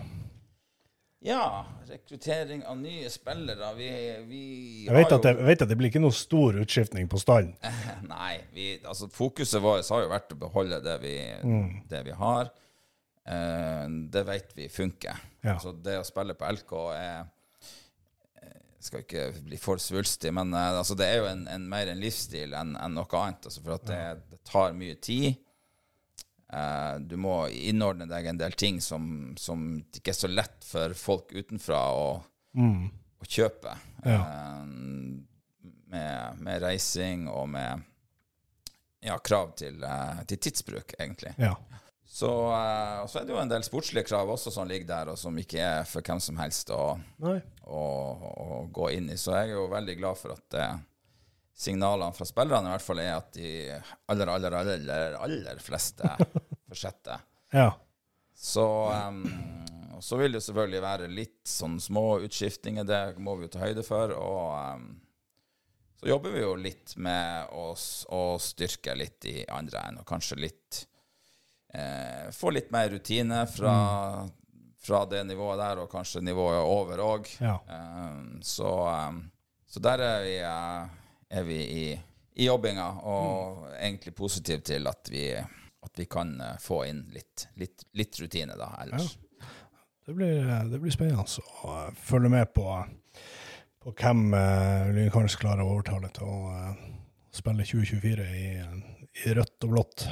Ja, 1.22 1.62
rekruttering 1.92 2.66
av 2.66 2.82
nye 2.82 3.06
spillere. 3.14 3.70
Vi, 3.78 3.88
vi 4.26 4.44
Jeg 4.88 4.98
vet, 4.98 5.14
at 5.14 5.28
det, 5.28 5.36
jeg 5.36 5.50
vet 5.52 5.66
at 5.68 5.70
det 5.70 5.78
blir 5.78 5.94
ikke 5.94 6.02
noe 6.02 6.22
stor 6.26 6.58
utskiftning 6.58 7.06
på 7.12 7.22
stallen. 7.22 7.54
Nei, 8.16 8.34
vi, 8.56 8.72
altså 8.82 9.06
fokuset 9.14 9.62
vårt 9.62 9.86
har 9.94 10.08
jo 10.08 10.14
vært 10.16 10.34
å 10.34 10.42
beholde 10.48 10.82
det 10.82 11.00
vi, 11.06 11.18
det 11.86 12.06
vi 12.10 12.18
har. 12.18 12.50
Eh, 13.26 13.88
det 13.88 14.22
vet 14.22 14.52
vi 14.54 14.68
funker. 14.68 15.16
Ja. 15.40 15.58
Så 15.58 15.72
det 15.72 15.98
å 15.98 16.06
spille 16.06 16.36
på 16.38 16.50
LK 16.52 16.74
er 16.94 17.24
eh, 18.42 18.60
skal 18.78 19.02
ikke 19.02 19.24
bli 19.48 19.58
for 19.58 19.82
svulstig, 19.82 20.30
men 20.34 20.54
eh, 20.54 20.78
altså, 20.78 20.94
det 20.98 21.08
er 21.10 21.18
jo 21.22 21.30
en, 21.32 21.46
en, 21.50 21.66
mer 21.70 21.90
en 21.90 22.02
livsstil 22.02 22.54
enn 22.54 22.76
en 22.78 22.94
noe 22.94 23.20
annet. 23.22 23.48
Altså, 23.48 23.64
for 23.64 23.78
at 23.78 23.88
det, 23.90 24.02
det 24.30 24.40
tar 24.46 24.76
mye 24.78 24.98
tid. 25.02 25.34
Uh, 26.46 27.02
du 27.02 27.16
må 27.18 27.48
innordne 27.50 28.06
deg 28.06 28.28
en 28.30 28.38
del 28.38 28.52
ting 28.54 28.76
som, 28.78 29.34
som 29.34 29.64
ikke 29.82 30.12
er 30.12 30.14
så 30.14 30.28
lett 30.30 30.62
for 30.62 30.92
folk 30.94 31.32
utenfra 31.34 31.80
å, 31.90 32.04
å 32.54 33.26
kjøpe. 33.26 33.72
Ja. 34.06 34.20
Uh, 34.22 34.62
med, 35.90 36.38
med 36.46 36.62
reising 36.62 37.26
og 37.26 37.48
med 37.50 37.82
ja, 39.02 39.18
krav 39.18 39.56
til, 39.58 39.82
uh, 39.82 40.22
til 40.30 40.38
tidsbruk, 40.46 40.94
egentlig. 41.00 41.34
Ja. 41.42 41.56
Så, 42.16 42.28
eh, 42.52 43.06
så 43.06 43.18
er 43.18 43.24
det 43.28 43.34
jo 43.34 43.40
en 43.42 43.50
del 43.50 43.64
sportslige 43.66 44.06
krav 44.08 44.30
også 44.32 44.48
som 44.54 44.68
ligger 44.68 44.88
der, 44.88 45.08
og 45.12 45.18
som 45.20 45.36
ikke 45.36 45.60
er 45.60 45.82
for 45.84 46.00
hvem 46.00 46.20
som 46.24 46.38
helst 46.40 46.70
å, 46.72 46.94
å, 47.28 47.80
å 48.24 48.60
gå 48.72 48.88
inn 48.96 49.10
i. 49.12 49.18
Så 49.20 49.34
jeg 49.34 49.50
er 49.50 49.58
jo 49.58 49.66
veldig 49.68 49.96
glad 49.98 50.16
for 50.16 50.32
at 50.32 50.56
eh, 50.56 50.78
signalene 51.66 52.16
fra 52.16 52.28
spillerne 52.28 52.70
i 52.70 52.72
hvert 52.72 52.86
fall 52.86 53.02
er 53.04 53.12
at 53.18 53.36
de 53.36 53.52
aller, 54.08 54.32
aller, 54.32 54.56
aller, 54.62 55.18
aller 55.26 55.60
fleste 55.60 56.08
fortsetter. 56.70 57.20
Ja. 57.52 57.68
Så, 58.32 58.64
um, 58.64 59.22
så 60.00 60.16
vil 60.16 60.38
det 60.38 60.44
selvfølgelig 60.48 60.84
være 60.88 61.12
litt 61.12 61.44
sånn 61.52 61.76
små 61.84 62.22
utskiftninger, 62.24 62.88
det 62.88 63.04
må 63.20 63.36
vi 63.36 63.50
jo 63.50 63.56
ta 63.58 63.66
høyde 63.66 63.84
for. 63.84 64.16
Og 64.16 64.56
um, 64.56 64.88
så 66.00 66.14
jobber 66.14 66.32
vi 66.32 66.48
jo 66.48 66.56
litt 66.64 66.96
med 66.96 67.52
å, 67.52 67.70
å 67.76 68.26
styrke 68.40 68.96
litt 68.96 69.28
i 69.28 69.42
andre 69.52 69.84
enden, 69.84 70.00
og 70.00 70.08
kanskje 70.08 70.44
litt 70.48 70.86
eh, 71.76 72.26
Få 72.34 72.52
litt 72.54 72.72
mer 72.74 72.90
rutine 72.94 73.44
fra, 73.50 73.76
fra 74.82 75.02
det 75.10 75.22
nivået 75.28 75.60
der, 75.60 75.82
og 75.84 75.90
kanskje 75.92 76.24
nivået 76.24 76.62
over 76.62 77.04
òg. 77.04 77.30
Ja. 77.42 77.58
Um, 77.68 78.40
så, 78.42 78.72
um, 79.08 79.22
så 79.66 79.82
der 79.84 80.04
er 80.06 80.24
vi, 80.24 80.38
eh, 80.40 80.96
er 81.40 81.46
vi 81.46 81.60
i, 81.60 81.86
i 82.36 82.48
jobbinga, 82.48 82.88
og 83.04 83.68
egentlig 83.76 84.14
positive 84.16 84.64
til 84.64 84.88
at 84.90 85.12
vi, 85.12 85.28
at 85.36 86.00
vi 86.00 86.08
kan 86.10 86.34
eh, 86.40 86.58
få 86.62 86.84
inn 86.90 87.06
litt, 87.14 87.48
litt, 87.60 87.86
litt 87.96 88.20
rutine 88.20 88.58
da 88.58 88.72
ellers. 88.82 89.16
Det 90.06 90.14
blir, 90.14 90.44
det 90.70 90.78
blir 90.78 90.94
spennende 90.94 91.24
å 91.26 91.72
eh, 91.74 91.94
følge 91.98 92.30
med 92.30 92.52
på, 92.54 92.66
på 93.82 93.94
hvem 93.98 94.28
uh, 94.38 95.32
klarer 95.34 95.64
å 95.64 95.72
overtale 95.72 96.12
til 96.14 96.28
å 96.30 96.36
eh, 96.54 96.84
spille 97.34 97.66
2024 97.66 98.26
i, 98.38 98.46
i 99.26 99.34
rødt 99.34 99.66
og 99.66 99.72
blått. 99.72 100.06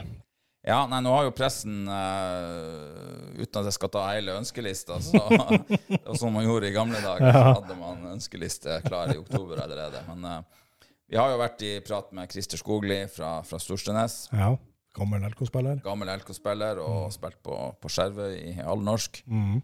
Ja, 0.64 0.86
nei, 0.88 1.00
nå 1.04 1.10
har 1.12 1.26
jo 1.26 1.32
pressen, 1.36 1.82
uh, 1.88 3.34
uten 3.36 3.60
at 3.60 3.66
jeg 3.68 3.74
skal 3.76 3.90
ta 3.92 4.04
hele 4.14 4.32
ønskelista, 4.38 4.96
så 5.04 5.20
det 5.68 6.00
var 6.06 6.16
sånn 6.16 6.32
man 6.32 6.46
gjorde 6.46 6.70
i 6.70 6.74
gamle 6.76 7.00
dager, 7.04 7.34
så 7.36 7.42
hadde 7.58 7.76
man 7.76 8.06
ønskeliste 8.14 8.78
klar 8.86 9.12
i 9.12 9.18
oktober 9.20 9.60
allerede. 9.66 10.00
Men 10.08 10.24
uh, 10.24 10.86
vi 11.10 11.18
har 11.20 11.34
jo 11.34 11.42
vært 11.42 11.60
i 11.68 11.74
prat 11.84 12.08
med 12.16 12.32
Christer 12.32 12.56
Skogli 12.62 13.02
fra, 13.12 13.36
fra 13.44 13.60
Storstrenes, 13.60 14.22
Ja. 14.32 14.54
Gammel 14.94 15.24
LK-spiller. 15.26 15.80
gammel 15.82 16.06
LK-spiller, 16.20 16.78
og 16.78 17.08
spilt 17.12 17.40
på, 17.42 17.56
på 17.82 17.88
Skjervøy 17.90 18.34
i 18.38 18.52
allnorsk. 18.62 19.24
Mm. 19.26 19.56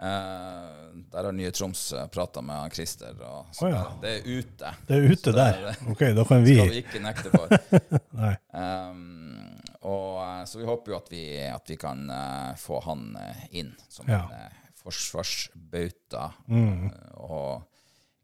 Uh, 0.00 1.02
der 1.12 1.26
har 1.28 1.34
Nye 1.36 1.50
Troms 1.52 1.82
prata 2.10 2.40
med 2.42 2.72
Christer, 2.72 3.12
og, 3.20 3.50
så 3.54 3.66
Å, 3.68 3.70
ja. 3.74 3.82
det, 4.00 4.14
det 4.24 4.32
er 4.32 4.40
ute. 4.40 4.70
Det 4.88 4.96
er 4.96 5.08
ute 5.12 5.20
Så 5.28 5.34
det- 5.36 5.48
der. 5.60 5.82
Ok, 5.92 6.04
da 6.16 6.24
kan 6.24 6.42
vi 6.48 6.56
skal 6.56 6.72
vi 6.72 6.80
ikke 6.82 7.02
nekte 7.04 7.34
for. 7.36 7.52
Nei. 8.22 8.32
Um, 8.56 9.49
og, 9.82 10.20
eh, 10.22 10.44
så 10.44 10.58
vi 10.60 10.66
håper 10.68 10.92
jo 10.92 10.96
at 10.98 11.10
vi, 11.12 11.24
at 11.48 11.70
vi 11.70 11.76
kan 11.80 12.02
uh, 12.10 12.54
få 12.60 12.80
han 12.84 13.16
uh, 13.16 13.44
inn 13.56 13.72
som 13.88 14.08
Ja. 14.10 14.22
en 14.26 14.32
uh, 14.50 14.56
forsvarsbauta 14.80 16.30
Mm. 16.48 16.90
og 17.16 17.62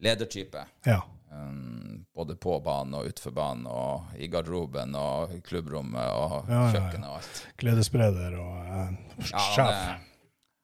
ledertype. 0.01 0.65
Ja. 0.85 1.03
Um, 1.33 2.05
både 2.15 2.37
på 2.37 2.61
banen 2.65 2.95
og 2.95 3.07
utenfor 3.11 3.33
banen, 3.35 3.67
og 3.67 4.15
i 4.17 4.29
garderoben 4.31 4.95
og 4.97 5.33
i 5.35 5.41
klubbrommet 5.45 6.07
og 6.15 6.49
Ja, 6.49 6.63
kjøkkenet 6.73 7.09
og 7.09 7.17
alt. 7.19 7.41
Gledesspreder 7.61 8.37
og 8.41 8.57
Ja, 8.57 8.85
han, 8.87 8.97
sjef. 9.27 9.69
er, 9.69 9.99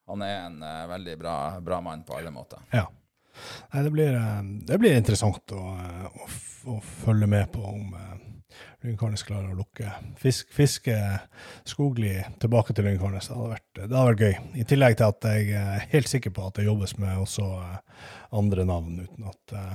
han 0.09 0.23
er 0.23 0.37
en 0.47 0.61
veldig 0.93 1.17
bra, 1.19 1.37
bra 1.61 1.81
mann 1.81 2.05
på 2.05 2.17
alle 2.17 2.31
måter. 2.31 2.63
Ja. 2.73 2.87
Nei, 3.73 3.83
det 3.83 3.93
blir, 3.93 4.17
det 4.69 4.79
blir 4.79 4.97
interessant 4.97 5.53
å, 5.57 5.63
å, 5.67 6.29
å 6.73 6.81
følge 7.03 7.27
med 7.27 7.49
på 7.53 7.65
om 7.65 7.95
uh, 8.85 9.15
klarer 9.27 9.53
å 9.53 9.59
lukke 9.59 9.91
fisk, 10.21 10.51
fiske 10.53 10.97
Skogli 11.69 12.15
tilbake 12.43 12.75
til 12.75 12.87
Lynkarnes. 12.89 13.29
Det 13.29 13.37
hadde, 13.37 13.51
vært, 13.55 13.69
det 13.79 13.89
hadde 13.89 14.07
vært 14.11 14.25
gøy. 14.25 14.37
I 14.61 14.69
tillegg 14.69 14.99
til 14.99 15.09
at 15.09 15.29
jeg 15.31 15.59
er 15.59 15.89
helt 15.93 16.11
sikker 16.11 16.35
på 16.35 16.47
at 16.47 16.59
det 16.59 16.67
jobbes 16.67 16.97
med 16.99 17.21
også 17.23 17.49
eh, 17.63 18.07
andre 18.39 18.67
navn, 18.69 19.03
uten 19.05 19.29
at 19.31 19.57
eh, 19.59 19.75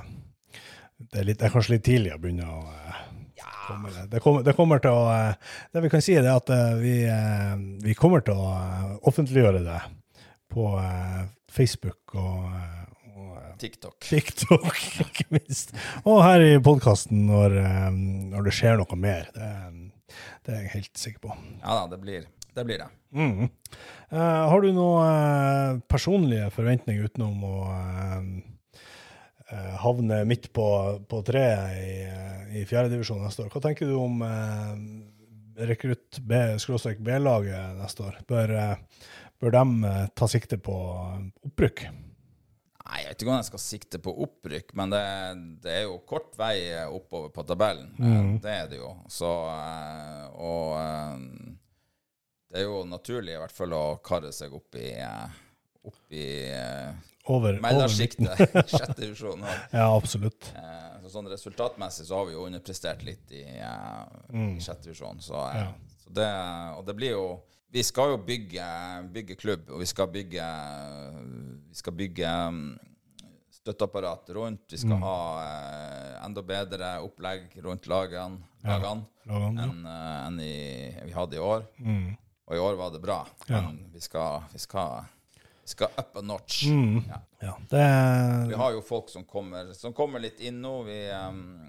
det, 0.98 1.20
er 1.20 1.28
litt, 1.30 1.40
det 1.40 1.48
er 1.48 1.54
kanskje 1.54 1.76
litt 1.76 1.86
tidlig 1.88 2.14
å 2.14 2.20
begynne 2.22 2.48
å 2.48 2.60
eh, 2.66 3.04
det. 4.08 4.20
Kommer, 4.24 4.42
det 4.42 4.54
kommer 4.56 4.80
til 4.80 4.96
å 4.96 5.02
Det 5.74 5.82
vi 5.84 5.90
kan 5.92 6.02
si, 6.02 6.14
er 6.16 6.26
at 6.32 6.48
vi, 6.80 7.02
vi 7.84 7.94
kommer 7.94 8.24
til 8.24 8.40
å 8.40 8.48
offentliggjøre 9.06 9.60
det 9.66 9.80
på 10.48 10.70
Facebook 11.52 12.16
og, 12.16 12.48
TikTok. 13.60 13.98
TikTok, 14.06 14.80
ikke 15.06 15.28
minst. 15.34 15.74
Og 16.04 16.22
her 16.24 16.44
i 16.46 16.56
podkasten 16.62 17.26
når, 17.28 17.58
eh, 17.62 17.86
når 18.32 18.48
det 18.48 18.56
skjer 18.56 18.80
noe 18.80 18.98
mer. 19.00 19.30
Det, 19.34 19.52
det 20.46 20.54
er 20.54 20.64
jeg 20.64 20.74
helt 20.78 21.00
sikker 21.06 21.28
på. 21.28 21.38
Ja 21.62 21.82
da, 21.82 21.86
det 21.92 22.02
blir 22.02 22.24
det. 22.24 22.32
Blir 22.64 22.78
det. 22.78 22.88
Mm. 23.14 23.48
Uh, 24.10 24.18
har 24.50 24.62
du 24.62 24.72
noen 24.74 25.04
eh, 25.06 25.80
personlige 25.86 26.48
forventninger 26.50 27.04
utenom 27.06 27.44
å 27.46 27.52
uh, 27.68 28.24
havne 29.84 30.24
midt 30.28 30.50
på, 30.56 30.66
på 31.08 31.20
treet 31.28 31.78
i, 31.78 31.92
i 32.58 32.64
fjerdedivisjon 32.68 33.22
neste 33.22 33.44
år. 33.44 33.52
Hva 33.52 33.62
tenker 33.64 33.86
du 33.86 33.94
om 34.00 34.24
uh, 34.24 34.74
rekrutt 35.68 36.18
B-laget 36.24 37.78
neste 37.78 38.08
år? 38.08 38.18
Bør, 38.28 38.56
bør 39.38 39.54
de 39.54 39.94
ta 40.18 40.28
sikte 40.30 40.58
på 40.58 40.76
opprykk? 41.46 41.86
Nei, 42.88 43.02
jeg 43.04 43.10
vet 43.12 43.22
ikke 43.22 43.30
om 43.34 43.36
jeg 43.36 43.46
skal 43.50 43.60
sikte 43.60 43.98
på 44.00 44.12
opprykk, 44.24 44.70
men 44.80 44.92
det, 44.94 45.02
det 45.64 45.72
er 45.74 45.82
jo 45.84 45.98
kort 46.08 46.32
vei 46.40 46.54
oppover 46.88 47.28
på 47.34 47.44
tabellen. 47.44 47.90
Mm. 48.00 48.30
Det 48.40 48.54
er 48.62 48.70
det 48.70 48.78
jo. 48.80 48.94
Så 49.12 49.28
eh, 49.52 50.22
Og 50.40 50.70
eh, 50.80 51.18
det 52.48 52.62
er 52.62 52.64
jo 52.64 52.78
naturlig 52.88 53.34
i 53.36 53.40
hvert 53.42 53.52
fall 53.52 53.74
å 53.76 53.82
karre 54.00 54.30
seg 54.32 54.54
opp 54.56 54.78
i, 54.80 54.86
eh, 55.04 55.36
opp 55.84 56.16
i 56.16 56.24
eh, 56.48 57.04
Over, 57.28 57.58
sjette 58.72 58.96
divisjon. 59.02 59.44
Ja, 59.76 59.90
absolutt. 59.92 60.48
eh, 60.56 60.96
så 61.04 61.12
sånn 61.12 61.28
resultatmessig 61.28 62.08
så 62.08 62.22
har 62.22 62.26
vi 62.30 62.38
jo 62.38 62.46
underprestert 62.48 63.04
litt 63.04 63.36
i, 63.36 63.44
eh, 63.44 64.16
i 64.32 64.64
sjette 64.64 64.88
divisjon. 64.88 65.20
Så, 65.20 65.36
eh, 65.50 65.60
Ja. 65.60 65.68
så 66.06 66.16
det, 66.16 66.30
og 66.78 66.86
det 66.88 66.96
blir 66.96 67.12
jo 67.18 67.26
Vi 67.70 67.82
skal 67.84 68.14
jo 68.14 68.20
bygge, 68.24 68.66
bygge 69.12 69.36
klubb, 69.36 69.66
og 69.68 69.82
vi 69.82 69.86
skal 69.88 70.08
bygge 70.08 70.44
Vi 71.68 71.76
skal 71.76 71.92
bygge 71.92 72.28
mm, 72.28 72.78
støtteapparat 73.58 74.30
rundt. 74.36 74.72
Vi 74.72 74.80
skal 74.80 75.02
ha 75.02 75.18
eh, 75.42 76.14
enda 76.24 76.42
bedre 76.42 76.94
opplegg 77.04 77.58
rundt 77.64 77.86
lagene, 77.90 78.40
lagene 78.64 79.04
ja. 79.28 79.66
enn 79.66 79.84
eh, 79.84 80.16
en 80.24 80.40
vi 81.04 81.14
hadde 81.16 81.36
i 81.36 81.44
år. 81.44 81.66
Mm. 81.84 82.16
Og 82.48 82.56
i 82.56 82.62
år 82.64 82.80
var 82.80 82.94
det 82.94 83.02
bra. 83.04 83.20
Ja. 83.50 83.60
Men 83.66 83.82
vi 83.92 84.00
skal, 84.00 84.46
vi 84.52 84.62
skal, 84.62 85.04
vi 85.36 85.74
skal 85.74 85.92
up 86.00 86.16
a 86.16 86.24
notch. 86.24 86.64
Mm. 86.72 87.02
Ja. 87.08 87.20
Ja, 87.40 87.58
det 87.70 88.48
Vi 88.48 88.54
har 88.54 88.72
jo 88.72 88.80
folk 88.82 89.10
som 89.12 89.24
kommer, 89.24 89.72
som 89.72 89.92
kommer 89.94 90.18
litt 90.18 90.40
inn 90.40 90.62
nå, 90.62 90.72
vi, 90.88 90.96
um, 91.12 91.60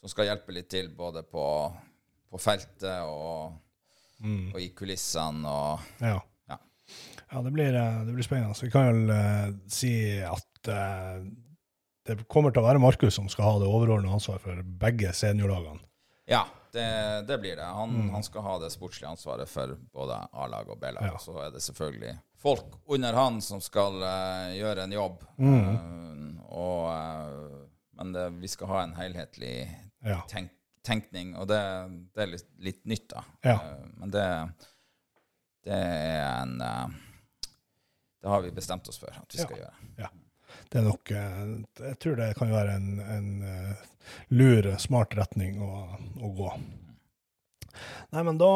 som 0.00 0.08
skal 0.08 0.30
hjelpe 0.30 0.54
litt 0.56 0.70
til 0.72 0.88
både 0.96 1.20
på, 1.28 1.44
på 2.30 2.40
feltet 2.40 3.02
og, 3.04 3.58
og 4.54 4.60
i 4.60 4.68
kulissene. 4.76 5.48
Og, 5.48 5.80
Ja. 6.00 6.20
Ja. 6.48 6.58
Ja, 7.30 7.42
det 7.42 7.52
blir, 7.52 7.74
eh, 7.74 8.04
det 8.04 8.14
blir 8.14 8.26
spennende. 8.26 8.54
Så 8.54 8.66
vi 8.66 8.70
kan 8.74 8.86
vel 8.90 9.10
uh, 9.10 9.54
si 9.68 9.94
at 10.22 10.68
uh, 10.68 11.24
det 12.04 12.28
kommer 12.28 12.52
til 12.52 12.62
å 12.62 12.68
være 12.68 12.82
Markus 12.82 13.16
som 13.16 13.28
skal 13.32 13.44
ha 13.48 13.54
det 13.62 13.70
overordnede 13.70 14.12
ansvaret 14.12 14.44
for 14.44 14.60
begge 14.62 15.12
seniorlagene. 15.16 15.80
ja, 16.28 16.44
det, 16.74 17.24
det 17.28 17.38
blir 17.38 17.56
det. 17.56 17.64
Han, 17.64 18.10
han 18.10 18.22
skal 18.26 18.42
ha 18.42 18.58
det 18.58 18.70
sportslige 18.74 19.10
ansvaret 19.10 19.48
for 19.48 19.76
både 19.94 20.16
A-lag 20.32 20.68
og 20.68 20.80
B-lag. 20.80 21.06
Ja. 21.06 21.18
Så 21.22 21.36
er 21.38 21.52
det 21.54 21.62
selvfølgelig 21.62 22.16
folk 22.42 22.80
under 22.90 23.14
han 23.14 23.40
som 23.40 23.60
skal 23.62 24.02
uh, 24.02 24.50
gjøre 24.56 24.84
en 24.84 24.92
jobb. 24.92 25.22
Mm. 25.38 25.68
Uh, 25.68 26.42
og, 26.50 26.88
uh, 26.90 27.62
men 27.98 28.12
det, 28.12 28.26
vi 28.42 28.50
skal 28.50 28.72
ha 28.72 28.82
en 28.84 28.96
helhetlig 28.98 29.56
Ja. 30.04 30.18
tenk, 30.28 30.50
tenkning, 30.84 31.32
og 31.40 31.48
det, 31.50 31.60
det 32.14 32.22
er 32.26 32.30
litt, 32.34 32.46
litt 32.62 32.82
nytt, 32.90 33.06
da. 33.14 33.22
Ja. 33.46 33.54
Eh, 33.56 33.86
Men 34.02 34.12
det, 34.14 34.26
det 35.64 35.78
er 35.80 36.20
en 36.42 36.54
eh, 36.60 37.00
Det 38.22 38.28
har 38.32 38.44
vi 38.44 38.52
bestemt 38.56 38.88
oss 38.88 39.00
for 39.00 39.12
at 39.12 39.32
vi 39.34 39.40
skal 39.42 39.58
Ja. 39.60 39.72
gjøre. 39.98 40.10
Det 40.70 40.78
er 40.78 40.84
nok 40.86 41.10
eh, 41.10 41.40
Jeg 41.90 41.98
tror 42.02 42.16
det 42.20 42.28
kan 42.38 42.52
være 42.52 42.76
en, 42.78 42.90
en 43.00 43.30
lur, 44.30 44.68
smart 44.78 45.16
retning 45.18 45.58
å, 45.64 45.72
å 46.22 46.30
gå. 46.36 46.52
Nei, 48.14 48.22
men 48.22 48.38
da 48.38 48.52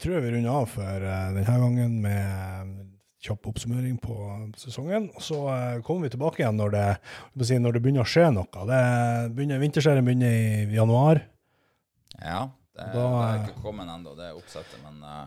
tror 0.00 0.14
jeg 0.16 0.24
vi 0.24 0.30
runder 0.36 0.54
av 0.62 0.70
for 0.72 1.04
denne 1.04 1.58
gangen 1.60 1.98
med 2.00 2.78
kjapp 3.22 3.44
oppsummering 3.52 3.98
på 4.02 4.14
sesongen. 4.58 5.10
Og 5.14 5.22
så 5.22 5.42
kommer 5.86 6.08
vi 6.08 6.14
tilbake 6.14 6.40
igjen 6.42 6.56
når 6.58 6.72
det, 6.74 6.86
si, 7.46 7.58
når 7.60 7.76
det 7.76 7.82
begynner 7.84 8.06
å 8.06 8.08
skje 8.10 8.30
noe. 8.34 8.64
Det 8.70 8.80
begynner, 9.36 9.60
vinterserien 9.62 10.08
begynner 10.08 10.32
i 10.32 10.78
januar. 10.78 11.20
Ja, 12.20 12.50
det, 12.74 12.88
Da- 12.92 12.92
det 12.94 13.28
er 13.28 13.46
ikke 13.46 13.62
kommet 13.62 13.88
ennå, 13.88 14.14
det 14.16 14.32
oppsettet. 14.36 14.78
Men 14.84 15.02
uh, 15.02 15.26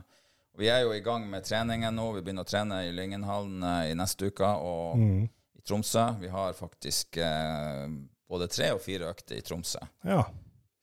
vi 0.58 0.68
er 0.72 0.82
jo 0.86 0.94
i 0.94 1.02
gang 1.04 1.26
med 1.30 1.44
treningen 1.44 1.96
nå. 1.96 2.12
Vi 2.16 2.22
begynner 2.22 2.46
å 2.46 2.50
trene 2.50 2.84
i 2.88 2.92
Lyngenhallen 2.96 3.64
uh, 3.64 3.84
i 3.90 3.94
neste 3.98 4.30
uke 4.32 4.46
og 4.48 4.96
Mm. 4.98 5.24
i 5.58 5.62
Tromsø. 5.68 6.06
Vi 6.22 6.28
har 6.30 6.54
faktisk 6.54 7.18
uh, 7.18 7.88
både 8.30 8.48
tre 8.48 8.72
og 8.74 8.82
fire 8.82 9.10
økter 9.12 9.38
i 9.38 9.42
Tromsø. 9.46 9.80
Ja. 10.04 10.24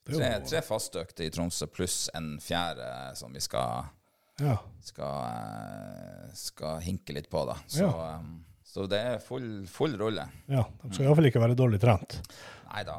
Det 0.04 0.16
Tre, 0.18 0.28
tre 0.42 0.60
faste 0.66 0.98
økter 1.04 1.24
i 1.24 1.30
Tromsø 1.30 1.66
pluss 1.70 2.08
en 2.14 2.34
fjerde 2.42 2.86
som 3.16 3.32
vi 3.32 3.38
skal 3.40 3.84
ja. 4.42 4.56
skal, 4.82 6.32
skal 6.34 6.80
hinke 6.82 7.14
litt 7.14 7.28
på, 7.30 7.44
da. 7.46 7.54
Så, 7.70 7.84
Ja. 7.86 8.16
um, 8.18 8.44
så 8.64 8.86
det 8.88 8.98
er 8.98 9.18
full, 9.20 9.66
full 9.68 9.94
rulle. 10.00 10.24
ja. 10.48 10.64
De 10.82 10.90
skal 10.94 11.06
iallfall 11.06 11.28
ikke 11.28 11.42
være 11.42 11.54
dårlig 11.58 11.78
trent. 11.82 12.18
Nei 12.72 12.82
da. 12.88 12.96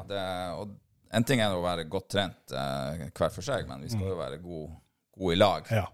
Og 0.56 0.70
en 1.14 1.24
ting 1.26 1.40
er 1.44 1.54
å 1.54 1.62
være 1.64 1.84
godt 1.90 2.08
trent 2.16 2.52
eh, 2.54 3.04
hver 3.14 3.32
for 3.34 3.42
seg, 3.46 3.66
men 3.70 3.82
vi 3.86 3.92
skal 3.92 4.08
jo 4.12 4.18
være 4.20 4.40
gode 4.42 4.72
god 5.14 5.32
i 5.32 5.36
lag. 5.38 5.68
Ja. 5.70 5.84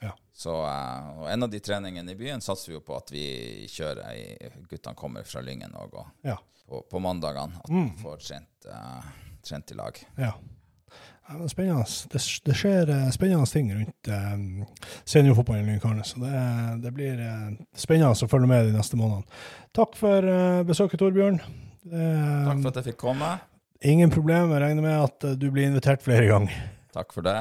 ja. 0.00 0.12
Så, 0.40 0.54
eh, 0.64 1.08
og 1.20 1.26
en 1.28 1.42
av 1.44 1.50
de 1.52 1.58
treningene 1.60 2.14
i 2.14 2.16
byen 2.16 2.40
satser 2.40 2.72
vi 2.72 2.78
jo 2.78 2.84
på 2.86 2.94
at 2.96 3.10
vi 3.12 3.24
kjører 3.68 4.14
i 4.16 4.48
Guttene 4.70 4.96
kommer 4.96 5.26
fra 5.28 5.42
Lyngen 5.44 5.74
òg, 5.76 5.98
og 6.00 6.06
Ja. 6.24 6.38
på, 6.66 6.80
på 6.88 7.02
mandagene. 7.04 7.60
At 7.60 7.68
Mm. 7.68 7.90
vi 7.96 8.02
får 8.06 8.22
trent, 8.24 8.66
eh, 8.72 9.10
trent 9.44 9.70
i 9.70 9.76
lag. 9.76 10.00
Ja. 10.16 10.32
Ja, 11.30 11.46
spennende. 11.46 11.84
Det, 12.10 12.20
det 12.48 12.54
skjer 12.58 12.88
eh, 12.90 13.10
spennende 13.14 13.46
ting 13.52 13.68
rundt 13.76 14.08
eh, 14.08 14.64
seniorfotballen 15.04 15.68
i 15.68 15.74
Lynkarne, 15.76 16.02
så 16.08 16.18
det, 16.24 16.32
det 16.82 16.90
blir 16.96 17.20
eh, 17.20 17.52
spennende 17.78 18.16
å 18.16 18.30
følge 18.32 18.48
med 18.50 18.66
de 18.70 18.78
neste 18.78 18.96
månedene. 18.98 19.28
Takk 19.76 19.94
for 20.00 20.26
eh, 20.32 20.62
besøket, 20.66 20.98
Torbjørn. 21.04 21.38
Eh, 21.84 22.48
Takk 22.48 22.64
for 22.64 22.72
at 22.72 22.80
jeg 22.80 22.88
fikk 22.94 23.00
komme. 23.04 23.30
Ingen 23.80 24.10
problem. 24.12 24.50
Jeg 24.52 24.60
regner 24.60 24.84
med 24.84 24.92
at 25.06 25.24
eh, 25.24 25.38
du 25.40 25.46
blir 25.52 25.66
invitert 25.70 26.02
flere 26.04 26.26
ganger. 26.28 26.52
Takk 26.96 27.12
for 27.14 27.22
det. 27.24 27.38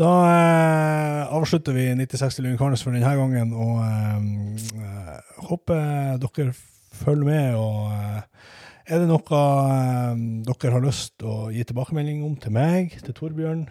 Da 0.00 0.10
eh, 0.30 1.34
avslutter 1.34 1.72
vi 1.76 1.94
9060 1.98 2.42
Lynkarnes 2.46 2.82
for 2.86 2.92
denne 2.94 3.12
gangen, 3.18 3.50
og 3.52 3.74
eh, 3.84 4.18
eh, 4.80 5.18
håper 5.50 5.80
dere 6.22 6.52
følger 7.02 7.26
med. 7.26 7.46
og 7.58 7.78
eh, 7.92 8.20
er 8.90 8.98
det 9.02 9.08
noe 9.10 9.20
eh, 9.20 10.14
dere 10.48 10.74
har 10.74 10.82
lyst 10.86 11.10
til 11.20 11.28
å 11.28 11.52
gi 11.52 11.62
tilbakemelding 11.68 12.18
om 12.26 12.34
til 12.40 12.52
meg, 12.56 12.84
til 13.04 13.14
Torbjørn, 13.14 13.62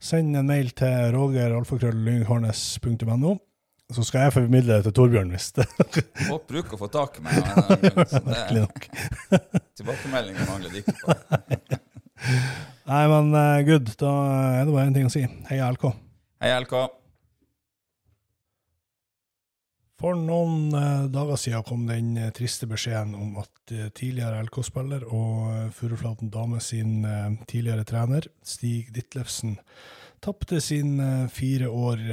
send 0.00 0.36
en 0.38 0.48
mail 0.48 0.68
til 0.78 1.12
roger.alfakrøll.lynghornes.no, 1.12 3.32
så 3.94 4.02
skal 4.02 4.24
jeg 4.26 4.32
formidle 4.34 4.76
det 4.80 4.84
til 4.88 4.94
Torbjørn 4.98 5.30
hvis 5.30 5.52
det 5.54 5.66
Godt 6.26 6.46
bruk 6.50 6.72
å 6.74 6.78
få 6.80 6.88
tak 6.90 7.20
i 7.20 7.22
meg. 7.22 7.36
det- 7.84 8.56
nok. 8.56 8.86
Tilbakemeldinger 9.78 10.48
mangler 10.48 10.72
de 10.74 10.82
ikke 10.82 10.94
på. 11.04 11.14
Nei, 12.90 13.02
men 13.12 13.28
eh, 13.34 13.62
good. 13.66 13.92
Da 14.00 14.10
er 14.60 14.64
det 14.66 14.74
bare 14.74 14.86
én 14.90 14.94
ting 14.96 15.06
å 15.06 15.12
si. 15.12 15.22
Heia 15.50 15.68
LK. 15.74 15.84
Hei, 16.42 16.50
LK. 16.64 16.74
For 20.00 20.18
noen 20.18 20.74
eh, 20.76 21.06
dager 21.12 21.38
siden 21.40 21.64
kom 21.66 21.86
den 21.88 22.10
eh, 22.20 22.30
triste 22.36 22.66
beskjeden 22.68 23.14
om 23.16 23.38
at 23.40 23.52
tidligere 23.96 24.42
LK-spiller 24.46 25.06
og 25.10 25.70
Furuflaten 25.74 26.28
Dame 26.30 26.60
sin 26.62 27.00
tidligere 27.50 27.82
trener, 27.88 28.28
Stig 28.46 28.92
Ditlevsen, 28.94 29.56
tapte 30.22 30.60
sin 30.62 31.00
fire 31.34 31.66
år 31.70 32.04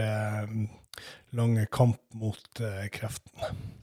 lange 1.31 1.65
kamp 1.71 2.01
mot 2.13 2.43
kreftene. 2.53 2.89
kreften. 2.89 3.81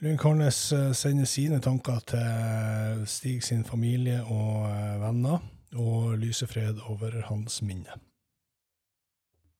Lund 0.00 0.18
Karnes 0.18 0.72
eh, 0.72 0.92
sender 0.94 1.26
sine 1.26 1.56
tanker 1.58 1.98
til 2.06 3.00
Stig 3.10 3.42
sin 3.42 3.64
familie 3.66 4.20
og 4.22 4.68
eh, 4.68 5.00
venner, 5.02 5.40
og 5.74 6.12
lyser 6.22 6.46
fred 6.46 6.78
over 6.86 7.16
hans 7.26 7.58
minne. 7.66 7.98